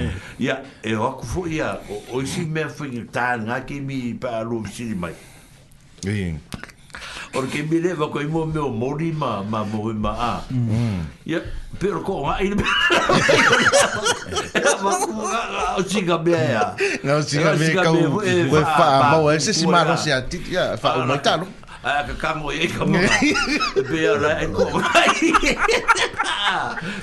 [0.47, 0.59] ya
[0.93, 1.75] e o ku fo ya
[2.17, 2.83] o si me fo
[3.17, 5.11] ta nga ke mi pa lo si mai
[7.33, 10.43] Ora ke mire va ko imo meo mori ma ma mo ma a.
[10.51, 10.99] Mm.
[11.31, 11.39] Ya
[11.79, 12.49] per ko ma i.
[12.51, 12.63] Ma
[14.99, 16.75] ku ga o chiga be ya.
[17.07, 18.19] Na o chiga be ka u.
[18.19, 21.15] Ve fa ma o ese si ma ro si a ti ya fa o ma
[21.23, 21.47] talo.
[21.83, 22.99] Ah ka ka mo e ka mo.
[23.87, 24.67] Be ya la e ko.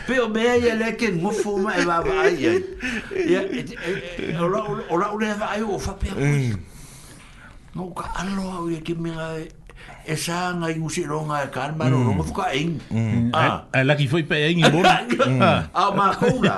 [0.07, 2.53] Pe o be ya le ke mo fu ma e va ba ya.
[3.17, 3.41] Ya
[4.39, 4.61] ora
[4.93, 6.13] ora ora va e ai o fa pe.
[6.13, 6.69] Mm
[7.75, 9.45] no ka alo au e ki mea e
[10.05, 12.27] e sa nga i usi ronga e ka anma no ma mm.
[12.29, 13.31] fuka eng mm.
[13.31, 13.47] a ah.
[13.47, 14.95] e eh, eh, laki foi pe eng i bora
[15.73, 16.55] a ma koura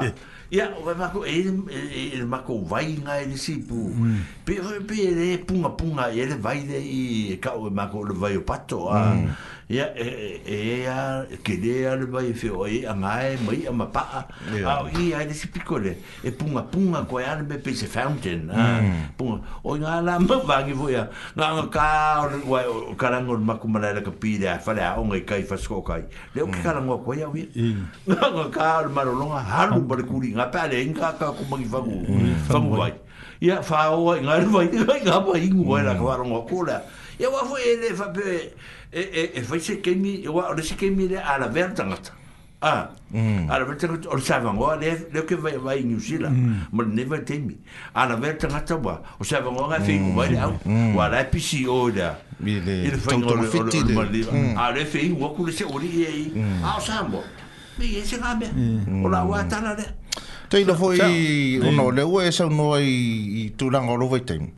[0.52, 1.80] ia o ma ko e e,
[2.16, 4.18] e ma ko vai nga e si pu mm.
[4.44, 4.54] pe
[4.88, 4.96] pe
[5.36, 7.00] e punga punga e le vai de i
[7.36, 7.84] ka o ma
[8.22, 9.12] vai o pato a ah
[9.70, 13.38] ya e e ya e, ke de al ba i fe o a mai e
[13.38, 14.26] e mai a ma pa a
[14.82, 18.58] o i a de sipicole e punga punga ko ya me pe se fountain mm.
[18.58, 18.82] a
[19.14, 21.06] punga o nga la ma va ki voya
[21.38, 21.86] na nga ka
[22.26, 22.58] o wa
[22.90, 25.78] o karango ma ku mala ka pi de fa la o nga kai fa sko
[25.86, 26.02] kai
[26.34, 26.58] le o mm.
[26.62, 27.46] karango ko ya wi
[28.06, 31.14] na nga ka o ma lo nga ha lu ba ku ri nga le nga
[31.14, 31.94] ka ku ma ki va ku
[32.50, 32.92] fa mu vai
[33.38, 34.66] ya fa o nga ri vai
[35.06, 36.82] nga pa i ngua la ka ro nga ko la
[37.14, 38.58] ya wa fo e le fa pe
[38.92, 41.82] e e e foi se que mi eu ora se que mi de ala verta
[42.62, 43.48] ah mm.
[43.52, 46.92] ala verta o sabe ngo le le que vai vai em usila mas mm.
[46.98, 47.56] never tem mi
[47.96, 52.20] ala verta na tabua o sabe ngo ga fico vai lá o ala pisi ora
[52.44, 53.48] ele foi no o
[53.96, 54.20] mal de
[54.60, 56.60] ala fei o cu le se ori e aí mm.
[56.64, 57.18] ah o sabe
[57.80, 59.04] me e se gabe mm.
[59.06, 59.86] ola wa tala de
[60.52, 60.98] Tei lo foi
[61.66, 62.84] uno le ue sa uno e
[63.40, 64.52] i tulang o lo foi tei.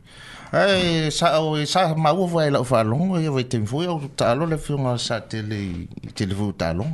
[0.51, 4.35] ai sa o sa mau vai la fa long e vai te foi o ta
[4.35, 6.91] le fiona sa tele tele vo ta long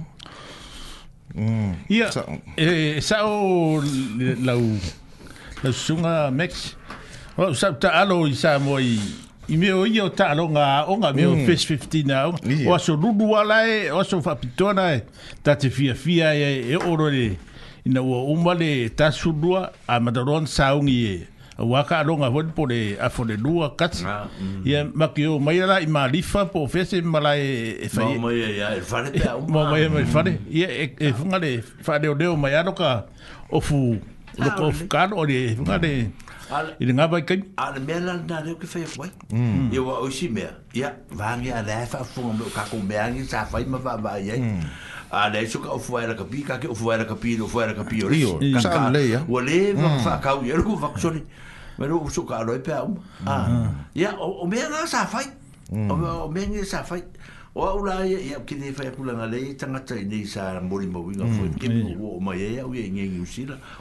[1.36, 2.08] mm ia
[2.56, 3.82] e, e sa o
[4.46, 4.80] la u
[5.64, 6.76] la sunga mex
[7.38, 9.00] o sa ta alo i sa mo i
[9.50, 12.32] i me o ia o ta nga o nga me o fish 15 now
[12.72, 15.04] o so lulu ala e o so fa pitona e
[15.44, 17.36] ta te fia fia e, e o ro le
[17.86, 21.28] ina o umale ta sulua a madaron saungi e
[21.64, 24.06] waka alonga hoi po le afone lua kati.
[24.06, 24.62] Ah, mm.
[24.66, 27.42] Ia maki o mai ala i marifa po fese malai
[27.86, 28.18] e fai.
[28.18, 29.42] Mau mai ea e fare e pe au.
[29.48, 30.32] Mau mai ea e fare.
[30.50, 30.68] Ia
[31.08, 31.52] e funga e le
[31.82, 33.06] fare o leo mai aloka
[33.52, 33.98] ofu
[34.38, 35.92] loko ofu kano ori e funga le
[36.82, 37.42] i le ngabai kai.
[37.64, 39.12] Ale mea lana nga leo ki fai fai.
[39.32, 39.70] Mm.
[39.74, 40.52] Ia wa oisi mea.
[40.74, 40.90] Ia
[41.20, 44.18] vangi a lea e fai funga meo kako mea ngi sa fai ma vaa vaa
[44.18, 44.56] iei.
[45.12, 47.74] a le so ka ofu era ka pika ke ofu era ka pino ofu era
[47.76, 51.20] ka pio rio ka ka le ya wale va ka ka u yero va ksoni
[51.82, 52.78] Me lo uso ka lo pe.
[53.26, 53.74] Ah.
[53.98, 54.86] Ya o o me na mm.
[54.86, 55.26] sa fai.
[55.74, 57.02] O me o me sa fai.
[57.58, 60.62] O ula ya ya ki ni fai ku la na le tanga tai ni sa
[60.62, 61.58] mori mo wi ngafu mm.
[61.58, 61.68] ki
[61.98, 63.26] mo o ma ya ya u ye ngi u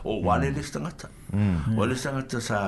[0.09, 0.41] O wa mm.
[0.41, 1.09] le le tanga ta.
[1.77, 2.59] O le tanga ta sa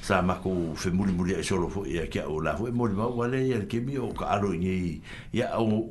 [0.00, 2.70] sa ma ku fe muli muli e solo fo ya ki o la fo e
[2.70, 5.02] mo wa le ya ki mi o ka aro ngi
[5.34, 5.90] ya o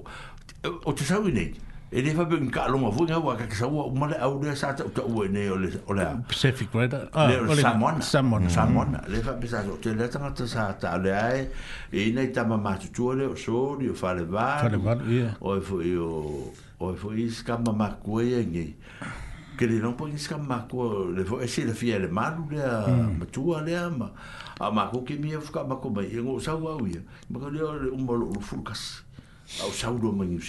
[0.64, 1.46] o te sa wi ni
[1.92, 4.56] e le fape ka lo ma vunga wa ka sa wa ma le au le
[4.56, 8.50] sa ta ta wa ne o le o le pacific red ah, le samon samon
[8.50, 11.48] samon le fape sa to le ta ta sa ta le ai
[11.94, 14.70] e ne ta ma ma tu o le so ni o fa le va fa
[14.70, 14.98] le va
[15.42, 16.10] o e fo io
[16.82, 18.74] o e fo i ska ma ma ku e ni
[19.56, 22.10] ke le non po i ska ma ku le fo e si le fi le
[22.10, 22.12] hmm.
[22.12, 22.66] ma lu le
[23.22, 24.10] ma tu le ma
[24.58, 26.98] a ma ku ke mi e fuka ma ku ba e ngo sa wa wi
[27.30, 29.06] ma ka le o mo lo fu kas
[29.62, 30.42] au sa u do ma ni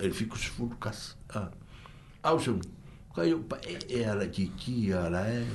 [0.00, 1.48] ele fica se for cas ah
[2.24, 2.60] ao ah, seu
[3.14, 5.46] caiu pa é era kiki era é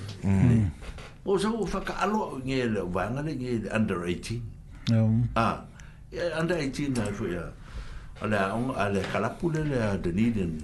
[1.25, 4.41] o seu faca alô ele vai na de under 18
[4.91, 5.27] um.
[5.35, 5.63] ah
[6.41, 7.51] under 18 não foi a
[8.21, 10.57] ala ala kala pulele a deniden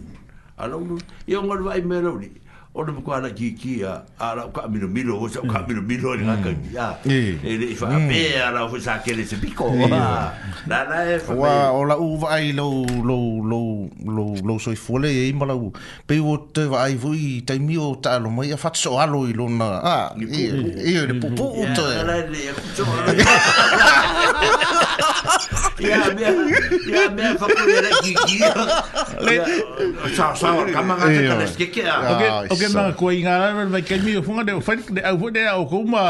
[0.57, 0.97] alonu
[1.27, 2.31] yongol vai melodi
[2.77, 6.13] o le mokua ana kiki a ala o kaa milo o sa o kaa milo
[6.15, 10.37] ni haka ni a e le ifa ape ala o fisa kele se piko na
[10.69, 13.17] na e fa wa o la u va ai lo lo
[13.51, 13.61] lo
[14.05, 15.71] lo lo so i fule e ima la u
[16.05, 19.25] pe u te va ai vui tai mi o ta alo mai a fatso alo
[19.27, 22.17] i lona a e e le pupu u te e le
[22.53, 22.85] e kutu
[25.78, 26.30] ia mea
[26.90, 28.52] ia mea whakurera ki kia
[30.18, 31.95] sa sa kamanga te kaleskeke a
[32.49, 35.06] oke mga kua i ngā rara vai kai mi o funga de o whanik de
[35.06, 36.06] au de au kuma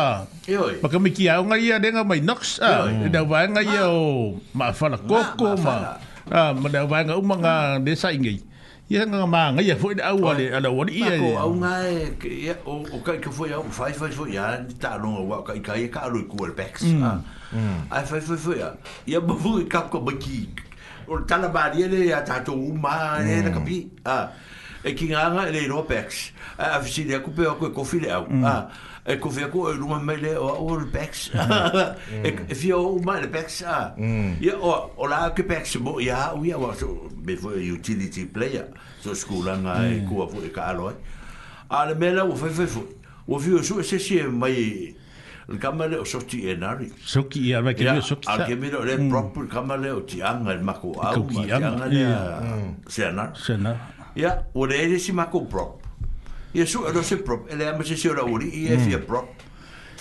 [0.84, 4.36] ma kami ki au ngai ia denga mai nox a de au vai ngai o
[4.56, 8.40] ma whala koko ma ma de au vai ngai umanga de sa ingai
[8.88, 11.74] ia nga ma nga ia foi au ale ala wali ia ko au nga
[12.24, 15.60] e o o kai ko foi au fai fai foi ya ta no wa kai
[15.68, 17.12] kai ka lu ku al backs a
[17.92, 18.70] a fai fai foi ya
[19.12, 20.40] ia bu fu ka e ko ba ki
[21.12, 22.96] o ta na ba ia le ya ta to u ma
[23.36, 23.80] e na ka pi
[24.16, 24.18] a
[24.88, 26.20] e ki nga nga le ro backs
[26.56, 28.72] a fisi le ku pe ko ko fi au mm
[29.08, 32.26] e ko fia ko lu e ma mele o all backs mm.
[32.50, 34.60] e fia e o ma le backs a ya mm.
[34.60, 36.92] o o la ke backs mo ya o ya wa so
[37.24, 38.68] be fo e utility player
[39.02, 40.12] so skula nga e mm.
[40.12, 42.84] ko fo e ka lo a le mele o fe fe fo
[43.32, 44.92] o fi o so se se mai
[45.48, 48.28] le kamale o so ti e nari so ki ya ma ke yo so ki
[48.28, 51.88] a ke mi le proper kamale o ti anga ma ko a ma ti anga
[51.96, 52.06] le
[52.92, 53.72] se na se na
[54.20, 55.87] ya o le e si ma ko proper
[56.58, 58.84] ia su ero se prop ele ama se se ora uri ia e mm.
[58.88, 59.30] fia prop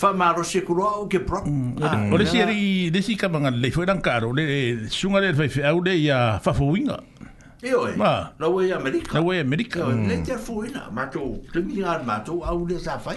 [0.01, 3.15] fa maro se kuroa o ke prop mm, ah, o le si eri le si
[3.17, 6.97] kamanga le fue dan caro le sunga le fai fai au le ia fa fuinga
[7.63, 8.33] Eo e, ma.
[8.39, 9.15] la ue Amerika.
[9.17, 9.81] La ue Amerika.
[9.81, 10.09] E mm.
[10.09, 13.17] Le te fuina, mato, te mi mato, au le sa fai.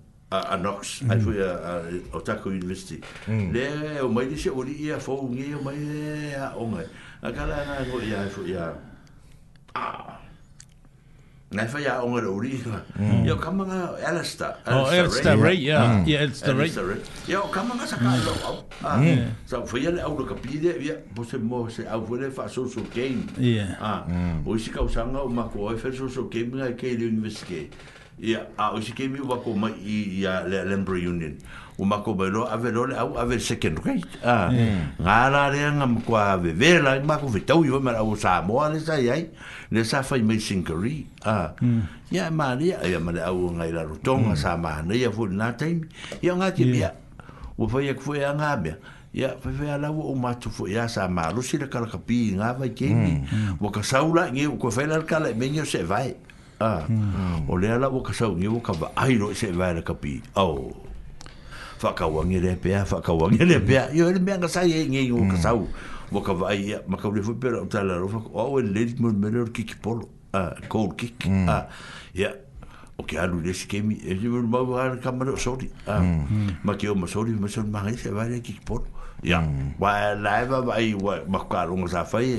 [0.31, 1.11] a, a Knox, mm.
[1.11, 1.73] ai fui a, a
[2.15, 2.99] Otaku University.
[3.27, 3.51] Mm.
[3.53, 3.67] Le,
[4.03, 6.87] o mai disi, o li ia fau ngi, o mai e a ongai.
[7.21, 8.71] A kala nga ngō ia, ai fui a...
[11.51, 12.79] Ngai fai a ongai rau ri, ka.
[12.95, 13.29] Ia mm.
[13.35, 14.55] o kamanga Alistair.
[14.71, 15.99] Oh, Alistair Ray, ya.
[16.07, 17.03] Ia, Alistair Ray.
[17.27, 18.27] Ia o kamanga sa kāi mm.
[18.31, 18.57] lau au.
[18.87, 19.07] Mm.
[19.11, 22.47] Eh, sa fai ale au raka pide, ia, po se mō se au fuere fa
[22.47, 23.27] so so game.
[23.35, 23.67] Ia.
[24.47, 27.67] O isi kausanga o mako oi fai so so game ngai kei le universitei
[28.21, 31.33] ia a o si kemi wa ko mai ia le lembre union
[31.81, 35.01] o ma ko belo ave lo le au ave second rate a mm.
[35.01, 38.13] nga la re nga ma ko ave ve la ma ko vetau yo ma o
[38.13, 39.33] sa mo ale sa yai
[39.73, 42.13] le sa fai mai singari a mm.
[42.13, 44.37] ia ma le ia ma le au nga ila rotong mm.
[44.37, 45.89] sa ma ne ia fu na time
[46.21, 46.93] ia nga ke bia
[47.57, 48.77] o fai ek fu ia nga bia
[49.17, 51.89] ia fai fai ala o ma tu fu ia sa ma lu si le kala
[51.89, 53.25] kapi nga vai kemi
[53.57, 56.29] wa ka saula nge ko fai la kala me nyo se vai
[56.61, 56.81] a ah.
[56.85, 57.49] hmm.
[57.49, 59.55] o le ala o ka sau ngi o ka va ai ro e se e
[59.57, 60.69] va le kapi o
[61.81, 64.21] fa ka wa ngi le pe a fa ka wa ngi le pe yo le
[64.21, 65.65] mea ka sa ye ngi o ka sau
[66.13, 68.61] o ka va ai ma ka le fu pe ro ta la ro fa o
[68.61, 70.05] le le mo me le ki ki polo
[70.37, 71.49] a ah, cold kick hmm.
[71.49, 72.29] ah, a ya
[72.97, 76.61] o ke alu le skemi e le mo va ka ma lo sori a hmm.
[76.63, 78.63] ma ke o ma sori ma sori ma ngi se e va le ki ki
[78.69, 78.85] polo
[79.25, 79.41] ya
[79.81, 82.37] wa la va vai wa ma ka ro sa fa ye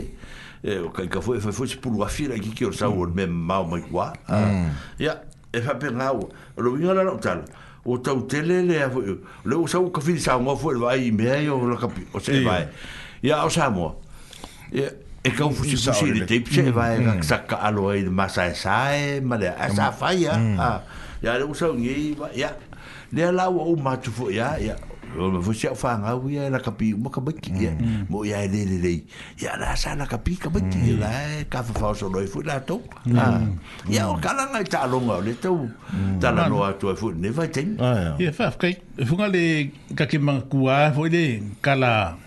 [0.63, 3.05] e o kai ka foi foi foi pulu a fira ki ki o sa o
[3.07, 4.47] mem mau mai kwa ah.
[4.47, 4.71] mm.
[5.03, 5.19] ya
[5.51, 7.43] e fa pe ngau lo vinga la tal
[7.85, 10.79] o tau tele le a foi le o sa o ka fi sa mo foi
[10.79, 12.69] vai me ai o la kapi o se vai
[13.27, 13.99] ya o sa mo
[14.71, 14.87] ya
[15.25, 16.71] e ka un fusi fusi de tip che mm.
[16.71, 17.23] vai ka mm.
[17.27, 20.39] sa ka alo ai de masa e sa e ma le a sa fa ya
[20.63, 20.79] ah.
[21.21, 22.55] ya le o sa ngi ya
[23.11, 24.79] le la o ma tu fo ya ya
[25.17, 27.87] Ma fosi au whanga au ia la kapi Ma ka maiki ia mm.
[27.87, 28.07] mm.
[28.09, 28.99] Mo ia e lele lei
[29.43, 30.89] Ia la sa la kapi ka maiki mm.
[30.89, 31.11] ia la
[31.41, 32.81] e Ka fa fao so noi fui la tau
[33.17, 33.41] ah.
[33.89, 35.59] Ia o kalanga i taalonga o le tau
[36.21, 37.77] Tala noa tu e fui ne vai teimu
[38.19, 38.75] Ia fa fkai
[39.07, 41.25] Funga le kakemanga kua Fui le
[41.63, 42.22] kalanga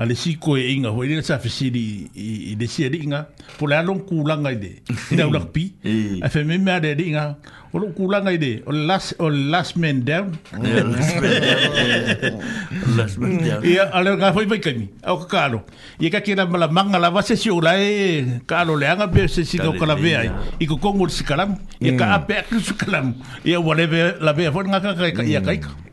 [0.00, 3.20] a le siko e inga ho ele sa fesili i le si inga
[3.58, 4.70] po le alon kulanga ide
[5.12, 6.30] ina ulak pi a e.
[6.32, 7.36] fe me me ade inga
[7.68, 10.32] o lo kulanga ide o last o last man down
[12.96, 15.60] last man down ia ale ka foi vai kami au ka kalo
[16.00, 19.44] ia ka kira mala manga la vase si ola e kalo le anga pe se
[19.44, 22.16] si do kala ve ai i ko kongo sikalam ia ka mm.
[22.16, 23.12] ape ku sikalam
[23.44, 23.84] ia wale
[24.24, 25.89] la ve fo nga ka ka ia ka mm.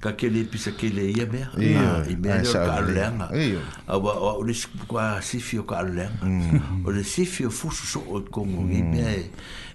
[0.00, 1.50] ka kele pisa kele ia mea
[1.82, 3.26] ah, i mea leo ka alenga
[3.90, 4.54] awa ah, o le
[4.86, 6.86] kwa sifi o ka alenga mm.
[6.86, 8.90] o le sifi o fusu so o kongo i mm.
[8.90, 9.24] mea e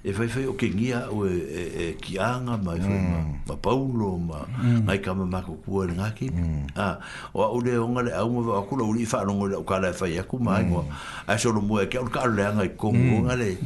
[0.07, 2.63] e fai fai o ke ngia o e, e, e ki anga mm.
[2.63, 3.01] ma e fai
[3.49, 4.45] ma paulo ma
[4.87, 6.31] ngai ka ma mako kua ni ngaki
[7.35, 9.63] o a ule o ngale au mwe wa kula uli i fai nongo le o
[9.67, 10.83] kala e fai aku ma e ngwa
[11.27, 13.57] a e solo mwe ke au ka alenga i kongo ngale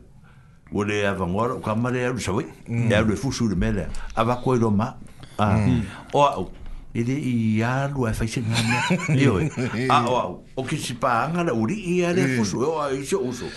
[0.74, 2.90] O le a vangora o kama le alu sawe, mm.
[2.90, 3.86] le alu e fusu le mele,
[4.16, 4.96] a vako e lo maa.
[5.38, 5.56] Ah.
[5.56, 5.80] Mm.
[6.12, 6.50] O au,
[6.94, 9.48] e de i alu e fai se ngā mea, e oi.
[9.88, 12.76] A o au, o ki si paanga le uri, i a le fusu, e o
[12.84, 13.48] a iso uso.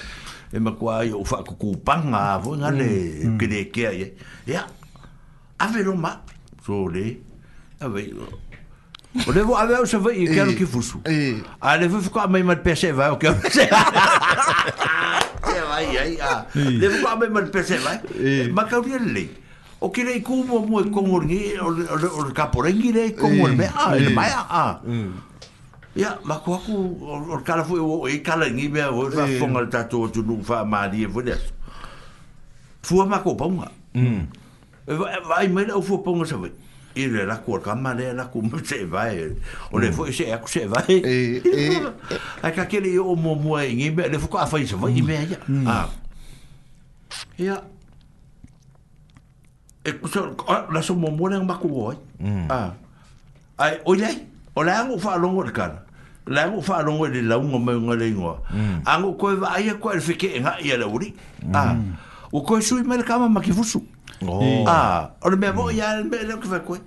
[0.55, 2.93] E makua i o fai kukupanga, vunga le,
[3.43, 4.13] kere kea, e.
[4.47, 4.63] Ia,
[5.59, 6.21] ave lo ma
[6.63, 7.17] so le
[7.79, 8.11] ave
[9.27, 11.39] o devo ave o se vai quero que eh, fusu eh.
[11.61, 13.29] a devo ficar mai mal pese vai o que
[15.47, 18.49] vai aí aí devo ficar mai mal pese vai eh.
[18.51, 19.23] ma cabia e le
[19.79, 21.63] o que lei como mo com o ngi mm.
[21.63, 24.81] o o caporengi le como el me ah el mai ah
[25.95, 26.75] Ya, ma ko aku
[27.07, 30.43] or kala fu o e kala ngi me o fa e fonga tatu tu nu
[30.43, 31.39] fa ma di e fu des.
[32.83, 33.71] Fu ma ko pa unha.
[33.95, 34.27] Mm
[35.27, 36.35] vai mai lau fo pongo sa
[36.95, 39.17] i le la cua kama le la cu mo se vai
[39.71, 39.93] o le mm.
[39.93, 41.81] fo se a cu se vai e e, e.
[42.41, 44.75] a ka kele o mo mo e ngi me le fo ka fa i se
[44.75, 45.37] vai me ya
[45.73, 45.87] a
[47.37, 47.61] ya
[49.83, 50.19] e cu se
[50.73, 52.47] la so mo mo le ma cu oi mm.
[52.49, 52.73] a ah.
[53.59, 54.09] ai o le
[54.55, 55.81] o le ang o fa longo le kana
[56.27, 58.37] le ang o fa longo le la un o me un le ngo
[58.85, 61.11] ang o ko vai e ko e fike nga ia le uri
[61.43, 61.51] mm.
[61.51, 61.75] a ah.
[62.31, 65.69] o ko su i me le kama ma ki fusu mm a ole mea mo
[65.71, 66.79] ia me le ke va koe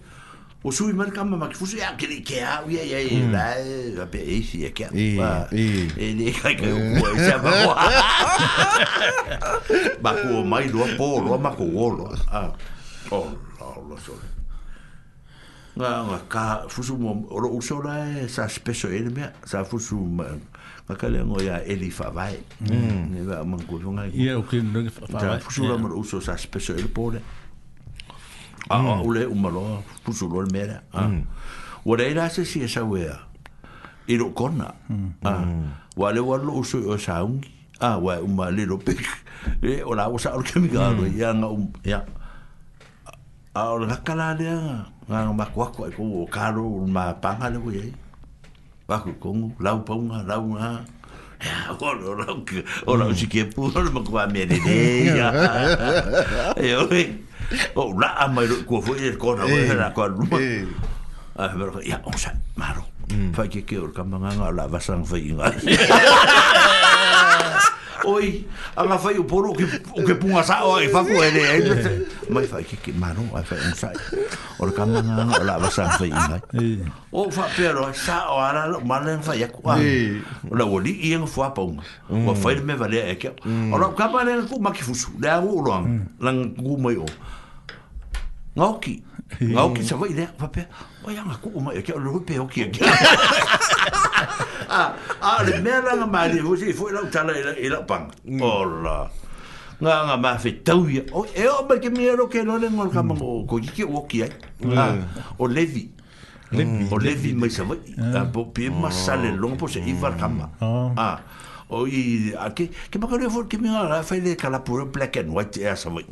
[0.64, 4.02] o sui man kama maki fusu ya kiri ke é, a ia ia ia la
[4.02, 7.36] a pe ia si e ke a e ne kai kai o kua i se
[7.36, 7.52] ma
[9.60, 9.60] kua
[10.02, 12.12] ma kua mai loa po loa ma kua o loa
[13.10, 14.26] o la o olha sore
[15.78, 19.30] nga nga ka fusu mo o lo uso la e sa speso e ne mea
[19.46, 20.57] sa fusu ma nga
[20.88, 23.02] akale ngo ya eli fa vai mm.
[23.12, 26.32] ne va man ku fonga ye o ke no fa vai fusula mo uso sa
[26.32, 27.20] speso el pole
[28.72, 29.04] a mm.
[29.04, 31.04] o le un malo fusulo el mera a
[31.84, 32.00] o mm.
[32.00, 33.20] era se si esa wea
[34.08, 34.72] i ro kona
[35.22, 35.32] a
[35.96, 37.44] wa le wa lo uso o sa un
[37.84, 38.96] a wa e un male ro pe
[39.60, 42.00] e o la o sa o ke mi ga lo ya nga un um, ya
[43.52, 44.48] a o la kala le
[45.04, 47.92] nga nga ma kwa kwa ko o karo un ma pa ma le wei
[48.88, 50.72] Waku kongu, lau paunga, lau ngā.
[51.76, 52.32] Ora, ora, ora,
[52.88, 54.22] ora, ora, ora, ora, ora, ora,
[56.56, 57.02] ora, ora, ora, ora,
[57.80, 60.28] O ra ama ko ko e ko na ko na ko ru.
[61.32, 62.28] Ah ber ya o sa
[62.60, 62.84] maro.
[63.32, 63.48] Fa mm.
[63.48, 65.48] ke ke ur kam nga la va sang fa inga.
[68.08, 71.72] oi anga fai o poro ke o ke punga sa o fa ko ele ele
[71.76, 71.96] eh.
[72.32, 73.92] mai fai ke ke mano ai fai un sai
[74.56, 76.80] o ka manga anga o la va sa fai inga eh.
[77.12, 78.62] o fa pero sa o ara
[78.92, 79.76] mana en fai ko ah.
[79.76, 80.20] eh.
[80.48, 82.40] o la woli i en fo pa un o mm.
[82.44, 83.72] fai me vale e ke mm.
[83.72, 86.04] o la ka pa ku ma ki fusu da o lo an mm.
[86.24, 87.04] lang ku mai o
[88.58, 88.94] ngoki
[89.54, 90.64] ngoki sa vai da fa pe
[91.04, 92.88] o ya ngaku mai ke o lo pe o ki ke
[94.68, 98.08] Ah, a ah, le mea langa mai ni hosi, fwoi lau tala i la pang.
[98.24, 98.40] Mm.
[98.42, 99.08] Ola.
[99.80, 101.02] Nga nga ma fe tau ia.
[101.16, 103.18] O e o mai ke mea roke no le ngol kama mm.
[103.18, 103.96] ngō ko jike mm.
[103.96, 105.00] ah, o ki ai.
[105.40, 105.88] O levi.
[106.92, 107.80] O levi mai sa vai.
[108.32, 110.50] Po ah, pie ma sale longa po se iwar kama.
[110.60, 110.92] Oh.
[111.00, 111.10] A.
[111.72, 114.84] O i a ke ke makare e fo ke mea la fe le kala pura
[114.84, 116.04] black and white ia e sa vai.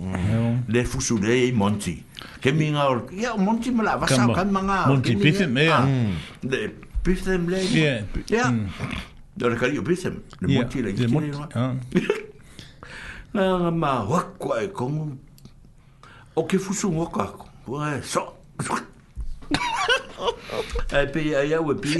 [0.66, 1.98] Le fusu le e monti.
[2.40, 3.04] Ke mea or.
[3.12, 4.80] Ia monti mala vasa o kama ngā.
[4.88, 5.68] Monti pifit me.
[6.44, 6.64] Le
[7.06, 7.70] Bitham Lane.
[7.70, 7.98] Yeah.
[8.26, 8.50] Yeah.
[8.50, 8.66] Mm.
[9.38, 10.26] Dar kali o Bitham.
[10.42, 10.58] Le yeah.
[10.58, 11.22] moti la ikine mot...
[11.22, 11.46] no.
[13.30, 13.54] Na ah.
[13.62, 15.14] nga ma wakwa e kongo.
[16.34, 17.46] O ke fusu ngoka ako.
[17.78, 18.34] Wae, so.
[20.94, 21.94] Ai pe ai au e pe.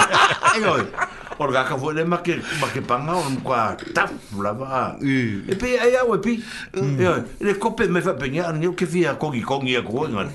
[0.54, 0.86] Ai oi.
[1.34, 4.94] Por ga ka vole ma ke ma ke panga on kwa taf la va.
[5.02, 5.50] Mm.
[5.50, 6.38] E pe ai au e pe.
[6.78, 7.00] Mm.
[7.02, 7.20] Ai oi.
[7.42, 10.30] Le kope me fa peña ni ke via kongi kongi a kongi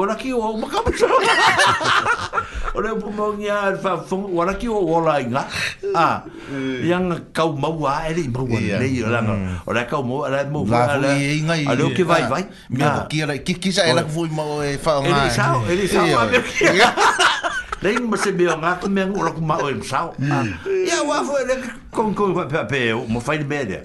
[0.00, 0.90] wala ki o maka mo
[2.72, 5.42] o le pomo nga fa fong wala ki o wala nga
[5.92, 6.24] a
[6.88, 9.34] yang ka mo wa e le mo wa le yo la nga
[9.68, 12.84] o le ka mo la mo wa la a le ki vai vai mi
[13.44, 15.84] ki ki sa e la fu mo e fa nga e le sa e le
[15.84, 17.28] sa
[17.82, 20.14] Dei me se be nga ku me ngura ku ma o im sao.
[20.88, 21.54] Ya wa fo le
[21.90, 22.76] kon kon pa pa
[23.08, 23.78] mo fai de bede.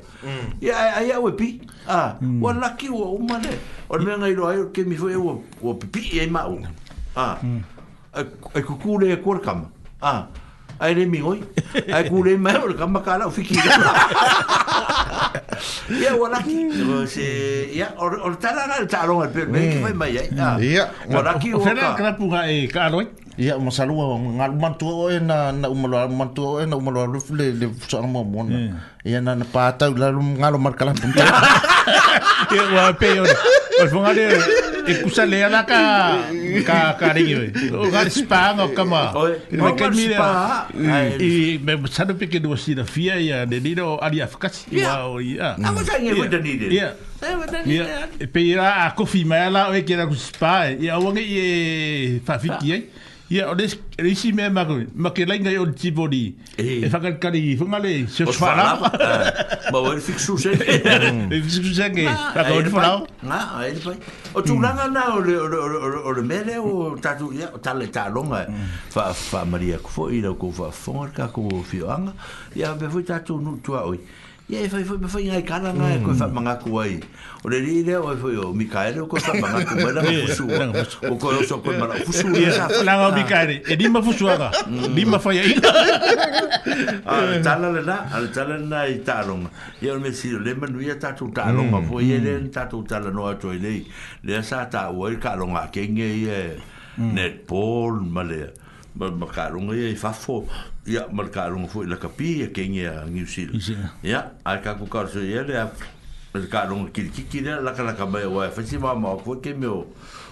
[0.61, 1.59] Ya ai ai pi.
[1.87, 3.55] Ah, wa la ki o ma le.
[3.89, 6.57] O me nga roi ke mi fo e o wo pi e ma o.
[7.15, 7.37] Ah.
[8.55, 9.65] Ai ku ku le kor kam.
[10.01, 10.25] Ah.
[10.79, 11.39] Ai le mi oi.
[11.93, 13.55] Ai ku le ma o kam ka la o fiki.
[16.03, 16.67] Ya wa la ki.
[17.07, 17.25] Se
[17.79, 19.47] ya o o ta la ta lo al pe.
[20.11, 20.89] Ya.
[21.15, 21.69] Wa la ki o ka.
[21.69, 22.89] Se la ka pu ga e ka
[23.35, 27.51] ia ma salua nga matua oe na na umalo matua oe na umalo alu le
[27.51, 29.03] le soanga mo mo na hmm.
[29.03, 31.11] ia na na pata lalu ngalo mar kala pum
[32.55, 33.27] ia wa pe yo
[33.83, 34.39] o fonga le
[34.87, 35.79] e kusa le ana ka
[36.63, 39.11] ka ka ringi o ga spa no kama
[39.51, 40.27] e me ka mira
[41.19, 45.19] e me sanu pe ke do sina fia ia de nido ali afkas ia o
[45.19, 46.23] ia a mo sa ngi mo
[46.71, 46.89] ia
[47.65, 51.45] Ia, pe ira a kofi mai ala oe kera kuspa, ia wangi e
[52.21, 52.83] fafiki e, e e ai.
[53.27, 57.13] Ia, o des, e isi mea maku, ma ke lainga i o tibori, e whakar
[57.19, 58.65] kari i whunga le, se o whara.
[59.73, 60.51] Ma o e fiksu se.
[61.33, 62.99] E fiksu se ke, whaka o te whanau.
[63.25, 63.95] Nga, a e te pai.
[64.35, 68.69] O tu langa na o le mele o tatu, ia, o tale tā longa, eh.
[68.93, 72.13] wha maria kufo, i rau kou wha whongar ka kou fioanga,
[72.55, 73.97] ia, be fwi tatu nu tua oi.
[73.97, 76.03] Ia, ia e faifoi ma faiga i kala ga e hmm.
[76.05, 76.99] koe faamagaku ai
[77.41, 81.57] o le lii lea oe foi o mikaele o koe faamagaku mai lagafusuao koe oso
[81.65, 82.29] koe mala fusu
[82.85, 84.51] laga o mikaele e lima fusuaga
[84.93, 85.25] lima hmm.
[85.25, 85.69] faiaina
[87.09, 89.49] ale ah, tala lenā ale tala lenā i taaloga
[89.81, 91.87] ia ole mesio le manuia tatou taaloga hmm.
[91.89, 93.81] foi ia lea na tatou talanoa atu ai lei
[94.23, 96.37] lea sa taua i le kaaloga akeige ia
[97.01, 98.53] net paul ma lea
[98.95, 100.45] ma makaronga ia i fafo
[100.87, 104.87] ia ma makaronga foi la kapi ia ken ia New Zealand ia ai ka ku
[104.87, 105.67] karso ia le
[106.33, 109.85] makaronga kiri kiki le la lá ka mai wa fa si ma ma ke meu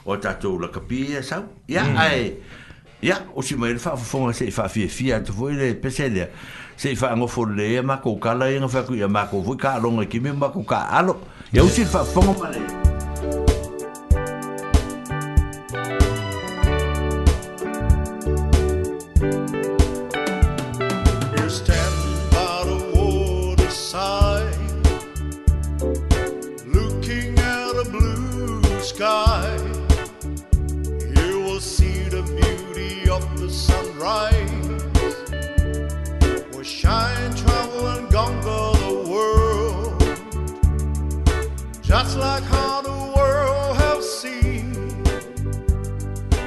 [0.05, 2.37] o tatou la kapi ia sa ia ai
[3.01, 6.29] ia o si mai fa fo se fa fi fi a to foi le pesele
[6.77, 9.57] se fa ngo fo le ma ko kala ia fa ku ia ma ko foi
[9.59, 11.19] ka longa ki me ma ko ka alo
[11.51, 12.33] ia o si fa fo ma
[29.03, 29.57] sky,
[31.17, 34.79] you will see the beauty of the sunrise.
[36.53, 39.99] Will shine, travel, and conquer the world,
[41.83, 44.67] just like how the world has seen.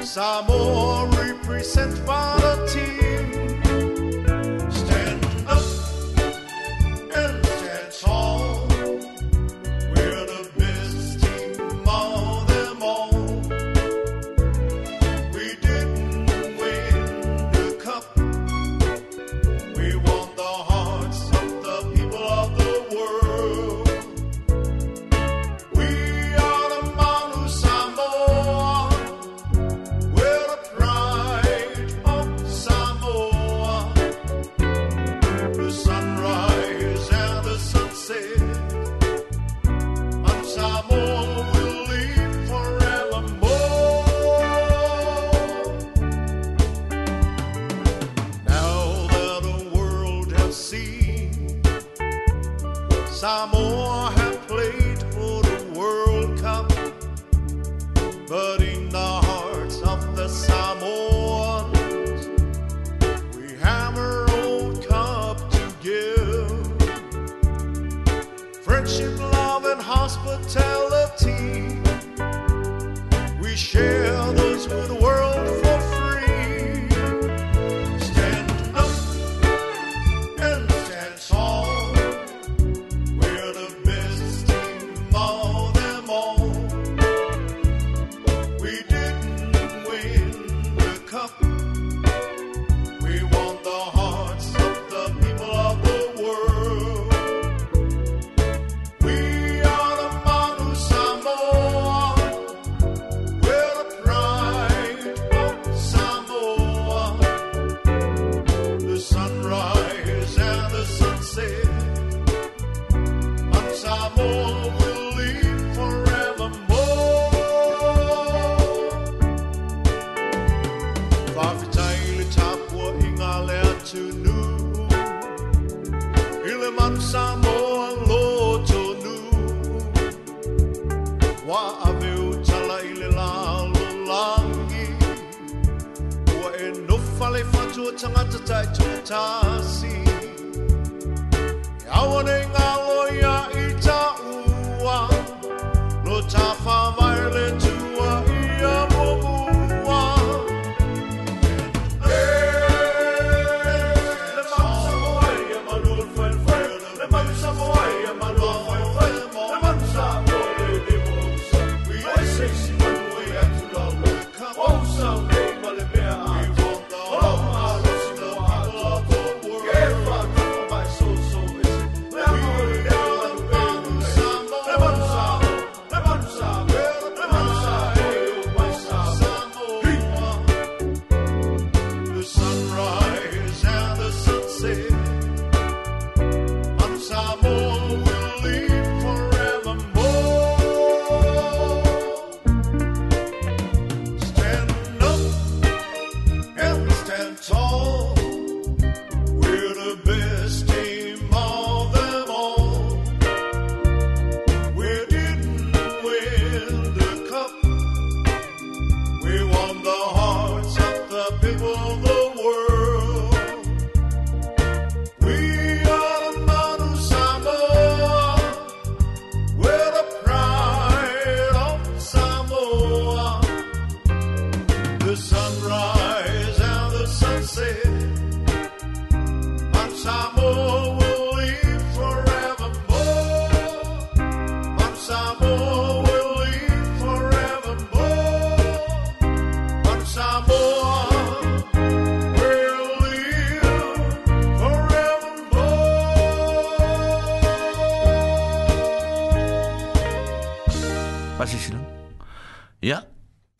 [0.01, 2.86] Samoa represents vanity.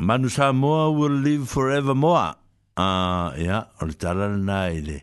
[0.07, 2.31] manu Samoa will live forever more.
[2.77, 5.01] Ah, uh, ya, yeah, or tala na ile.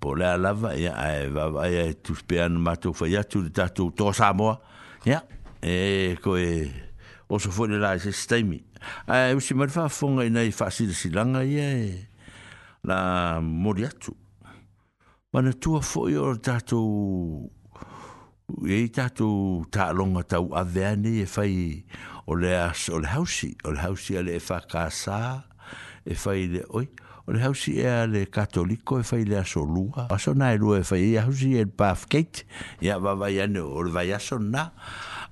[0.00, 3.86] Pole a lava, ya, ae vava, ya, e tu spean matu fa, ya, tu tatu
[3.94, 4.58] to Samoa.
[5.06, 5.20] Ya,
[5.62, 6.66] e koe,
[7.30, 8.58] oso fo le la, se staimi.
[9.06, 12.34] Ae, usi marifa fonga ina i fasida silanga, ya, e,
[12.82, 12.98] la
[13.42, 14.16] mori atu.
[15.32, 16.80] Mana tua fo i or tatu,
[18.66, 19.30] e i tatu
[19.74, 23.70] ta longa tau avea ne, e fai, e, o le as o le hausi o
[23.72, 25.18] le hausi a le e whakasā
[26.04, 26.88] e whai le oi
[27.26, 30.58] o le hausi e a le katoliko e whai le aso lua aso nā e
[30.58, 32.42] lua e whai e a hausi e paf keit
[32.82, 34.66] e a wawai ane o le vai aso nā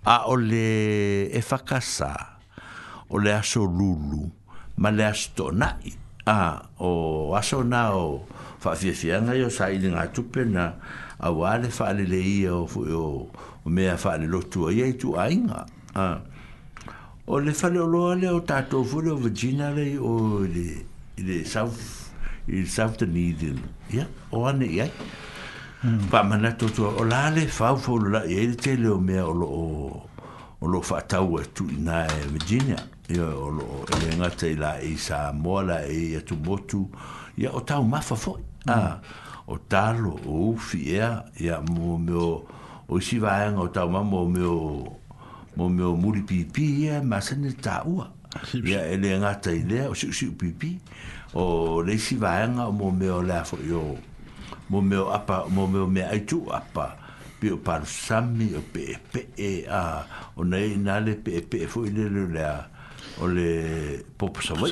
[0.06, 2.14] a o le e whakasā
[3.10, 4.30] o le aso lulu
[4.78, 5.48] ma le aso tō
[6.30, 6.38] a
[6.78, 8.06] o aso nā o
[8.64, 10.70] whawhiawhianga i o sa i ngā tupe na
[11.18, 13.26] a wale whaale le ia o, o,
[13.66, 16.06] o mea whaale lotu a iei tu ainga a
[17.26, 20.84] o le fale o loa le o tato fule o vagina le o le
[21.16, 21.74] le south
[22.48, 23.58] le south the needle
[23.90, 24.86] ya o ane ya
[26.12, 26.28] pa hmm.
[26.28, 29.16] mana to to o la le fa o fo la e te le o me
[29.20, 29.46] o lo
[30.60, 32.76] o lo fa tau e tu ina e vagina
[33.08, 36.90] ya o lo e le ngata i la e sa mola e ya tu botu
[37.40, 38.36] ya o tau mafa fo
[38.68, 39.00] a hmm.
[39.48, 42.44] o talo o ufi ya ya mo me o
[42.86, 44.60] o si vaenga o tau mamo me o
[45.54, 48.10] mo meo muri pipi ia ma sene ta ua
[48.58, 50.78] ia ele ngata i lea o siu siu pipi
[51.38, 53.94] o leisi vaenga o mo meo lea fo yo
[54.70, 56.98] mo meo apa mo meo mea aitu apa
[57.40, 59.82] pi o paru sami o pe e pe e a
[60.36, 62.58] o nei nale pe e pe e fo i lele lea
[63.22, 63.48] o le
[64.18, 64.70] popo savoi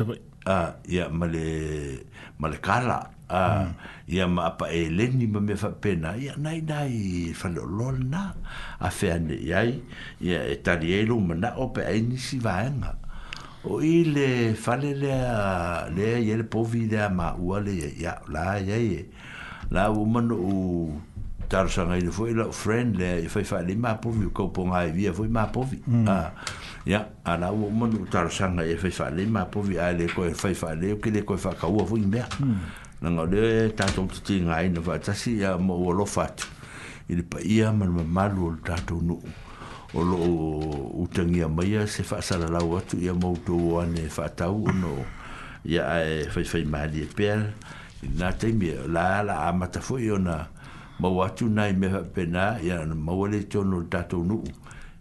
[0.50, 1.44] a ia ma le
[2.42, 2.98] ma le kala
[3.32, 3.72] a
[4.06, 7.64] ia ma pa e le ni ma me fa pena ia nai nai fa lo
[7.64, 8.32] lol na
[8.78, 9.72] a fe an ye ai
[10.20, 12.90] ia e tali e lu ma na o pe ai ni si va nga
[13.64, 15.30] o ile fa le le e.
[15.96, 16.28] le ye e mm.
[16.28, 19.00] e le po vi le ma u ale ia la ye ye
[19.72, 20.56] la u ma no u
[21.48, 24.66] tar sa ngai fo ile friend le fa fa le ma po mi ko po
[24.68, 25.78] ngai via fo ma po vi
[26.08, 26.32] a
[26.84, 30.04] ya ala u ma no tar sa ngai fa fa le ma po vi ale
[30.12, 33.10] ko fa fa le ko le ko fa ka u fo i me mm na
[33.10, 36.46] ngā leo e eh, tātou tuti ngā ina whātasi a mō o lo whātu
[37.10, 41.82] i ripa ia manu ma malu o tātou nuu o lo o utangi a maia
[41.90, 44.94] se whāsara lau atu ia mō tō o ane whātau o no
[45.66, 47.42] ia e whai whai maali e pēr
[48.06, 50.38] i nā teimi e la ala a matafo i ona
[51.02, 54.46] mō atu nai me whapena ia na mō ale tono tātou nuu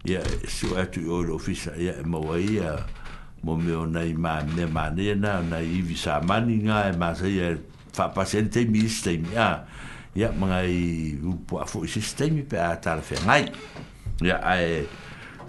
[0.10, 2.80] ia su atu i oi lofisa ia e mō ia
[3.46, 7.12] mō meo nei mā ne mā ne na na i visa mani ngā e mā
[7.18, 7.30] sa
[7.92, 9.68] fa pasente mi sistemi ya
[10.16, 13.52] ya mga i upo afu sistemi pe atar fe ngai
[14.24, 14.88] ya ai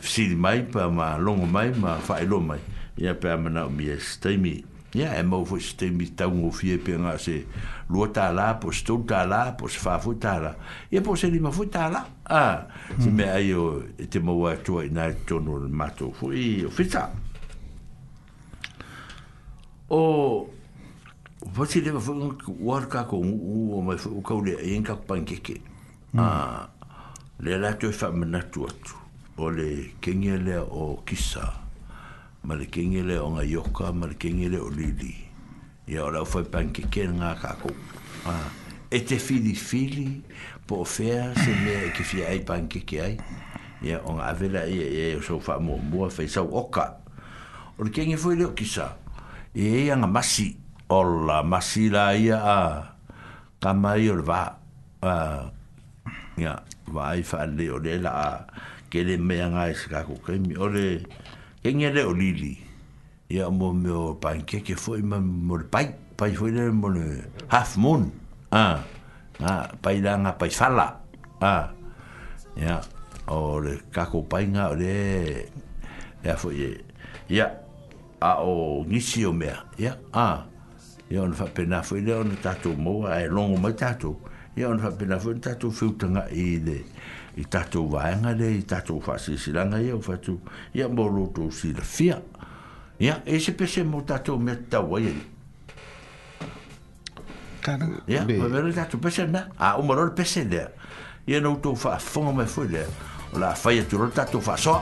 [0.03, 2.59] si mai pa ma long mai ma fa lo mai
[2.99, 4.63] ya pe mana mi e sistemi
[4.95, 7.47] ya e mo fu sistemi ta un fi pe nga se
[7.89, 10.53] lo ta la po sto ta la po fa fu ta la
[10.91, 12.67] e po se li ma fu ta la a
[12.99, 16.65] si me ai o e te mo wa to na to no mato fu i
[16.67, 17.13] o fita
[19.95, 20.52] o
[21.51, 25.61] Fati lewa fwa unu wara kako unu unu mai fwa ukau le ayen kako pangeke.
[26.15, 26.21] Mm.
[26.21, 26.69] Ah,
[27.41, 28.95] le la toi e fwa menatu atu.
[29.39, 31.53] O le kenge le o kisa.
[32.45, 33.93] Ma le kenge le o nga yoka.
[33.93, 35.15] Ma le kenge le o lili.
[35.89, 37.71] Ia o lau fwa pangeke nga kako.
[38.27, 38.49] Ah,
[38.91, 40.23] e te fili fili
[40.67, 43.17] po fea se mea e ke fia ai pangeke ai.
[43.83, 46.97] Ia o nga avela ia ia ia so fwa mua mua fwa isau oka.
[47.79, 48.95] O le kenge fwa le o kisa.
[49.55, 50.47] Ia e, ia nga masi.
[50.49, 50.62] Ia
[50.93, 52.61] ola masila ia a
[53.65, 54.61] kamai o va
[55.01, 55.49] a
[56.37, 56.61] ia
[56.93, 58.29] va i fa le le la a
[58.93, 60.89] ke le mea nga i sika kemi o le
[61.65, 62.61] le o lili
[63.33, 67.25] ia mo me o panke ke fo mo le pai pai fo ina mo le
[67.49, 68.13] half moon
[68.53, 68.85] a
[69.41, 71.01] a pai la nga pai fala
[71.41, 71.73] a
[72.61, 72.77] ia
[73.33, 74.97] o le kako pai nga o le
[76.21, 76.85] ia fo e,
[77.33, 77.49] ia
[78.21, 80.52] a o nisi mea ia a
[81.13, 84.17] e ona faapena foi lea ona tatou mo ae logo mo tatou
[84.57, 86.85] e ona faapena foi na tatou nga le
[87.37, 90.41] e tatou vaega le i tatou faasilasilaga ia ua faatu
[90.75, 91.05] ia mo
[91.51, 92.23] si silafia
[92.99, 95.07] ia e se pese mo tatou mea tatau ai
[97.67, 100.69] ai aaea tatou pese na auma lole pese lea
[101.27, 102.87] ia noutou faafoga fa foi lea
[103.35, 104.81] o la afai atulo tatou so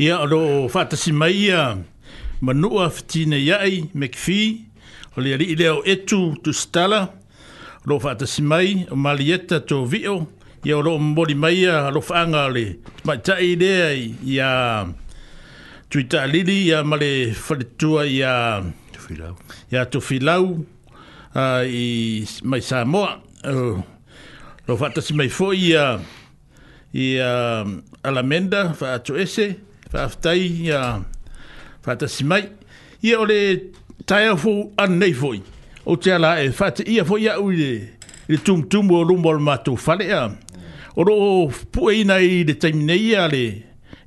[0.00, 1.76] Ia o loo whātasi mai ia,
[2.40, 4.64] manua whitina iai, McPhee,
[5.14, 7.00] o lea li leo etu tu stala,
[7.84, 10.14] o loo whātasi mai, o malieta tō vio,
[10.64, 10.96] ia o loo
[11.42, 12.62] mai ia, o whaanga le,
[13.04, 13.90] mai tai lea
[14.24, 14.48] ia,
[15.92, 18.32] tuita lili ia male whalitua ia,
[18.96, 19.36] tufilau,
[19.68, 20.48] ia tufilau,
[21.36, 21.84] uh, i
[22.40, 23.82] mai Samoa, uh,
[24.64, 25.98] loo whātasi mai fo ia,
[26.92, 27.30] ia
[27.68, 29.58] um, alamenda, whaato ese,
[29.92, 31.00] whaftai ia
[31.86, 32.44] whaftasi mai.
[33.02, 33.38] Ia ole
[34.06, 35.42] taia an anei foi.
[35.86, 37.72] O te ala e whaftai ia foi ia ui le
[38.30, 40.26] e tumtumu o rumbol mātou whale ia.
[40.96, 43.44] O roo pua ina i le taimine ia le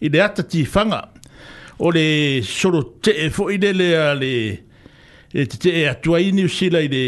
[0.04, 1.02] i le ata ti whanga.
[1.84, 3.90] O le soro te e foi le le
[4.22, 4.34] le
[5.34, 7.06] e te te e atua ini usila i le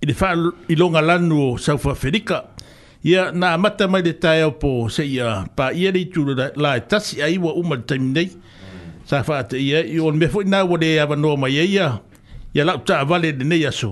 [0.00, 0.30] i le wha
[0.68, 0.74] i
[1.04, 2.34] lanu o Saufa Ferika.
[2.44, 2.49] Ia
[3.02, 6.20] ia na mata mai le tai o po se ia pa ia le tu
[6.60, 8.28] la tasi ai wa uma le nei
[9.08, 11.88] sa fata ia i on me fwina wa le ava noa mai e ia
[12.54, 13.90] ia la uta avale de nei aso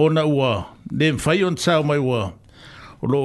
[0.00, 0.50] o na ua
[0.98, 2.20] le mfai on sao mai ua
[3.02, 3.22] o lo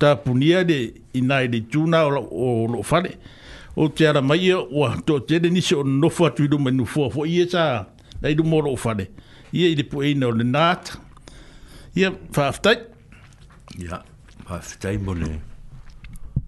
[0.00, 0.78] ta punia de
[1.18, 3.10] inai de tuna o lo fale
[3.80, 6.84] o te ara mai ia ua to te de nisi o nofu atu idu menu
[6.92, 7.62] fua fo ia sa
[8.20, 9.04] na idu moro o fale
[9.52, 10.98] ia i le pu eina o le nata
[11.96, 12.76] ia faftai
[13.78, 14.02] ia yeah
[14.48, 15.28] pa fitai mo le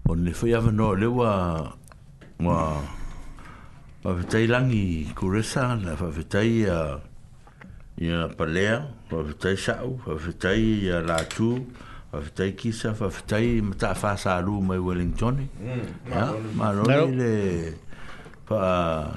[0.09, 1.33] o le fai ava no le wa
[2.41, 2.57] wa
[4.01, 4.85] pa fitai langi
[5.17, 6.77] kuresa na pa fitai ya
[8.05, 8.77] ya palea
[9.09, 11.61] pa fitai sau pa fitai ya latu
[12.09, 16.25] pa fitai kisa pa fitai mata fa salu mai wellington mm, ya
[16.57, 16.81] ma no
[17.21, 17.35] le
[18.49, 18.59] pa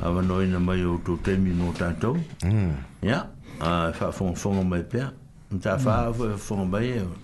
[0.05, 2.75] ava no ina mai o to temi no tanto mm.
[3.01, 3.19] ya
[3.65, 5.01] a fa fon fon mai pe
[5.51, 6.13] mata fa
[6.47, 7.24] fon mai e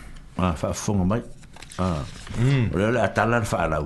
[0.41, 1.21] ah fa fonga mai
[1.77, 2.01] ah
[2.41, 3.85] mm le la talar fa lau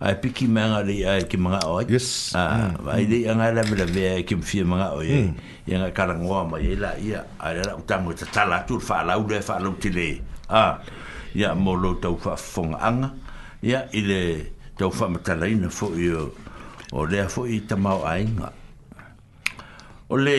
[0.00, 2.74] ai piki manga le ai ki manga o yes ah mm.
[2.86, 5.32] vai le anga le le ve ki mfi manga o ye mm.
[5.68, 9.26] ye nga kala ngoa mai la ia ai la utango ta tala tur fa lau
[9.28, 10.08] le fa lau ti le
[10.48, 10.80] ah
[11.36, 13.08] ya mo lo tau fa fonga anga
[13.60, 16.32] ya ile tau fa mata la ina fo yo
[16.96, 18.48] o le fo i ta mau ai nga
[20.08, 20.38] o le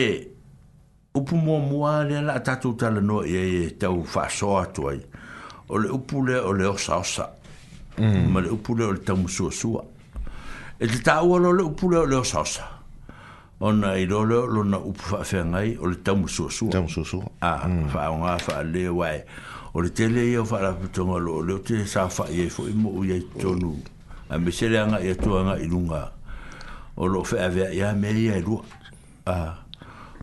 [1.14, 5.15] upu mo mo le la tatu tala no ye tau fa so atoi ai
[5.68, 7.30] o le upu lea o le osaosa
[7.98, 8.30] mm.
[8.32, 9.84] ma le upu lea o le taumasuasua
[10.80, 12.68] e tatāua lo le upu lea o le osaosa
[13.60, 18.38] ona i lo leo lona upu faafeagai o le taumasuasua faaoga mm.
[18.38, 19.24] faale ae
[19.74, 23.20] o le tele ia o faalapatoga loo leo te sa faai ai foʻi mo uiai
[23.40, 23.76] tonu
[24.30, 26.12] a me sele agaʻi atu agaʻi luga
[26.96, 28.62] o loo feaveaʻi a mea ia e lua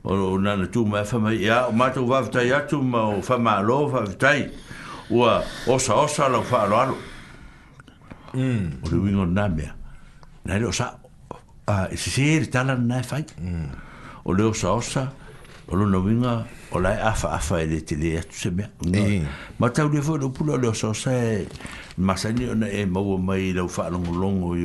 [0.03, 4.49] o lo nana tumae famai ia o matou faafetai atu ma o famālō faafetai
[5.13, 6.95] ua osa osa lau wha alo alo.
[8.33, 8.71] Mm.
[8.83, 9.73] O le wingo nā mea.
[10.45, 10.99] Nā ele osa,
[11.67, 13.25] a e se se ele tala nā e fai.
[13.41, 13.67] Mm.
[14.25, 15.03] O le osa osa,
[15.69, 16.33] o luna winga,
[16.71, 18.69] o lai afa afa ele te le atu se mea.
[18.79, 18.95] Mm.
[18.95, 19.27] Eh.
[19.59, 21.47] Ma tau le fwoi lupula o le osa osa e
[21.97, 24.55] masani o na e maua mai lau wha alo ngulongo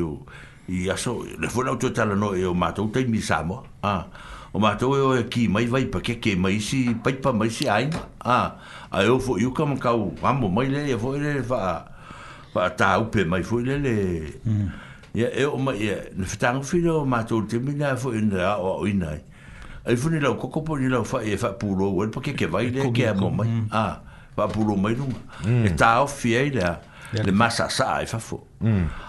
[0.69, 3.63] i aso, le fwoi lau tu tala no e o mātou, tei mi sāmo.
[3.83, 4.07] Ah
[4.53, 7.51] o ma tau e ki mai vai pa ke ke mai si pai pa mai
[7.51, 8.39] si ai a
[8.91, 11.85] a eu fo iu kam kau amo mai le e fo le fa
[12.55, 13.95] fa ta upe mai fo le le
[15.15, 15.41] ya mm.
[15.41, 18.57] e o mai ya ne fitang fi lo ma tau te mina fo in la
[18.57, 19.21] o o in ai
[19.87, 22.33] ai fo ni lo koko ni lo fa e fa pulo o e pa ke
[22.33, 23.69] ke vai e le ke amo mai mm.
[23.73, 24.01] a
[24.37, 25.05] fa pulo mai lo
[25.45, 25.65] mm.
[25.67, 26.73] e ta o fi ai le
[27.25, 28.41] le masa sa ai fa fo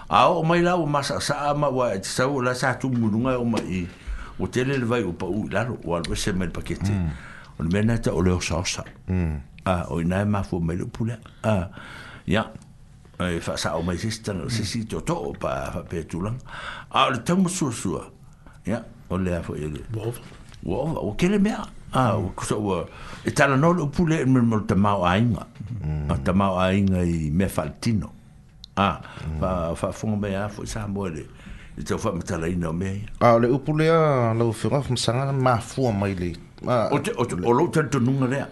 [0.08, 2.88] a o mai la o masa sa ma wa e sa o la sa tu
[2.92, 3.88] mulunga o mai
[4.40, 7.08] o te le vai o pau lalo o alo se mai pakete mm.
[7.58, 9.36] o le mena ta o le osa osa mm.
[9.64, 11.68] a o ina e mafu mai lo pula a
[12.26, 12.44] ya
[13.20, 16.36] e fa sa o mai sistan o se si to to pa fa pe tulan
[16.90, 17.98] a le tamu su su
[18.66, 20.12] ya o le afo e le wo
[20.62, 21.60] wo o ke le mea
[21.92, 22.88] a o ko so o
[23.24, 25.44] e tala no lo pula e mai mo tamau ainga
[25.84, 26.08] mm.
[26.08, 28.08] a tamau ainga i me faltino
[28.76, 28.96] a
[29.40, 31.39] fa fa fo mai afo sa mo le a
[31.78, 32.94] i te whaama tala ina o mea.
[33.20, 33.98] A le upu lea
[34.38, 36.32] lau whiunga whum sanga ma fua mai le.
[36.66, 38.46] O te o te o lo tan tununga lea.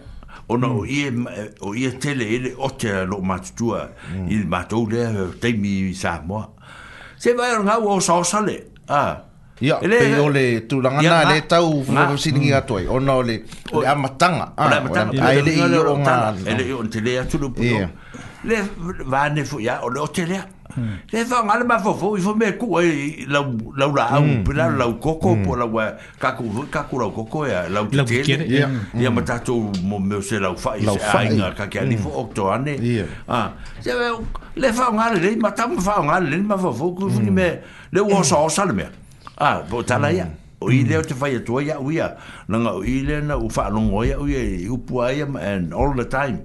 [0.49, 0.77] O na mm.
[0.77, 4.27] o ie o ie tele ele o te lo matutua mm.
[4.29, 6.47] i le matou lea teimi i sa moa.
[7.17, 8.59] Se vai ngā o o sale.
[8.87, 9.01] A.
[9.61, 10.43] Ia, pe o tu
[10.77, 12.57] tūranga nā le tau whakamsiningi mm.
[12.61, 12.85] ato ai.
[12.87, 13.41] O na o le
[13.93, 14.53] amatanga.
[14.57, 15.21] O le amatanga.
[15.25, 16.21] A ele i o ngā.
[16.53, 17.61] Ele i o ntelea tulupu.
[18.47, 18.61] Le
[19.03, 20.25] vane fu ya o le o te
[21.11, 23.39] Se fa ngale ma fo fo i fo me ku e la
[23.75, 27.83] la la au pila la koko po la wa kaku kaku la koko ya la
[28.05, 31.85] tele ya ma tato mo me se la fa i se ainga ka ke mm.
[31.85, 32.77] ali fo okto ane.
[33.27, 33.49] Ah.
[33.81, 33.93] Se
[34.55, 37.51] le fa ngale le ma tam fa ngale le ma fo fo ku fo me
[37.91, 38.83] le wo sa o sa le me.
[39.37, 40.23] Ah, bo tala ya.
[40.25, 42.09] Mm o i leo te whai atua ia uia
[42.47, 46.37] nanga o i leo na ufaalongo ia uia i upu aia and all the time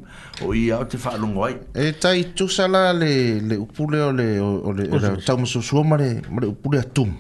[0.47, 4.73] o i leo te whaalongo ai e tai tusala le, le upu leo le, o
[4.73, 4.87] le
[5.27, 7.13] tau masusua ma le, ma le upu leo atum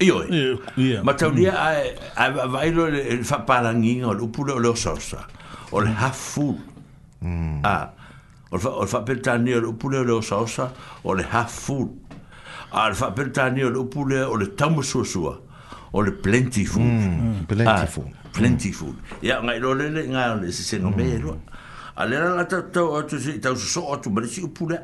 [0.00, 0.18] Iyo,
[1.04, 1.76] ma tau ni a
[2.48, 5.24] vailo le whaparangi o le upu leo leo sosa
[5.72, 6.54] o le hafu
[7.62, 7.90] a
[8.50, 10.70] o le whapertani o le upu leo leo sosa
[11.04, 11.80] o le hafu
[12.72, 15.49] a le whapertani o le upu leo le tamu susua o
[15.92, 16.82] o le plenty food.
[16.82, 18.10] Mm, plenty ah, food.
[18.32, 18.72] Plenty mm.
[18.74, 18.96] food.
[19.24, 21.22] Ia, ngai lo lele, ngai lo lese se no mea mm.
[21.24, 21.36] lo.
[21.96, 24.78] A lera la tau tau atu se, tau su so atu, ma le si upule.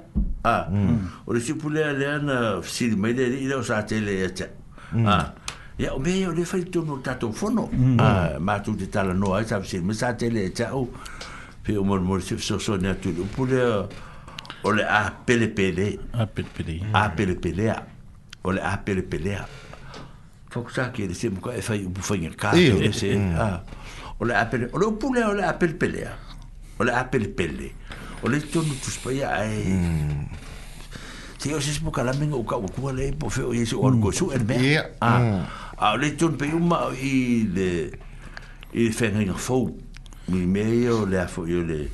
[0.45, 1.27] Ah, mm.
[1.27, 4.17] o le si upule a lea na siri mai lele, ila o sa te le
[4.25, 4.49] e te.
[4.93, 5.07] Mm.
[5.09, 5.33] Ah,
[5.79, 7.69] ia, o mea, o le fai tono tatou fono.
[8.03, 10.67] Ah, ma tu te tala noa, sa e siri mai sa te le e te.
[11.67, 13.87] Pe o mor mor se fso so ne atu le upule a...
[14.67, 15.99] O le a pele pele.
[16.15, 16.77] A pele pele.
[16.95, 17.69] A pele pele.
[17.71, 18.67] A pele pele.
[18.67, 19.41] A pele pele
[20.57, 23.35] fokusa ki e se mukai e fai upu fai ngel kato e se mm.
[23.37, 23.61] ah.
[24.19, 26.13] o le apele o le upule o le apele pele a
[26.79, 27.69] o le apele pele
[28.25, 30.25] o le tonu tuspai a mm.
[31.37, 33.85] e se o se se mukala menga uka wakua le po feo e se o
[33.89, 34.57] anu gosu e me
[35.01, 37.69] a o le tonu pe yuma i le
[38.73, 39.69] i le fenga inga fau
[40.33, 41.91] mi me e o le afo yo le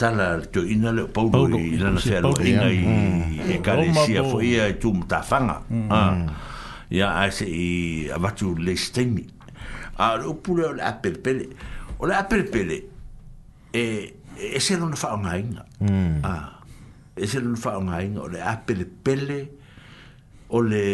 [0.00, 3.50] tala to ina le paulo i lana fea lo inga i mm.
[3.52, 5.60] e kare si afo ia e tu mtafanga
[5.92, 6.16] a ah
[6.92, 9.24] ya ase i avatu le stemi
[9.96, 11.48] a lo pulo la pelpele
[11.96, 12.84] o la pelpele
[13.72, 13.82] e
[14.36, 16.20] e se non fa un ainga mm.
[16.20, 16.60] a
[17.16, 18.38] e se non fa un ainga o le
[18.68, 19.38] pelpele
[20.52, 20.84] o le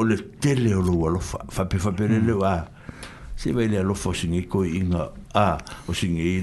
[0.00, 2.40] le tele o lo fa fa pe fa pelele mm.
[2.40, 2.54] va
[3.36, 5.58] se vai le lo fosse ni coi inga a
[5.88, 6.42] o singe i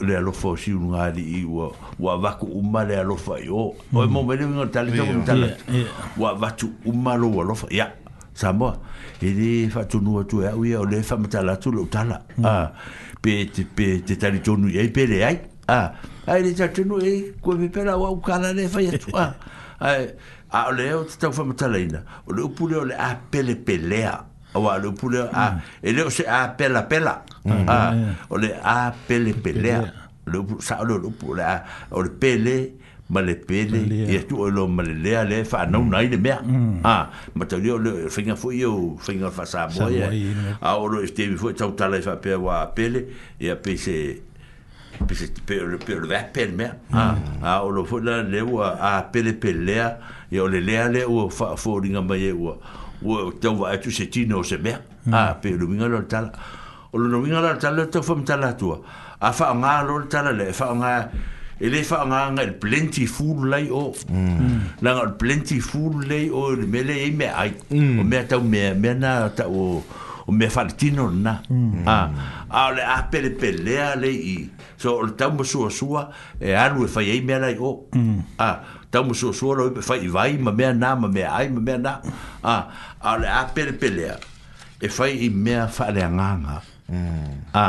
[0.00, 3.74] le alofa o siu nga ali i wa wa vaku umma le alofa i o
[3.94, 5.46] o e mome le vingo tali tamo mtala
[6.16, 7.92] wa vatu umma lo wa alofa ya
[8.34, 8.78] samoa
[9.20, 12.44] e le fatu tu e au o le fa mtala tu le utala mm.
[12.46, 12.72] a
[13.22, 15.92] pe te pe te tali tonu i ei pe le ai a
[16.26, 19.34] ai le tatu nu e kua me pela wa kana le fa tu a
[20.50, 23.54] a le o te tau fa mtala ina o le upule o le a pele
[23.54, 27.24] pelea a Awa lo pule a e le se a pela pela.
[27.44, 27.68] Mm.
[27.68, 27.96] A mm.
[27.98, 28.14] Mm.
[28.28, 29.92] o le a pele pele.
[30.28, 32.56] Lo sa lo lo pule a o le pele
[33.08, 36.18] ma le pele e tu o lo ma le le le fa no nai le
[36.18, 36.40] mea.
[36.84, 39.96] A ma te le finga fo yo finga fa sa boy.
[39.96, 40.56] Eh.
[40.60, 43.08] A o lo este fo ta ta le fa pe wa pele
[43.40, 44.20] e a pe se
[45.06, 46.76] pe se pe le pe le pe le mea.
[47.40, 49.80] A o lo fo le le wa a pele pele
[50.30, 52.54] e o le le le o fa fo ringa ma ye wa
[53.04, 55.40] wo te wa tu se tino se mer a hmm.
[55.40, 56.30] pe lo winga lo tal
[56.92, 58.78] o lo winga lo tal lo fo mta la tua
[59.20, 61.10] a fa nga lo tal le fa nga
[61.62, 64.38] Ele fa nga nga plenty full lay o la hmm.
[64.38, 64.62] hmm.
[64.82, 68.94] nga plenty full lay o le mele e me ai o me ta me me
[68.94, 69.84] na ta o
[70.26, 71.38] o me fartino na
[71.86, 72.10] a
[72.50, 76.10] a le a pele pele a le i so o tambo sua sua
[76.40, 77.86] e aru e fa ye me lay o
[78.38, 78.50] a
[78.92, 81.60] tau mo so so lo pe fai vai ma me na ma me ai ma
[81.66, 82.62] me na a ah,
[83.08, 83.84] a le a pele e mm.
[83.84, 85.60] ah, pele e fai i me mm.
[85.62, 86.56] ah, fa le nganga
[86.96, 87.38] mm.
[87.64, 87.66] a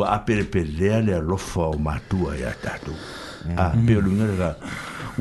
[0.00, 2.92] o a pele pele le lo fa o ma tua ya tatu
[3.46, 3.56] mm.
[3.64, 4.50] a pe lu ngere ga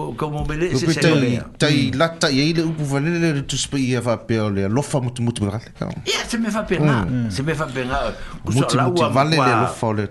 [0.00, 3.12] o como me le se se ma le tai la ta ye le upu vale
[3.26, 5.76] le tu spi ya fa pe le lo fa mo tu mo tu ga le
[5.82, 5.90] ka
[6.26, 6.96] se me fa pe na
[7.40, 8.00] se me fa pe na
[8.42, 10.08] o so la o vale le lo fa le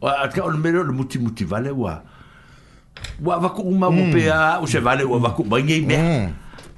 [0.00, 2.02] o atka on mero le muti muti vale wa
[3.24, 4.12] wa va ku uma mo hmm.
[4.12, 5.96] pe a o se vale wa va ku ba ngi me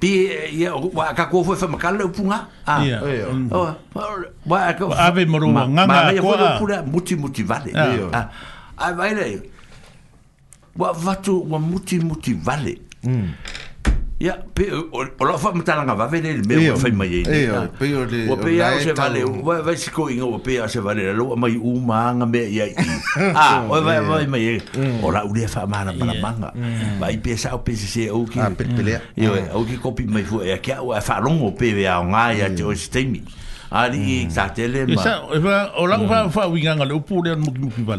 [0.03, 0.59] pi hmm.
[0.59, 2.83] ya wa ka ko fo fa ma kala punga ah.
[2.83, 3.51] hmm.
[3.55, 3.63] a o
[4.51, 7.71] wa ka wa ave mo ma nga nga ko ma ku le muti muti vale
[7.71, 8.23] a a
[8.83, 8.93] ah.
[8.93, 9.23] vale
[10.77, 12.75] wa va tu wa muti muti vale
[13.07, 13.29] mm.
[14.23, 17.27] Ya, pe o la fam tala nga vavele le me e o fai mai.
[17.27, 18.31] Ya, pe le
[18.95, 22.27] vale, va va si ko ingo pe a se vale, lo mai u ma nga
[22.27, 22.67] me ya.
[23.35, 23.67] Ah, e, mm.
[23.71, 24.63] o va va mai.
[25.03, 26.53] O la ulia fa ma na pala manga.
[27.03, 27.17] Va mm.
[27.19, 28.39] i pesa o pe se o ki.
[29.19, 31.99] Yo, ah, o ki kopi mai fu ya ki o fa long o pe ya
[32.07, 33.25] nga ya jo stemi.
[33.75, 34.31] Ari, mm.
[34.31, 35.67] sa tele ma.
[35.75, 36.31] o la fa mm.
[36.31, 37.99] fa winga nga le upu le mo ki mo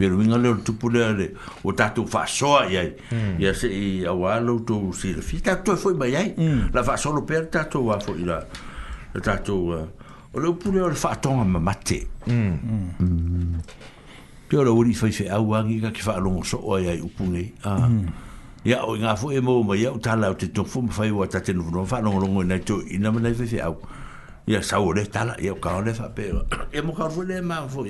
[0.00, 0.98] pero vinga le tu pule
[1.62, 3.38] o ta tu fa so ai ai hmm.
[3.38, 4.54] ya se i a walo
[4.96, 5.20] si le
[5.60, 6.70] tu e foi mai ai hmm.
[6.72, 8.38] la fa solo per ta tu va foi la
[9.12, 9.88] la ta tu uh,
[10.32, 12.08] o le pule le fa ton ma mate
[14.48, 17.08] pio lo uri foi fe a wangi ga ki fa lo so o ai u
[17.14, 17.76] pune a
[18.64, 21.40] ya o nga foi mo ma ya ta la te tu fu fa wa ta
[21.44, 23.76] te no fa lo lo na tu ina ma na fe fe au
[24.46, 26.32] ya sa o le ta la ya ka o le fa pe
[26.78, 27.40] e mo ka fo le eh?
[27.42, 27.84] ma fo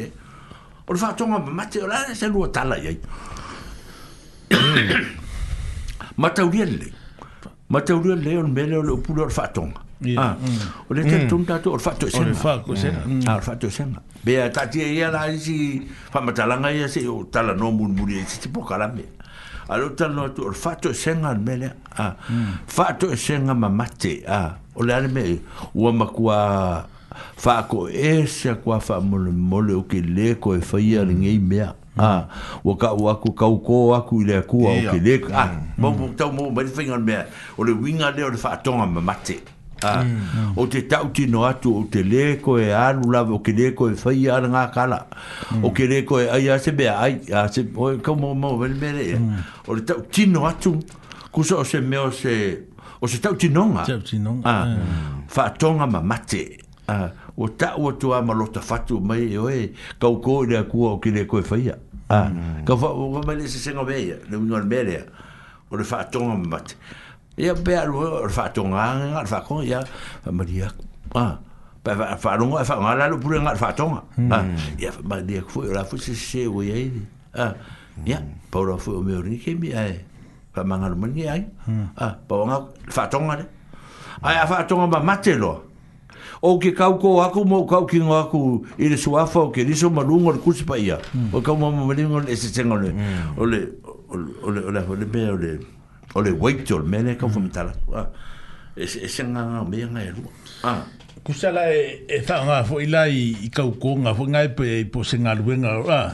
[0.91, 2.99] o le faatoga mamate o lae se lua tala i ai
[6.23, 6.93] mataulia lelei
[7.71, 9.79] mataulia lelei ona mea le o le upule o le faatoga
[10.19, 10.67] ah, mm.
[10.89, 11.47] o le tatonu mm.
[11.47, 15.57] tatou o le faatoʻesegaole faatoʻesega pea taatia ia la isi
[16.13, 19.05] faamatalaga ia se o tala no mulimuli ai e sitipokalame
[19.71, 22.15] a loo talanoa atu o le faatoʻesega ona mea lea ah,
[22.77, 23.61] faatoʻesega mm.
[23.63, 25.39] mamate ah, o le ale mea
[25.75, 26.39] ua makua
[27.37, 31.43] fa ko ese kwa fa mole mole o ke le ko e fa ia mm.
[31.49, 32.77] mea mm.
[32.79, 35.81] ka wa ku ka ko wa ku le ku o ke le ah hmm.
[35.81, 35.99] mo mm.
[35.99, 36.17] mo mm.
[36.17, 37.27] ta mo mea
[37.59, 39.41] o le winga le o le fa tonga ma mate
[39.83, 40.57] ah hmm.
[40.61, 43.91] o te tau ti atu o te le e alu la o ke le ko
[43.91, 45.07] e fa ia nga kala
[45.51, 45.65] hmm.
[45.65, 48.35] o ke le e ai a se bea ai a se o e ka mo
[48.35, 49.17] mo ba e.
[49.17, 49.67] mm.
[49.67, 50.77] o le tau ti no atu
[51.33, 52.69] ku so se me o se
[53.01, 53.73] o se tau ti tau
[54.05, 56.61] ti no nga ah, ma mate
[56.91, 59.71] Ah, o ta o tu ama lo ta fatu mai o e
[60.01, 61.77] ka o ko le ku o ki le ko fa ia
[62.11, 62.65] a ah, mm.
[62.67, 65.07] ka fa o ma le se se no veia le un or belia
[65.71, 66.75] o le fa ton mat
[67.39, 69.85] e a pe o le fa ton a nga fa ko ia
[70.25, 70.67] fa ma dia
[71.15, 71.27] a
[71.87, 74.03] pa fa fa lo fa nga la lo pu nga fa ton a
[74.83, 76.57] ia ma dia ku o la fu se se ah, mm.
[76.59, 76.77] o ia
[77.39, 77.47] a
[78.03, 78.19] ia
[78.51, 79.95] pa o fu o me ri ke mi ai
[80.51, 81.39] fa ma nga lo ai
[81.71, 81.87] mm.
[82.03, 82.59] a pa o nga
[82.91, 83.47] fa ton a le
[84.21, 85.53] Ai, a fa tonga ba matelo.
[85.65, 85.70] Mm
[86.41, 88.41] o ke kau ko aku mo kau ki ngo aku
[88.81, 91.37] i le suafa o ke riso malungo le kusi pa ia hmm.
[91.37, 93.37] o kau mo mo malungo le se tenga hmm.
[93.37, 93.61] le o le
[94.09, 95.51] o le o le o le me o le
[96.17, 97.93] o le wait to me le kau fumitala hmm.
[97.93, 98.09] ah,
[98.73, 100.31] e se nga nga me nga e lu e
[100.65, 100.81] ah.
[101.29, 105.05] kusala e e fa nga fo ila i kau ko nga fo nga e po
[105.05, 106.09] se nga lu nga a ah,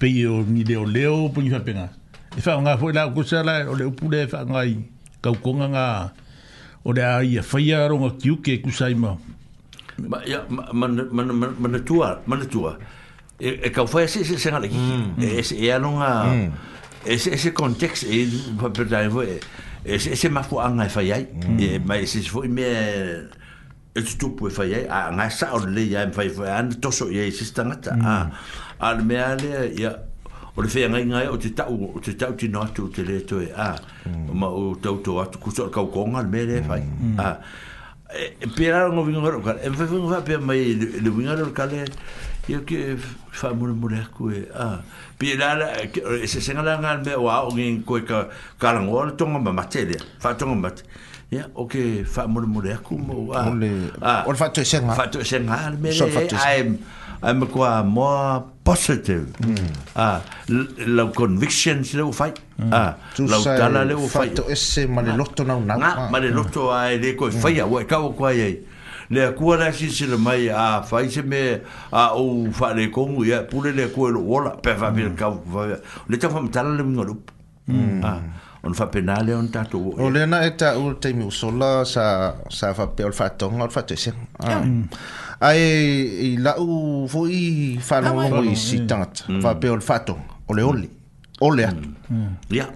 [0.00, 1.92] pe o ni le leo po ni fa pe nga
[2.32, 4.80] e fa nga fo ila kusala o le upule e fa nga i
[5.20, 5.86] kau ko nga nga
[6.88, 9.20] o le a ia faia aronga kiuke kusai mao
[9.98, 10.96] ma ya man
[11.58, 12.76] man tua man tua
[13.40, 14.12] e e ka fa e, e e mm.
[14.16, 14.80] se se sanga ki
[15.20, 16.10] e e ya non a
[17.04, 19.36] ese ese context e pa per dai vo e
[19.84, 21.26] ese ese ma fu anga fa yai
[21.58, 22.64] e ma ese fu me
[23.92, 26.88] e tu pu fa yai a na sa o le ya fa fa an to
[26.90, 28.02] so ye se sta mm.
[28.06, 28.30] a
[28.80, 29.90] al me ale ya
[30.56, 33.02] o le fea ngai ngai o te tau o te tau tino atu o te
[33.04, 33.76] le toe a
[34.08, 34.30] mm.
[34.32, 36.82] ma o tau tau atu kusor kau konga al me le fai
[37.20, 37.28] a
[38.14, 41.50] Eh, pera no vingo ro cal en eh, vingo va pe mai le vingo ro
[41.52, 41.72] cal
[42.46, 42.94] io che
[43.30, 44.06] fa mo le mole
[44.52, 44.82] ah
[45.16, 45.56] pera
[46.26, 48.28] se se ngala ngal me wa o ngin ko ka
[48.60, 50.82] cal ngo ro tonga ma matele fa tonga mat
[51.30, 53.48] ya o che fa mo le mole ku mo wa
[54.02, 55.88] ah o fa to se ngal fa to se ngal me
[56.36, 56.68] ai
[57.24, 59.94] ai mo qua mo positive mm.
[59.98, 60.18] uh,
[60.86, 62.70] lau convictions leu fai mm.
[62.70, 62.94] uh,
[63.26, 66.06] lau tala leu fai fato esse maleloto nau nau ma, ma.
[66.14, 66.78] maleloto mm.
[66.78, 67.42] ae le koe mm.
[67.42, 67.74] fai mm.
[67.80, 68.52] ae kawa koe ae
[69.12, 71.40] le akua la si sila mai a fai se me
[71.90, 75.16] a o fai le kongu ia pule le akua lo ola pe fai mm.
[75.18, 77.34] kawa fai le tau fai mtala le mingo lupu
[77.66, 78.00] mm.
[78.00, 82.06] uh, on fa penale on tato o lena eta ul te mi usola sa
[82.48, 84.46] sa fa pe ol fa tonga ol fa tese ah.
[84.46, 84.62] yeah.
[84.62, 84.86] mm
[85.42, 85.78] ae
[86.26, 87.78] i la'u foi mm.
[87.78, 87.78] mm.
[87.78, 87.80] mm.
[87.88, 90.88] falogo i si tagata faapea o le faatoga oleole
[91.42, 91.88] ole atu
[92.56, 92.66] ia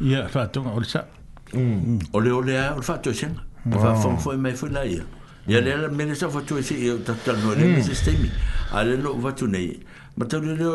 [0.00, 1.04] ia faatoga o le sa
[2.16, 3.40] oleole a o le faatoesega
[3.72, 5.04] e faafogafoi mai foi la ia
[5.48, 8.30] ia lea la mele sa fatu esei tatalanoa le sistemi
[8.72, 9.78] a le lo'u fatu nei
[10.16, 10.66] ma taulele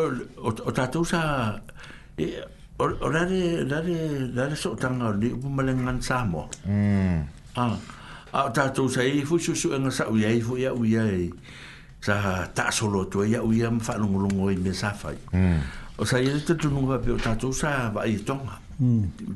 [0.68, 1.22] o tatou sa
[2.78, 3.98] o lale lale
[4.36, 6.46] lale so'otaga o lii upu ma le gan samoa
[7.56, 7.76] ah
[8.34, 11.04] a ta to sa e fu su su nga sa uya ye fu ya uya
[11.04, 11.30] ye
[12.00, 14.96] sa ta solo tu to ya u ye m fa lu lu i me sa
[15.32, 15.60] hmm.
[16.00, 16.46] o sa ye hmm.
[16.48, 18.56] te tu nu va pe ta to sa va ah, i to nga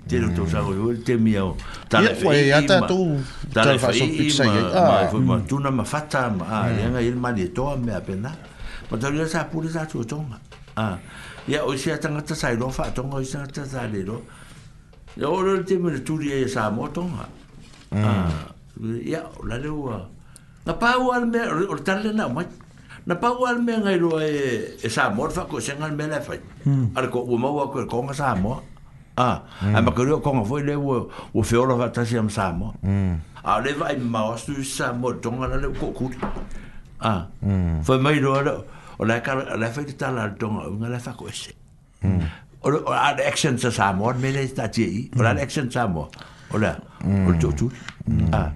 [0.08, 1.56] te lo to sa o te mi o
[1.90, 3.20] ta le fa ya ta tu
[3.54, 5.44] ta le fa fu ma hmm.
[5.44, 8.00] e tu na ma fa ta ma ya nga il ma ni to me a
[8.00, 8.32] pena
[8.90, 10.40] ma ta le sa pu le sa to to nga
[10.80, 10.98] a
[11.48, 14.20] ya o sia tanga ta sa lo fa to nga sa ta sa le lo
[15.16, 17.32] Ya, orang-orang itu menurut dia yang e sama, tau tak?
[18.84, 20.00] ia la le ua
[20.66, 21.40] na pa ua me
[21.70, 22.46] o tale na mai
[23.06, 26.20] na pa ua me ngai ro e e sa mor fa ko sengal me la
[26.20, 26.98] fai hmm.
[26.98, 28.60] ar ko u mo ko ko nga sa mo
[29.16, 29.76] ah, hmm.
[29.76, 32.30] a a ma ko ko nga foi le ua o fe ora va tasi am
[32.30, 33.16] sa mo hmm.
[33.44, 36.06] a le vai ma o stu sa mo tonga la le ko ku
[37.00, 37.22] a ah,
[37.86, 38.32] foi mai ro
[38.98, 41.52] o la ka la fai tala tonga nga la fa ko se
[42.66, 46.04] o la action sa sa mo me le sta ti o la action sa mo
[46.52, 46.76] o la
[47.30, 47.66] o tu tu
[48.36, 48.52] a ah.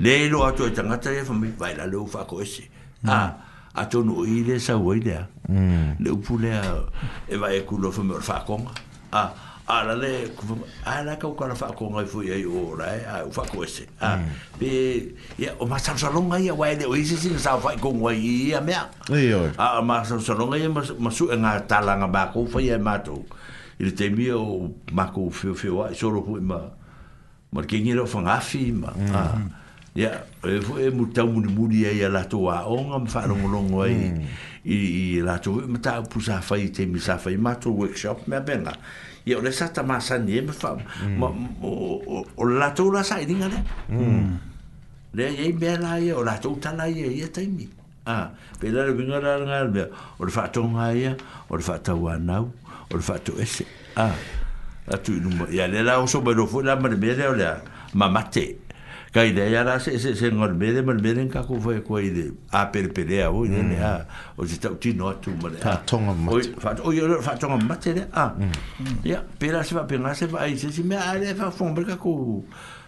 [0.00, 2.66] le lo ato e tangata e fami vai la leu fako ese
[3.04, 3.78] a mm.
[3.78, 5.90] ato no i sa wai lea mm.
[6.00, 6.62] Le pu lea
[7.28, 8.64] e vai e kulo fami or fako
[9.12, 9.30] a
[9.66, 10.32] a la le
[10.86, 14.16] a la kau kala fako ngai fui ai ora e a u fako ese a
[14.16, 14.24] mm.
[14.56, 18.00] pe ia o ma sa salonga ia wai le o isi si sa fai kong
[18.00, 18.88] wai i ia mea
[19.58, 23.20] a ma sa salonga ia masu su e ngā talanga bako fai e mātou
[23.76, 26.58] i le teimia o mako fio fio ai soro hui ma
[27.52, 29.22] ma kengi lo fangafi ma a
[30.00, 30.12] ya
[30.44, 33.84] e fu e muta muni muni e ya la toa o nga mfa longo longo
[33.84, 34.24] e hmm.
[34.64, 37.54] i i la to muta pu sa fa i te mi sa fa i ma
[37.60, 38.72] to workshop me benga
[39.28, 40.70] ya o le sa ta e, ma sa ni e mfa
[41.20, 41.28] ma
[41.60, 43.60] o la to la sa i dinga le
[43.92, 44.30] hmm.
[45.12, 47.68] le e i bela e o la to ta la e i e te mi
[48.08, 49.84] a pe la le vinga la nga le
[50.16, 51.12] o le fa to nga e
[51.52, 52.48] o le fa ta wa nau
[52.88, 53.68] o le fa to ese
[54.00, 54.08] a
[54.88, 57.26] atu i numo ya le la o so bero fu la ma le me le
[57.28, 57.44] o le
[57.92, 58.69] ma mate
[59.12, 61.58] ka ide ya ra se se se ngol be de mal be de ka ku
[61.60, 63.92] fo ko ide a per per ya o ide ya
[64.38, 67.58] o ji ta ti no tu mal ta tong am mat o yo fa tong
[67.58, 68.26] am mat de a
[69.02, 69.34] ya mm.
[69.38, 71.66] pe la se va pe na se va ise si me a le fa fo
[71.74, 72.12] mbe ka ku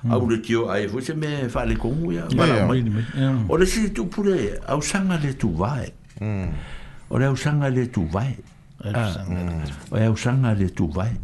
[0.07, 0.13] mm.
[0.13, 2.47] a u le tio a e fo se me fa le ko mu ya ma
[2.71, 3.03] ma
[3.51, 4.39] o le si tu pou le
[4.71, 5.91] au sanga le tu va e
[6.23, 7.11] mm.
[7.11, 8.39] o le au sanga le tu va e
[8.87, 11.19] o le au sanga le tu va e,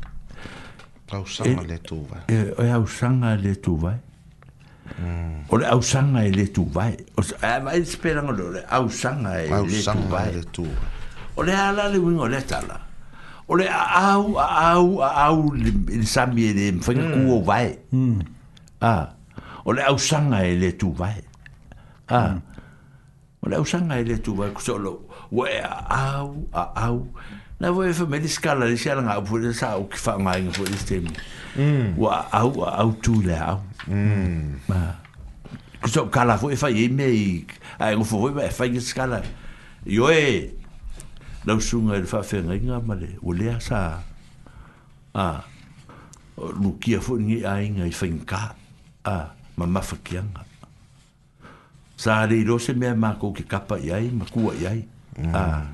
[1.15, 2.19] e au sanga le tu va
[2.67, 3.99] e au sanga le tu va e
[5.01, 5.45] Mm.
[5.49, 6.97] o le ausanga e le tuvai
[7.63, 10.75] vai esperanga o le ausanga e le tuvai
[11.37, 12.81] o le ala le uiga o le atala
[13.47, 17.79] o le aau aau aau le sami e le faigaku o vae
[18.81, 19.15] a
[19.65, 21.21] o le ausanga e le tuvai
[22.09, 22.41] a
[23.43, 27.07] o le ausanga e le tuvai kusolo ua e aau aau
[27.61, 30.77] na voe fa mele skala le sialanga apu le sa o ki faamaiga foi le
[30.83, 31.13] stemi
[31.97, 34.61] ua aau aau tu le au Mm.
[35.81, 37.45] Ku so kala fo e fa ye me.
[37.81, 39.25] Ai e go fo fo fa ye skala.
[39.85, 40.15] Yo e.
[40.15, 40.57] e
[41.49, 43.17] Na sunga e fa fe nga male.
[43.25, 44.05] O le sa.
[45.17, 45.41] Ah.
[46.37, 48.53] Lu ki fo ni ai nga i finka.
[49.07, 49.97] Ah, ma ma fa
[51.99, 54.81] Sa le ro se me ma ko ki kapa ye ai ma ku ye ai.
[55.33, 55.73] Ah.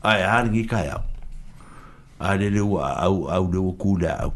[0.00, 0.98] Ai ar ni ka ya.
[2.20, 4.32] Ai le lu au au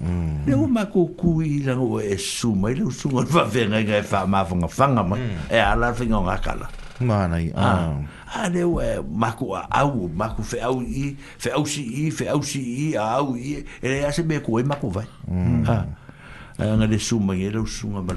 [0.00, 3.76] le o ma ko ku i la o e suma ma le su va venga
[3.78, 5.16] i fa ma fa nga fa nga ma
[5.50, 6.66] e ala fa nga kala
[7.04, 7.96] ma na i Ah a ah.
[8.34, 11.84] ah, le o e ma ko au ma ko fe au i fe au si
[12.06, 12.60] i fe au si
[12.92, 15.68] i au i e le ase me ko e ma ko vai mm.
[15.68, 15.84] a
[16.64, 16.76] ah.
[16.76, 18.14] nga le suma ma le su ma ma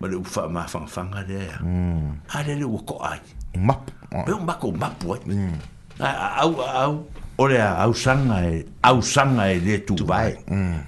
[0.00, 2.44] ma le fa ma fa nga le a mm.
[2.46, 3.18] le le o ko ai
[3.56, 3.80] ma
[4.24, 5.56] pe o ma ko ma po ai mm.
[6.44, 6.94] au au
[7.38, 10.34] ore ausanga e ausanga e de tu vai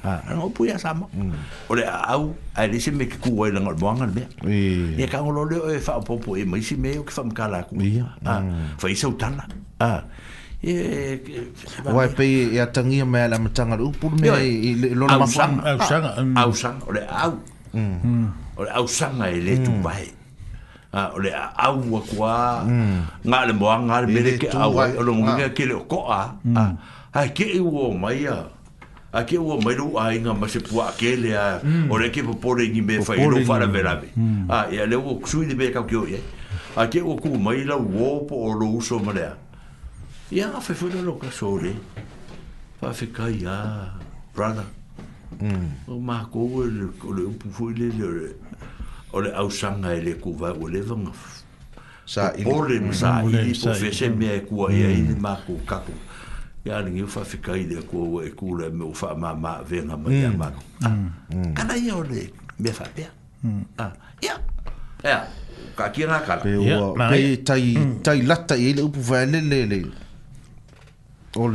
[0.04, 1.70] ah no puya sama mm.
[1.70, 4.22] ore au a dice me ku e lang bonga me
[4.98, 7.22] e ka ngolo le e fa po po e me si me o ke fa
[7.22, 7.78] me kala ku
[8.26, 8.42] ah
[8.82, 9.46] fa isa utana
[9.78, 10.02] ah
[10.62, 10.74] e
[11.86, 15.22] wa pe e atangi me la matanga u pul me e lo ma
[15.70, 16.90] ausanga ausanga mm.
[16.90, 17.32] ore au
[18.58, 20.18] ore ausanga e de tu vai
[20.92, 22.64] a o le au wa kwa
[23.26, 26.34] nga le mo nga le mere ke au o lo nga ke le ko a
[27.14, 28.26] a ke wo mai
[29.14, 32.10] a ke wo mai ai nga ma se pu a ke le a o le
[32.10, 34.10] ke po le ngi me fa i lo vera ve
[34.50, 36.18] a e le wo ksu i de be ka ke o ye
[36.74, 37.62] a ke wo ku mai
[37.94, 39.34] wo po o lo uso ma le a
[40.30, 41.70] ya fa fu lo ka so le
[42.82, 43.94] pa fe ka ya
[44.34, 44.66] brother
[45.86, 48.10] o ma ko le o le pu fu le le
[49.12, 50.82] o le ausanga e le kuwa o le
[52.06, 55.20] Sa i le sa mm, i po fese me e kua ia i le mm.
[55.20, 55.92] maku kaku.
[56.64, 59.62] Ia ni ngi ufa fika i le kua o e kula me ufa ma ma
[59.84, 60.60] na ma ia maku.
[61.54, 62.26] Kana ia o le
[62.58, 63.10] me fa pia.
[63.44, 63.62] Mm.
[63.78, 63.92] Ah,
[64.26, 64.34] ia,
[65.04, 65.22] ia,
[65.76, 66.42] ka kia ngā kala.
[66.42, 69.80] Pe ua, pe tai lata i le upu vai le le le.
[71.38, 71.46] O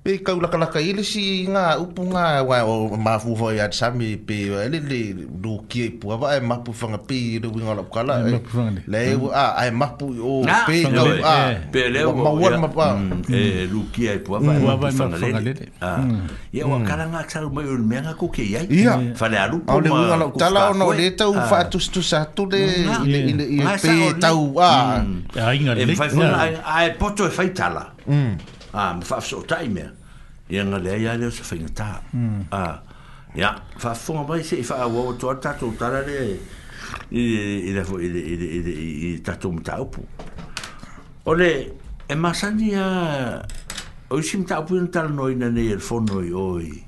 [0.00, 4.16] pe kau laka laka ile si nga upu nga wa o mafu ho ya sami
[4.16, 7.84] pe le le do ki pu ava e mapu fanga ah, pe do nga la
[7.84, 8.14] kala
[8.88, 9.72] le a e eh.
[9.76, 12.80] mapu o pe no a pe le o ma wan mapu
[13.28, 15.52] e lu ki e pu ava e fanga le
[15.84, 15.92] a
[16.48, 18.64] e o kala nga xa mo yo me nga ku ke ya
[19.20, 19.32] fa mm.
[19.36, 22.00] le alu pu ma winga la ku tala o no le tau fa tu tu
[22.00, 23.04] sa tu le mm.
[23.04, 25.36] ile ile pe tau a mm.
[25.36, 27.84] a nga le e fa fa a e poto e fa tala
[28.72, 29.80] a me fa so time
[30.48, 32.02] ya nga ya le so fa ngata
[32.52, 32.80] Ah.
[33.34, 36.40] ya fa fo ba se fa wo to ta to ta le
[37.12, 37.24] i
[37.70, 40.02] i da fo i i i i ta to mta opu
[41.26, 41.48] ole
[42.08, 42.86] e masani a
[44.10, 46.84] o sim mta opu ntar noi na ne el fono i oi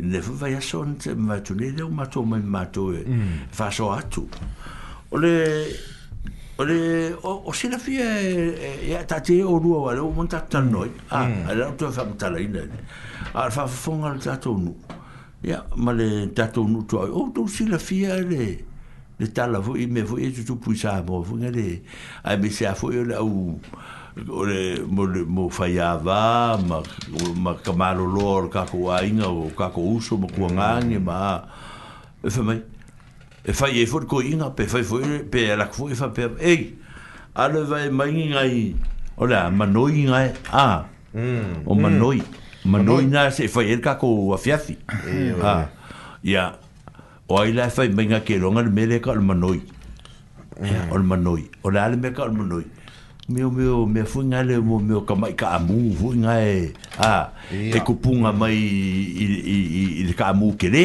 [0.00, 3.02] ne fo ya a son te mato ne le mato me mato e
[3.50, 3.72] fa hmm.
[3.72, 4.28] so atu
[5.10, 5.72] ole
[6.60, 8.34] Ore, o, o sina fia e,
[8.90, 11.46] e, e tati e o rua wale o monta tannoi a mm.
[11.54, 12.78] le fa mtala ina ne.
[13.32, 14.74] a le fafafonga le tato unu
[15.42, 18.64] ya ma le tato unu tua o to sina fia le
[19.18, 21.80] le tala vo i me vo i e tutu pui sa mo vo ngale
[22.24, 23.60] a me se a fo i o le au
[24.34, 26.82] o le mo, le, mo fayava, ma,
[27.36, 31.06] ma kamalo lor kako wainga o kako uso ma kuangange mm.
[31.06, 31.46] ma
[32.20, 32.58] e fa mai
[33.48, 35.00] e fai e fur ko inga pe fai fu
[35.32, 36.54] pe la fu e fa pe e
[37.34, 38.76] a le vai mai inga i
[39.16, 40.84] ola ma noi inga e a
[41.16, 42.70] mm, o manoi, mm.
[42.70, 44.76] manoi ma noi na se fai e ka ko a fiafi
[45.40, 45.54] a
[46.22, 46.58] ya
[47.26, 49.62] o ai la fai mai nga ke longa mele ka o manoi,
[50.60, 50.92] mm.
[50.92, 51.16] noi o ma
[51.62, 52.44] o la le me ka o ma
[53.28, 56.58] meo meo me fu nga le mo meo ka mai ka amu fu nga e
[56.96, 57.14] a
[57.72, 59.26] te kupunga mai i i
[59.56, 59.58] i,
[60.00, 60.84] i le ka amu ke le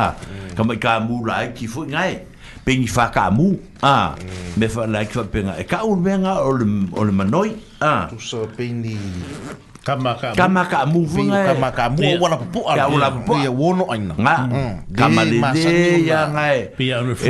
[0.00, 0.54] a mm.
[0.56, 2.24] ka mai ka amu la ki fu nga e
[2.64, 3.48] pe ni fa ka amu
[3.92, 4.56] a mm.
[4.58, 6.64] me fa la ki fa pe nga e ka un venga o le
[6.98, 7.50] o le manoi
[7.90, 8.96] a tu so pe ni
[9.84, 12.16] kama ka kama ka mu nga kama ka mu e.
[12.20, 14.36] wala po ala ya wala po ya wono aina nga
[14.96, 16.72] kama le le ya nga e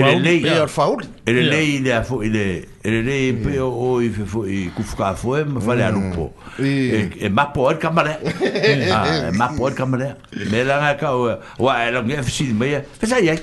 [0.07, 4.01] le le ya faul ele nei ile a fo ile ele nei pe o o
[4.03, 5.89] i fo i ku fuka fo e ma fale mm.
[5.89, 8.91] anu po e ma po al kamare e
[9.37, 10.17] ma po al kamare
[10.51, 11.39] me la nga ka o
[11.71, 13.35] a lo nge fsi me ya fe sa ya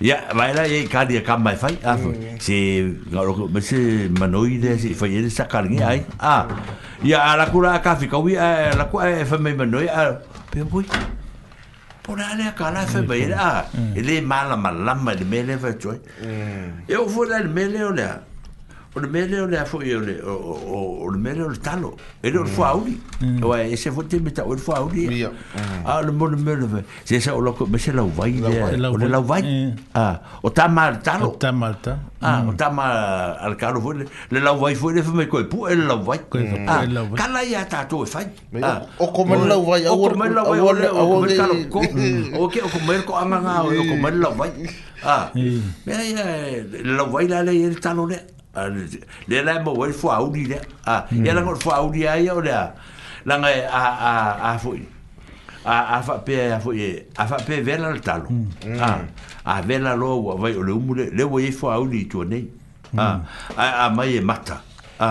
[0.00, 2.10] ya va ila ye ka di ka mai fai a ah, fo
[2.40, 6.02] si ga lo me si ma no ide si fo ye sa ka ngi ai
[6.18, 9.62] ah, a ya ala kura ka fi ka wi la ku e fa me ma
[9.64, 10.10] no ya ah,
[10.50, 10.58] pe
[12.06, 13.66] Pona ale a kala fe ba ele a.
[13.98, 15.98] Ele mala malama le mele fe choi.
[16.22, 16.86] Mm.
[16.86, 18.14] E o fo la le mele o le a
[18.96, 21.58] o le mele o le afo i e o le o le mele o le
[21.60, 22.32] talo e le mm.
[22.32, 22.94] e o le fua auri
[23.44, 25.22] o e se fo te mita o le fua auri
[25.84, 28.40] a le mo le mele ve se se o loko me se lau vai e.
[28.40, 29.98] o le lau vai mm.
[30.42, 32.56] o ta ma le talo o ta ma le talo o mm.
[32.56, 32.84] ta ma
[33.44, 36.00] al karo vo le lau vai fo le fo me koe pu e le lau
[36.02, 36.18] vai
[37.16, 38.24] kala i a ta to e fai
[38.98, 41.54] o ko me le lau vai o ko me le lau vai o le talo
[42.40, 44.50] o ke o ko me le ko amanga o ko me le lau vai
[45.04, 46.24] Ah, me ya,
[46.82, 48.24] lo baila le el talonet
[49.28, 50.58] le la mo wel fo audi le
[50.92, 52.54] a ya la fo audi ai o le
[53.26, 54.12] la nga e, a a
[54.54, 54.70] a fo
[55.72, 58.44] a a fa pe a fo ye a fa pe vela le talo mm.
[58.66, 58.80] Mm.
[58.80, 59.08] a
[59.52, 62.38] a vela lo wa le umule le wo ye fo audi tu ne
[62.92, 63.00] mm.
[63.56, 64.56] a a mai e mata
[64.98, 65.10] a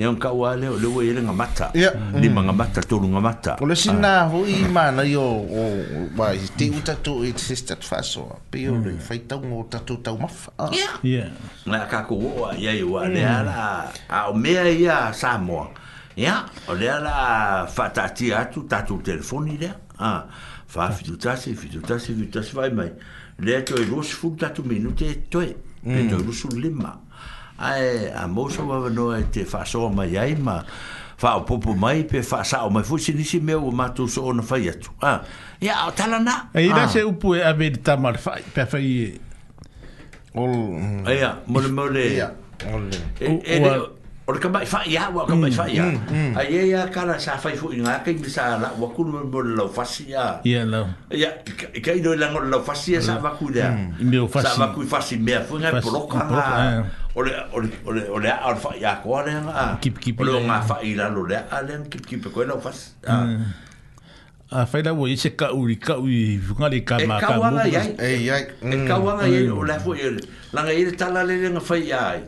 [0.00, 1.92] yang kau wale e le wo yele ngamata yeah.
[2.16, 2.34] ni mm.
[2.34, 3.76] mangamata tolu ngamata pole ah.
[3.76, 8.80] sina ho i mana yo o ba ti uta to it sister faso pe yo
[8.80, 9.28] le fai mm.
[9.28, 11.28] tau ngo tatu tau maf ya ah.
[11.68, 13.28] na ka ko wo ya yo ale mm.
[13.28, 15.68] ala a o me ya samo
[16.16, 19.68] ya o le ala fata ti atu tatu telefoni le
[20.00, 20.24] ah
[20.66, 22.88] fa fitu tasi fitu tasi fitu tasi vai mai
[23.36, 25.52] le to e rosu fu tatu minute to e
[25.84, 26.08] pe mm.
[26.08, 27.08] to rosu lima mm
[27.60, 30.62] ae a moso vavanoa e te faasoa mai ai ma
[31.20, 34.90] faaopopo mai pe faasao mai foi sinisi mea ua matou so ona fai atu
[35.60, 39.06] ia ao talana ila se upu e ave le tama le fai pea fai e.
[39.06, 41.06] E, e, mm, mm, mm.
[41.06, 42.02] e ia molemole
[44.26, 45.90] o le kamai fai a ua kamai fai a
[46.40, 49.54] ai ia kala sa fai foi nga kai me sa la ua kunu mo le
[49.56, 51.28] lau fasi a ia lau ia
[51.84, 53.92] kai no le lau fasi a sa vaku lea
[54.40, 59.22] sa vaku fasi mea foi ngai poloka ngai ole ole ole ole alfa ya ko
[59.26, 62.22] ne a ah, kip kip lo nga fa ila lo le a le kip kip
[62.32, 63.26] ko no fas a
[64.54, 67.58] a fa ila wo ise ka uri ka u nga le ka ma ka mu
[67.66, 70.14] e ya e ya e ka wa nga ye ole fo ye
[70.54, 72.22] la nga ile tala le nga fa ya e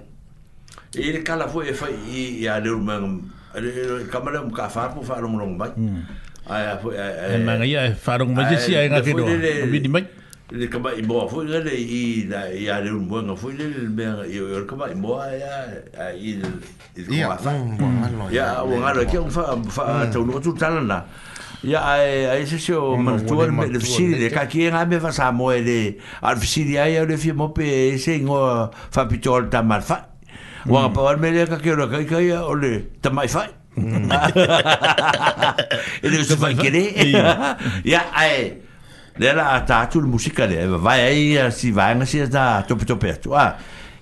[0.99, 2.99] ile ka la fo ye fa ya le ma
[3.63, 3.71] le
[4.11, 5.71] ka ma le ka fa po fa lo mo lo mai
[6.51, 9.15] a ya fo e ma nga ye fa lo mo je si a nga ke
[9.15, 9.31] do
[9.71, 10.03] mi di mai
[10.53, 13.83] le kama i moa fui ngale i na i a reu muenga fui le le
[13.99, 16.49] mea i o kama i moa i a i le
[16.97, 18.29] i le kua wha.
[18.37, 19.11] Ia, o mm, ngaro, mm.
[19.11, 20.11] kia o wha mm.
[20.13, 20.99] tau nukatu tana na.
[21.65, 25.13] Ia, a i se se o manatua le le fisiri le kaki e ngame wha
[25.19, 25.79] sa moe le
[26.21, 29.81] a le fisiri ai au le fia mope e se ingoa wha pito ta mar
[29.83, 30.03] fai.
[30.67, 33.49] Wa pa wan me le ka ke ro kai kai o le ta mai fai.
[36.05, 36.83] E le su fai kere.
[37.95, 38.37] Ya ai.
[39.19, 41.01] le la atatu le musika le vai
[41.39, 43.55] ai si vai nga si da tope tope atu iya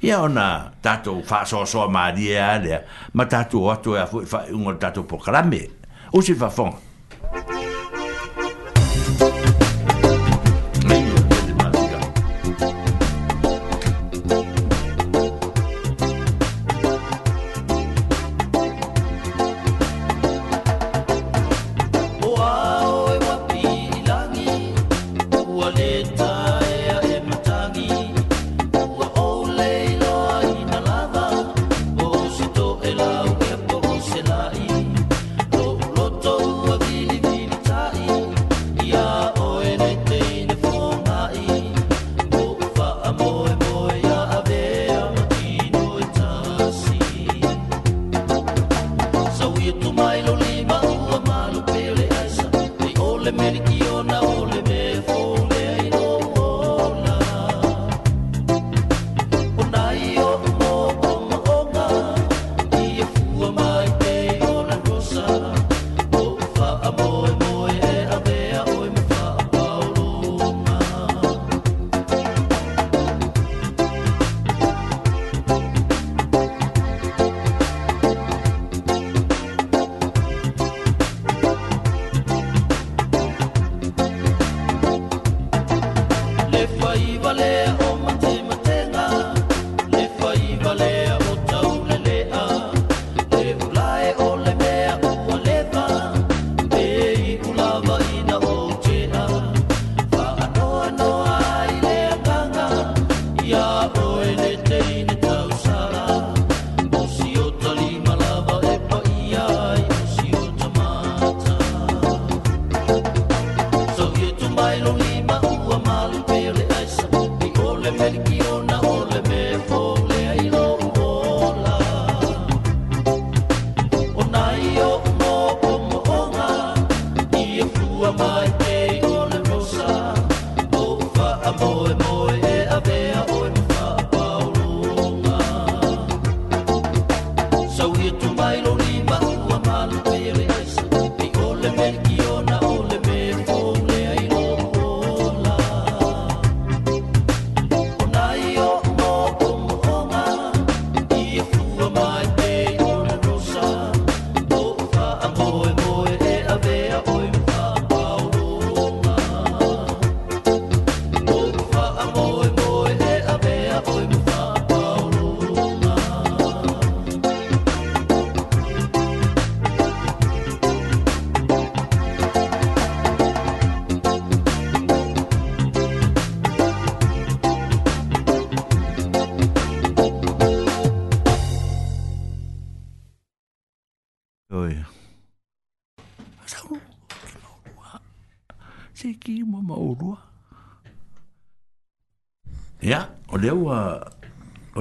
[0.02, 2.80] ia ona tatou faasoasoa malie a lea
[3.14, 5.68] ma tatou atu e afoi faaiuga le tatou pokalame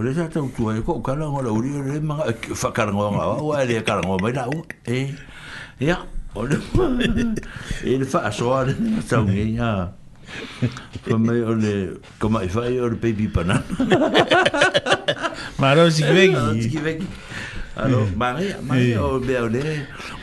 [0.09, 2.25] le sa tau tua e ko kala ngora uri le manga
[2.61, 4.43] fa karangonga wa le karangonga mai na
[4.89, 5.13] e
[5.85, 5.97] ya
[6.33, 6.57] o le
[7.85, 8.73] e le fa soa le
[9.09, 9.69] tau ngi ya
[11.05, 11.73] fa mai o le
[12.17, 13.61] kama i fa o le baby pana
[15.61, 17.05] maro si vegi si vegi
[17.77, 19.63] alo mari mari o be o le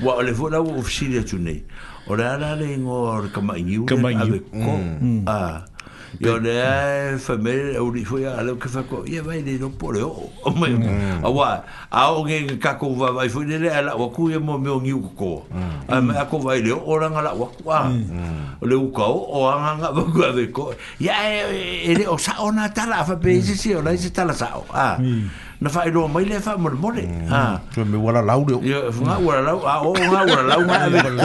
[0.02, 1.62] wa o le vola o ofisile tune
[2.10, 3.78] o le ala le ngor kama ngi
[4.18, 4.73] ave ko
[5.31, 5.66] a
[6.20, 9.05] Yo de famel o di foi a lo que fa ko.
[9.05, 10.31] Ye vai de no pole o.
[10.45, 10.69] O me.
[10.73, 11.25] Mm.
[11.25, 11.62] A wa.
[11.91, 14.81] A o ge ka ko va vai de la o ku ye mo me o
[14.81, 15.45] ngiu ko.
[15.53, 15.93] Mm.
[15.93, 18.61] A me a ko de o ran wa mm.
[18.61, 20.73] O le u ka o o an an ba ku ko.
[20.99, 21.15] Ya
[21.53, 24.25] e de e o sa ona tala fa pe si si o la si ta
[24.25, 24.57] la sa
[25.59, 27.09] Na fai lo mai le fa mo mo mole.
[27.33, 27.57] Ha.
[27.73, 28.61] Tu me wala lau de.
[28.61, 31.17] Yo fa wala lau a o wala lau ma ave ko.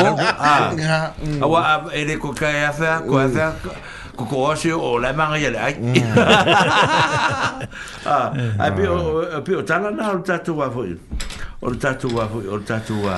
[1.52, 1.84] A.
[2.16, 3.48] ko ka ya fa ko ya fa
[4.15, 6.15] ko ko ase o la manga ya lai mm.
[8.14, 8.51] ah eh.
[8.61, 10.95] ai pio eh, pio tala na o tatu wa foi
[11.64, 13.15] o tatu wa foi o tatu wa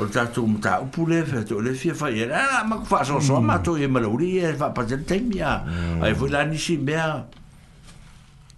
[0.00, 3.04] o tatu mta o pule fe to le fie fa ya e ah ma fa
[3.04, 3.44] so so mm.
[3.46, 6.02] ma to ye malori e fa pa del temia mm.
[6.02, 7.20] ai foi la ni si mea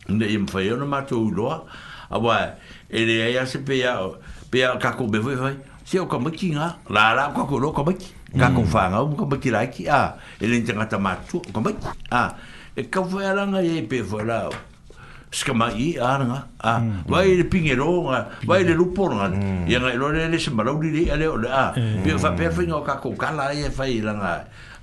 [0.09, 1.67] ne im fa yo no ma to lo
[2.11, 2.35] a wa
[2.91, 3.97] ele ya se pe ya
[4.51, 5.53] pe ka ko be foi foi
[5.85, 6.31] se o ka mo
[6.95, 7.83] la la ka ko lo ka
[8.31, 8.55] ka mm.
[8.55, 11.59] ko fa nga ko ba kira ki a ele nte nga ta ma tu ko
[11.59, 11.71] ba
[12.15, 12.23] a
[12.79, 14.47] e ka fo ya nga e pe fo la
[15.35, 16.73] ska ma i a nga a
[17.11, 17.39] vai mm.
[17.43, 19.27] le pingero nga vai le lupo nga
[19.67, 19.83] ya mm.
[19.87, 22.63] nga lo le se ma lo di le ale ole a pe fa pe fo
[22.63, 24.33] nga ka ko ka la e fa i la nga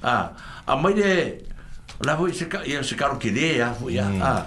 [0.04, 0.14] a
[0.68, 1.12] a mai le
[2.04, 4.44] la vo se ka ya se ka ro ki le ya fo ya a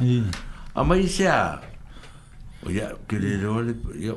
[0.77, 1.57] a mai se a
[2.69, 4.17] o ya ke le lo le yo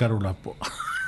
[0.00, 0.56] Karola po.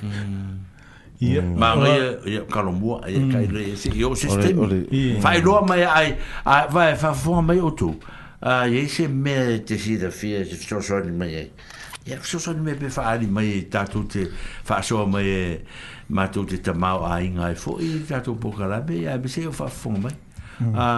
[0.00, 1.54] Mm.
[1.56, 3.30] ma ma ya ya kalau mua ya mm.
[3.30, 4.58] kai le si yo sistem
[5.22, 6.18] fai lo ma ya ai
[6.74, 7.92] va fa fo ma yo tu
[8.42, 11.46] a ye se me te si da fi se so so ni ma ya
[12.04, 14.26] ya so so ni me be fa ali ma ya ta tu te
[14.64, 15.60] fa so ma ya
[16.08, 19.14] ma tu te ta ma ai ngai fo i ta tu po kala be ya
[19.16, 20.10] be se fa fo ma
[20.74, 20.88] a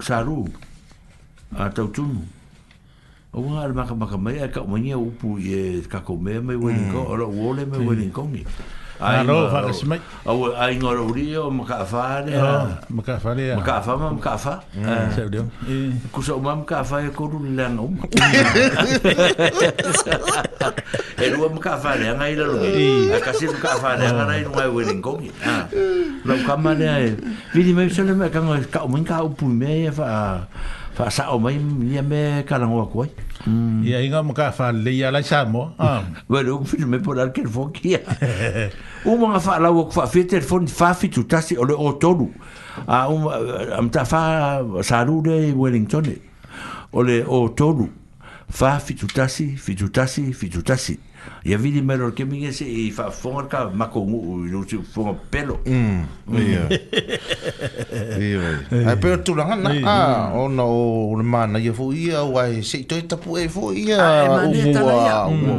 [0.00, 0.46] sa ru
[1.60, 2.08] a ta tu
[3.34, 7.02] o wā re maka maka mai e ka umania upu e kako me me wenko
[7.10, 8.44] o ro wole me wenko ngi
[9.02, 12.36] a ro fa se mai o a ingo ro ri o maka fa re
[12.94, 14.52] maka fa re maka fa ma maka fa
[15.16, 17.88] se o dio e ku so ma maka fa e ko ru lan o
[21.18, 22.50] e ro maka fa re na ira mm.
[22.54, 22.86] ro e
[23.18, 25.58] a ka se maka fa re na ira mai wenko ngi a
[26.22, 27.18] ro ka ma re
[27.50, 30.10] vidi me so le me ka ngo ka umin ka upu me e fa
[30.94, 31.56] fa sa o mai
[31.90, 33.10] ia me kalango ko ai
[33.46, 33.82] mm.
[33.82, 37.18] ia inga mo ka fa le ia la sa mo wa lo fi me por
[37.18, 37.98] al kel fokia
[39.04, 41.92] o mo fa la wo fa fi telefon fa fi tu tasi o le o
[41.98, 42.28] tolu
[42.86, 43.26] a ah, um
[43.78, 44.22] am ta fa
[44.82, 46.14] sa lu de wellington
[46.94, 47.88] o le o tolu
[48.48, 50.94] fa fi tu tasi fi tu tasi fi tu tasi
[51.44, 54.80] ia vili mero ke minge se i fa fonga ka mako ngu i no tu
[54.92, 56.38] fonga pelo mm, mm.
[56.38, 56.62] ia
[58.18, 62.46] ia ai pero tu langa na a ona o le mana ia fo ia wa
[62.62, 64.38] se to ta pu e fo ia o e wa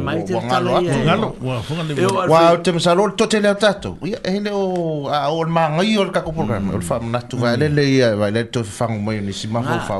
[0.02, 3.54] mai te talo ia wa fonga le wa wa te msa lo to te le
[3.54, 6.78] tato ia e ne o a o le manga i o ka ko programa mm.
[6.78, 9.32] o fa na tu va le le ia va le to fa ngo mai ni
[9.32, 9.80] si ma fo ah.
[9.86, 9.96] fa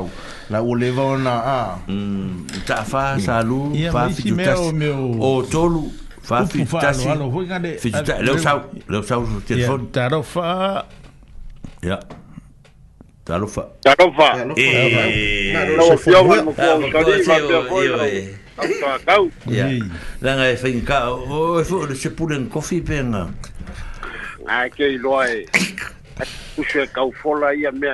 [0.49, 3.19] la o leva ona a mm, ta fa mm.
[3.23, 5.11] sa lu pa fi meu...
[5.19, 5.81] o tolu
[6.23, 7.03] fa fi ta si
[7.81, 8.53] fi ta lo sa
[8.87, 10.87] lo sa o telefon ta ro fa
[11.83, 11.99] ya
[13.27, 17.35] ta ro fa ta ro fa e na lo fa mo ko ka di ma
[17.35, 17.77] te fo
[19.45, 19.69] Ya.
[20.17, 21.13] Lang ai fin ka.
[21.13, 23.13] O fo le se pulen kofi pen.
[24.49, 25.45] Ai ke loi.
[26.57, 27.93] Ku se ka fo la ia me.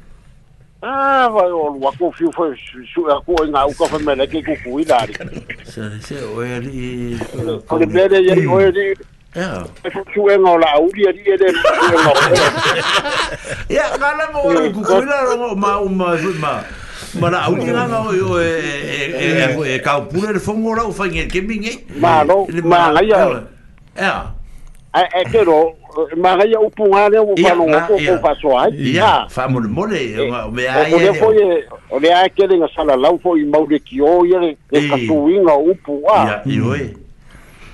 [0.83, 2.55] Ah, vai o waku fiu foi
[2.91, 5.13] su a ko nga u ka fa mele ke ku kui dari.
[5.63, 7.19] Se se o eli.
[7.69, 8.89] Ko le mele ye o eli.
[9.37, 9.61] Ya.
[9.85, 11.49] Ko su e ngola u di di de.
[13.69, 16.63] Ya ngala mo o ku kui la ro ma u ma su ma.
[17.21, 20.57] Ma la u di ngala o yo e e e e ka u puler fo
[20.57, 21.73] ngola u fa nge ke mi nge.
[22.01, 22.47] Ma no.
[22.65, 23.37] Ma la ya.
[23.93, 24.33] Ya.
[24.93, 25.77] A e ke ro.
[26.15, 28.11] magai o pungale é o falo o é né?
[28.15, 30.87] o pasoai ya famul mole o me ai ah, é, ah.
[30.87, 33.79] ah, então, o foi assim, o le ai que lenga sala lau foi mau de
[33.79, 36.95] ki o ye e kasuinga o pua ya oi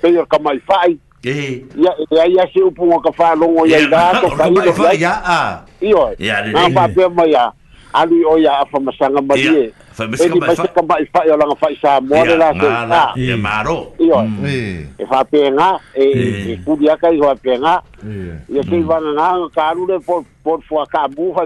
[0.00, 1.66] pe yo kamai fai Eh.
[1.74, 4.62] Ya ya ya se upu ka fa longo ya da to ka ni
[5.02, 5.64] ya ah.
[5.82, 6.14] Iyo.
[6.16, 6.46] Ya.
[6.54, 7.52] Ma pa pe ma ya.
[7.92, 11.56] alu o ya fa masanga ba ye e di basa ka ba ifa yo langa
[11.56, 14.20] fa isa mo le la so na e maro yo
[14.98, 16.04] e fa penga e
[16.54, 17.74] e kudia ka yo penga
[18.52, 19.26] ye se ivana na
[19.56, 21.42] ka alu le por por fo ka bu fa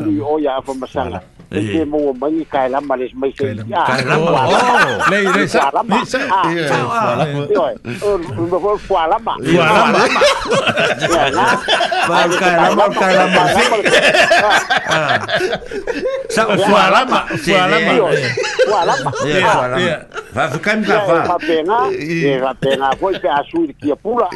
[0.00, 3.82] alu o ya fa masanga Perché mo mai kai la male mai se ya.
[3.84, 4.46] Kai la ma.
[5.08, 5.72] Lei lei sa.
[5.88, 7.16] Ni sa.
[7.64, 7.74] Oi.
[8.36, 9.32] Un po qua la ma.
[9.34, 11.58] Qua la ma.
[12.06, 13.44] Va kai la ma kai la ma.
[16.28, 17.24] Sa qua la ma.
[17.24, 17.92] Qua la ma.
[18.68, 19.10] Qua la ma.
[19.16, 20.06] Qua la ma.
[20.36, 21.26] Va ficar me cavar.
[21.32, 21.80] Va pena.
[22.44, 22.88] Va pena.
[23.00, 24.28] Foi a sua que pula.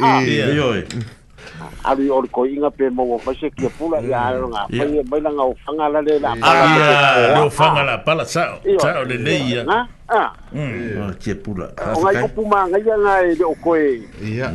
[1.85, 4.37] ari ori ko inga pe mo wa fashe ke pula ya mm.
[4.41, 7.83] ro nga pa ye mai nga o fanga la le la pa ya no fanga
[7.85, 10.13] la pa la sa sa o le le ya na mm.
[10.17, 14.01] ah mm ke pula o ngai ko puma ngai nga e de o ko mm.
[14.23, 14.47] e ya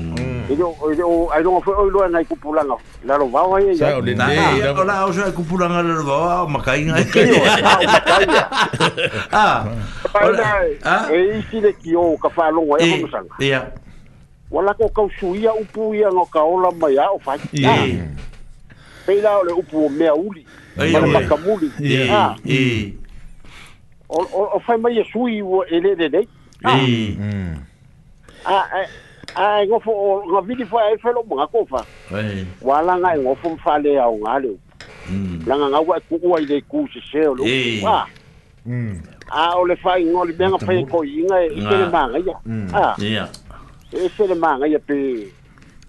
[0.51, 3.57] yo yo ai don fo o lo nga ko pula nga la ro va wa
[3.63, 6.03] e ye sa o le le o la o sa ko pula nga la ro
[6.03, 7.23] va o ma kai nga ke
[9.31, 9.71] ah
[10.11, 13.63] ah e si de ki o ka fa lo wa e ko sanga ya
[14.51, 18.07] wala ko kau suia upu ia no ka ola mai a o fai yeah.
[19.07, 20.47] peila o le upu o mea uli
[20.77, 22.09] ma le makamuli yeah.
[22.09, 22.37] yeah.
[22.45, 22.93] Mm.
[24.09, 26.29] o, o, o fai mai e sui ua e lele nei
[28.45, 28.65] a
[29.37, 31.85] a e ngofo o ngā vili e fai ai fai lo mga kofa
[32.65, 34.57] wā la ngā e ngofo mfale au ngā leo
[35.13, 35.45] mm.
[35.47, 37.45] langa ngā wai e kukua i le kūse seo lo
[37.85, 38.01] wā
[39.29, 39.85] a o le ah.
[39.85, 39.85] mm.
[39.85, 42.37] ah, ngoli mea ngā e ko inga e kere mānga ia
[42.75, 42.95] ah.
[42.97, 42.97] a
[43.93, 44.97] e fele māgai pe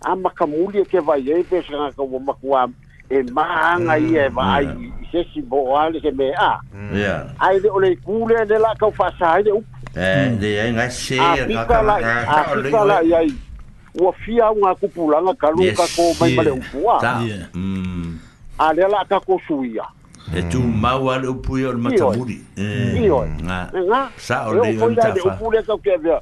[0.02, 1.34] a makamuli e ke vai mm.
[1.36, 2.22] ai pe sagaka ua
[2.68, 2.68] o
[3.10, 5.94] e māga ia e vaai i sesi bo a mm.
[5.94, 6.60] le se mea
[6.94, 9.76] de le o le ikū lea le laakau de ai le upu
[10.42, 11.82] leai gai seapika
[12.86, 13.34] lai ai
[14.00, 17.00] ua fia auga kupulaga kalu o mai ma le upu a
[17.53, 18.18] mm.
[18.58, 19.84] a lea laakako suia
[20.36, 23.02] e tu mau ale upu ia o le matamuli eh.
[23.03, 23.28] ioe
[23.76, 26.22] ega sa o le upu le kau keavea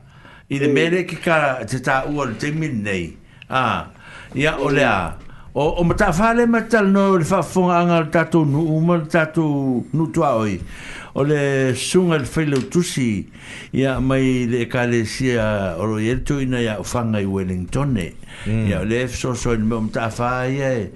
[0.51, 0.73] i de eh.
[0.75, 3.09] mere ki ka te ta ua te min nei
[3.49, 3.87] ah,
[4.35, 4.85] ia o le
[5.53, 9.45] o o mata fa le mata no le fa fonga anga tato nu uma tato
[9.91, 10.59] nu tua oi
[11.13, 11.39] o le
[11.85, 13.11] sunga le fele utusi
[13.71, 15.47] ia mai le ka le sia
[15.77, 18.11] o lo yerto ina ia ufanga i Wellington ne
[18.45, 18.67] mm.
[18.67, 20.91] ia le fso so le me o mata fa ia e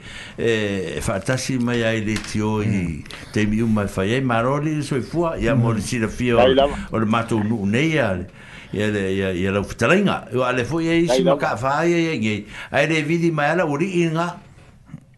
[1.01, 3.03] fa e, e tasi mai ai le ti oi mm.
[3.31, 4.81] te mi uma fa ia maroli mm.
[4.81, 8.25] so i fua ia mori sirafio o le mato nu neia ia
[8.73, 12.07] ia le ia ia le fitalinga o ale foi ai sima ka fa ai ai
[12.17, 14.39] ai ai le vidi mai ala uri inga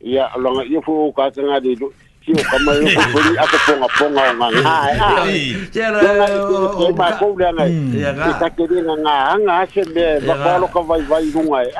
[0.01, 1.87] ia longa ia fo ka tanga de lu
[2.25, 4.75] si o kama ia fo ri ata ponga ponga nga nga
[5.23, 5.99] ai tera
[6.75, 7.65] o ma ko le nga
[7.97, 11.01] ia ga ta ke ri nga nga nga se me ba ba lo ka vai
[11.09, 11.71] vai nu nga e,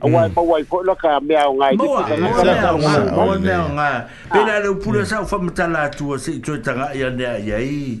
[0.00, 1.78] a o wai pa wai ko lo ka me au nga ia
[2.08, 3.88] ta nga sa ta nga mo me nga
[4.32, 7.24] pe la le pula sa fo mata la tu se tu ta nga ia ne
[7.44, 8.00] ia ai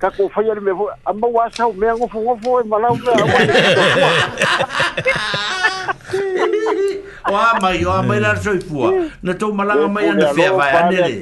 [0.02, 2.98] ka ko fai ale me vo a maua a sau mea ngofo ngofo e malau
[2.98, 3.22] mea
[7.24, 8.90] a o a mai o a mai lar soifua
[9.22, 11.22] na tau malaga mai ana fea vai anere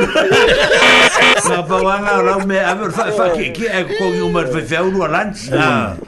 [1.48, 4.44] na pa wa na ro me ave fa fa ke ke e ko ni uma
[4.52, 5.32] fe fe u lan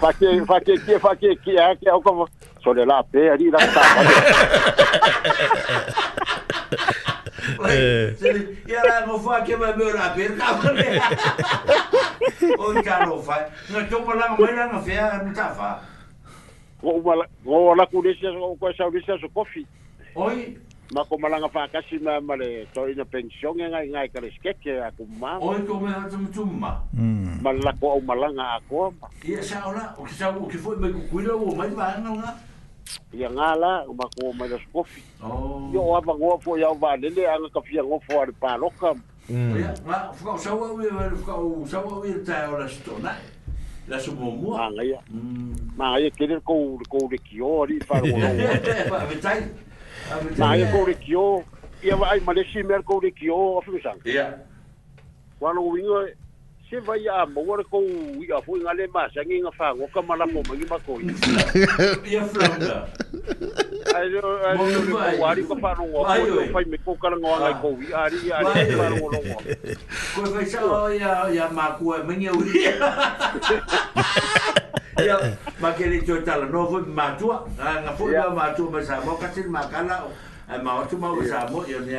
[0.05, 2.29] fa ke fa ke ke fa ke ke a ke o ko
[2.65, 4.11] so le la pe ali tá, la
[5.99, 6.28] sa
[8.69, 8.83] Ya eh.
[8.85, 10.51] la mo fa ke ma mura per ka.
[12.61, 13.41] O ka no fa.
[13.73, 15.71] Na to pa la mo la no fa mi ta fa.
[16.83, 19.65] Wo wala wo wala ku de se ko sa u de se so kofi.
[20.15, 20.57] Oi.
[20.93, 24.21] Ma ko malanga fa kasi ma ma le to ina pension en ai ngai ka
[24.25, 25.39] le skeke a ku ma.
[25.41, 26.73] Oi ko me ha tu ma.
[26.97, 27.41] Hmm.
[27.43, 28.93] Ma la ko malanga a ko.
[29.25, 31.67] Ya sa ola o ki sa o ki fo me ku ku la o ma
[31.69, 32.37] ba na
[33.13, 35.71] ya ya ngala uma yo ang ma wi ia gala umakuo mai lasokofi oh.
[35.73, 36.67] ia o avagoa foi mm.
[36.67, 38.95] ao valele aga kafia gofo ale paloka
[45.77, 51.45] magaia de kou lekio alii faamagaia kou lekio
[51.85, 54.41] ia aimalesi mea le kou lekio afemesaga
[55.41, 56.05] ualouiga
[56.71, 57.81] se vai a mawar ko
[58.37, 60.77] a fu ngale ma sa nga fa ngo ka mala po ma ngima
[63.97, 67.89] ai yo ai yo wari ko pa ro wa ko fa me ko ko i
[67.93, 70.61] a ri a ri ko fa sa
[70.93, 71.97] ya ya ma ku
[75.01, 75.17] ya
[75.61, 75.99] ma ke ni
[76.53, 77.07] no fu ma
[77.57, 80.05] nga fu ma tu ma sa mo ka tin ma ka la
[80.61, 80.85] ma
[81.49, 81.97] mo yo ne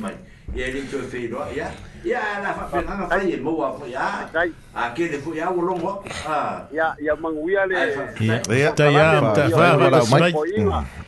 [0.00, 0.14] mai
[0.54, 1.70] ya ni to fe do ya
[2.04, 4.28] ya na fa fe na fa ye mo wa fo ya
[4.76, 7.72] a ke de fo ya wo longo ha ya ya mang wi ale
[8.52, 10.28] ya ta ya ta fa ba la mai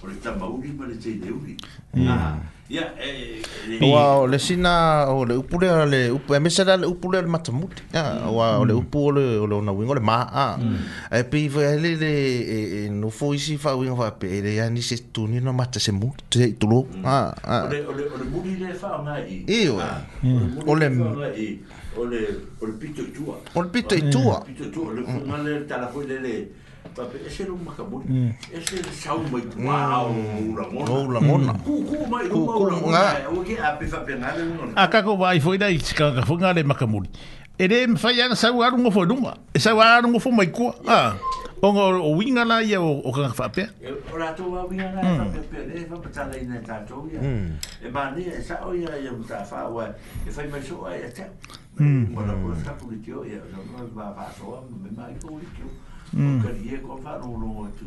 [0.03, 1.55] O le tama uri ma le te te uri.
[1.95, 2.11] Ia.
[2.11, 2.39] Mm.
[2.71, 4.19] Ya eh, eh, eh.
[4.31, 7.67] le sina o le upule le upule me sala le upule le matamut.
[7.91, 8.79] Ya wa o le mm.
[8.79, 10.55] upule o le na wingo le ma.
[11.11, 12.11] Eh pe ve le le
[12.47, 15.41] e, e, e no fo isi fa wingo va pe le ya ni se tuni
[15.43, 16.85] no mata se mut te tulo.
[16.95, 17.03] Mm.
[17.03, 17.63] Ah ah.
[17.67, 19.43] O le o le buli le fa ma i.
[19.49, 19.75] Iyo.
[19.75, 20.63] O le ah, mm.
[21.97, 22.21] o le
[22.61, 23.35] o le pito tua.
[23.53, 24.45] O le pito tua.
[24.47, 26.35] Pito tua le ma le tala fo le le
[26.91, 28.01] tapi ese rumah maka bun
[28.51, 32.99] ese sau mai tua ura mona ura mona ku mai ura ura mona
[33.31, 37.05] oke ape fa penale mona aka ko foi dai tika ka funga le maka me
[38.01, 40.35] fai ana sau aru mo foi numa sau aru mo foi
[40.89, 41.15] ah
[41.61, 43.29] ongo o winga na ia o ka
[44.11, 47.07] ora to wa winga na ka pe pe e fa pa tala ina ta to
[47.07, 47.21] ia
[47.79, 51.23] e ba ni e sa o ia ia e fa mai so ai ta
[51.79, 52.35] mm ora
[56.11, 57.85] ka ni e ko fa no no tu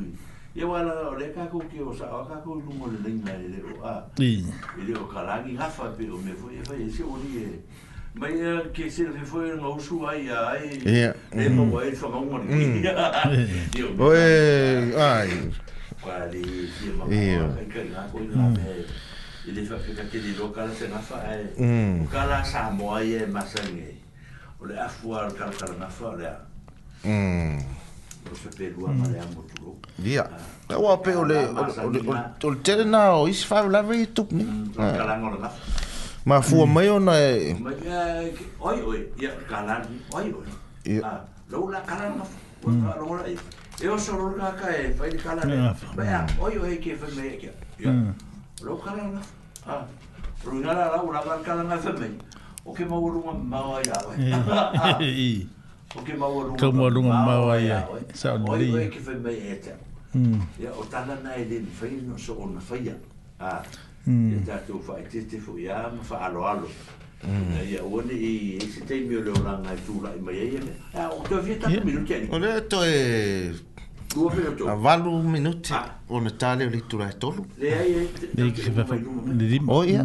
[0.56, 2.96] e wa la o le ka ko ki o sa ka ko lu mo le
[3.04, 4.40] le na e le o a i
[4.80, 6.88] e le o ka la gi ha fa pe o me fo e fa e
[6.88, 7.62] se o ni e
[8.14, 10.80] ma e ke se le fo e no su ai ai
[11.30, 14.00] e no wa e fa no mo ni mm.
[14.00, 15.50] o e ai
[16.00, 17.12] quali si ma ma
[17.68, 18.84] ka ka ko la me
[19.44, 21.52] e le fa fe ka ke le lo ka la se na fa e
[22.00, 23.84] o ka la sa mo ai e ma sa ni
[24.58, 26.36] o le afuar ka ka na fa le a
[27.04, 27.60] Mm.
[30.04, 30.22] Ia.
[30.68, 32.00] Ta wa pe ole ah, ole
[32.44, 33.70] ole tele na o is fa mm, ah.
[33.72, 34.26] la ve tu.
[34.32, 35.48] Ma
[36.26, 36.72] Ma fu mm.
[36.72, 37.54] mai ona e.
[37.60, 38.00] Ma ya
[38.60, 39.80] oi oi ya kala
[40.14, 40.46] oi oi.
[40.86, 41.00] Ia.
[41.04, 41.20] Ah,
[41.50, 42.24] lo la kala no.
[42.64, 43.16] Lo hmm.
[43.18, 43.36] la e,
[43.82, 45.42] e o so lo la ka e fa di kala.
[45.96, 47.52] Ba ya oi oi ke fa me ke.
[47.78, 47.90] Ia.
[47.90, 48.14] Hmm.
[48.62, 49.20] Lo kala no.
[49.66, 49.84] Ah.
[50.44, 52.08] Ru na la la la kala na fa me.
[52.64, 54.00] O ke ma wuru ma ma ya.
[54.16, 55.44] Ia.
[56.58, 57.86] Kau mau lunga mau aja.
[58.14, 58.90] Saya mau lihat.
[58.90, 59.78] Oh, kau mau lihat.
[60.58, 62.94] Ya, otala nai lim fei no so on fei ya.
[63.39, 63.62] Ah.
[64.06, 66.68] Ya tu fei ti ti fei ya, ma fa alo alo.
[67.70, 70.60] Ya, wani i si tei mi ole ora ngai tu lai mai aja.
[70.94, 72.28] Ya, o tu fei tak minu kian.
[72.34, 72.97] Ole to e.
[74.14, 74.68] Dua fei tu.
[74.68, 75.74] Avalu minu ti.
[76.08, 77.47] O ne tali oli tu lai tolu.
[77.58, 78.06] Le ai ai.
[78.36, 79.00] Le ki fei fei.
[79.39, 79.68] Le lim.
[79.68, 80.02] Oh ya.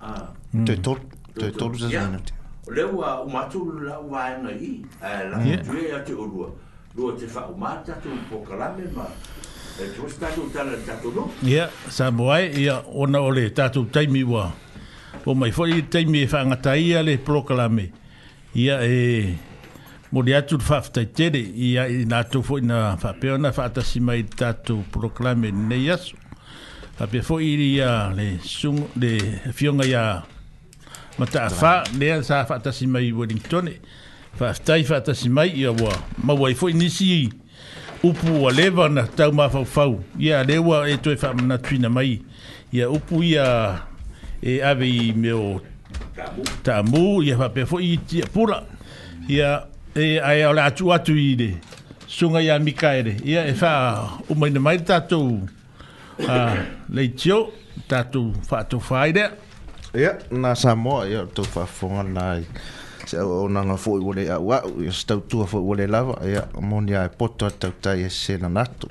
[0.00, 0.32] Ah.
[0.66, 1.00] Tu tolu.
[1.38, 2.18] Tu tolu zazanu.
[2.18, 2.34] Ya
[2.66, 2.84] o le
[3.26, 6.48] umatu la ua ena i eh, la tue ya te orua
[6.96, 9.04] lua te fa umata tu pokalame ma
[9.80, 14.50] e tu stato tala tato no ya sa buai ya ona ole tato taimi wa
[15.24, 17.92] po mai fo i taimi e fanga taia le proklame
[18.54, 19.38] ya e
[20.12, 23.82] mo dia tu fa fa tele ya na fo na fa pe ona fa ta
[23.82, 26.12] si mai tato proklame ne yas
[26.96, 28.38] fa pe i ya le
[28.96, 29.10] de
[29.52, 30.22] fionga ya
[31.18, 33.70] ma ta fa le sa fa ta si mai Wellington
[34.38, 35.92] fa ta fa ta si mai ia wa
[36.26, 37.28] ma wa fo inisi
[38.02, 39.84] upu o leva na tau ma e fa fa
[40.18, 42.20] ia le wa e to fa na twina mai
[42.72, 43.82] ia upu ia
[44.42, 45.60] e ave i meo
[46.64, 48.64] tamu ia fa pe fo i ti pula
[49.28, 51.54] ia e ai ola atu tu i le
[52.08, 55.46] sunga ia mikaere ia e fa o mai na mai tatu
[56.28, 56.58] a
[56.90, 57.52] le tio
[57.86, 59.30] tatu fa to fa ida
[59.94, 64.40] Ia, nā Samoa, ia, tau whawhonga nā i se au au nanga fōi wale a
[64.42, 68.08] wau, ia, stau tua fōi wale lava, ia, mōni a e poto atau tai e
[68.10, 68.90] sena nato,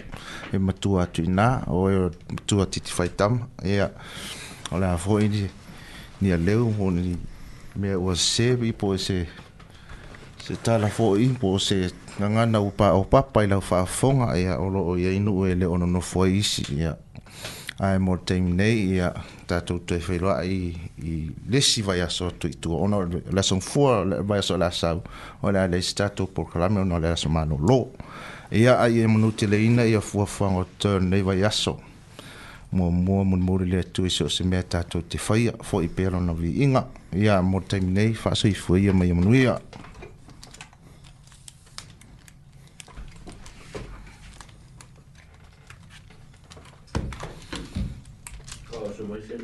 [0.53, 1.97] e matua atu i nā, o e
[2.31, 3.89] matua titi whaitama, ia,
[4.71, 5.43] o lea fōi ni,
[6.23, 6.87] ni a leu, o
[7.75, 9.25] mea ua sebi po e se,
[10.45, 11.81] se tala fōi, po se
[12.15, 15.65] ngangana upa o papa i lau whawhonga, ia, o lo o ia inu e le
[15.67, 16.95] ono no fōi isi, ia,
[17.83, 20.73] ai mō teimi nei, ia, ia, tatou toe whailoa i,
[21.05, 21.11] i
[21.49, 23.01] lesi vai aso tu i tua ono
[23.31, 25.01] lesson 4 vai aso la sau
[25.41, 27.91] o le lesi tatou porkalame ono le aso mano lo
[28.51, 31.79] ia ai e manuti le ina ia fuafuanga o turn nei vai aso
[32.71, 36.19] mua mua mun muri le tu iso se mea tatou te whaia fo i pēra
[36.19, 39.55] na vi inga ia mo taimi nei whaasoi fua ia mai manuia ia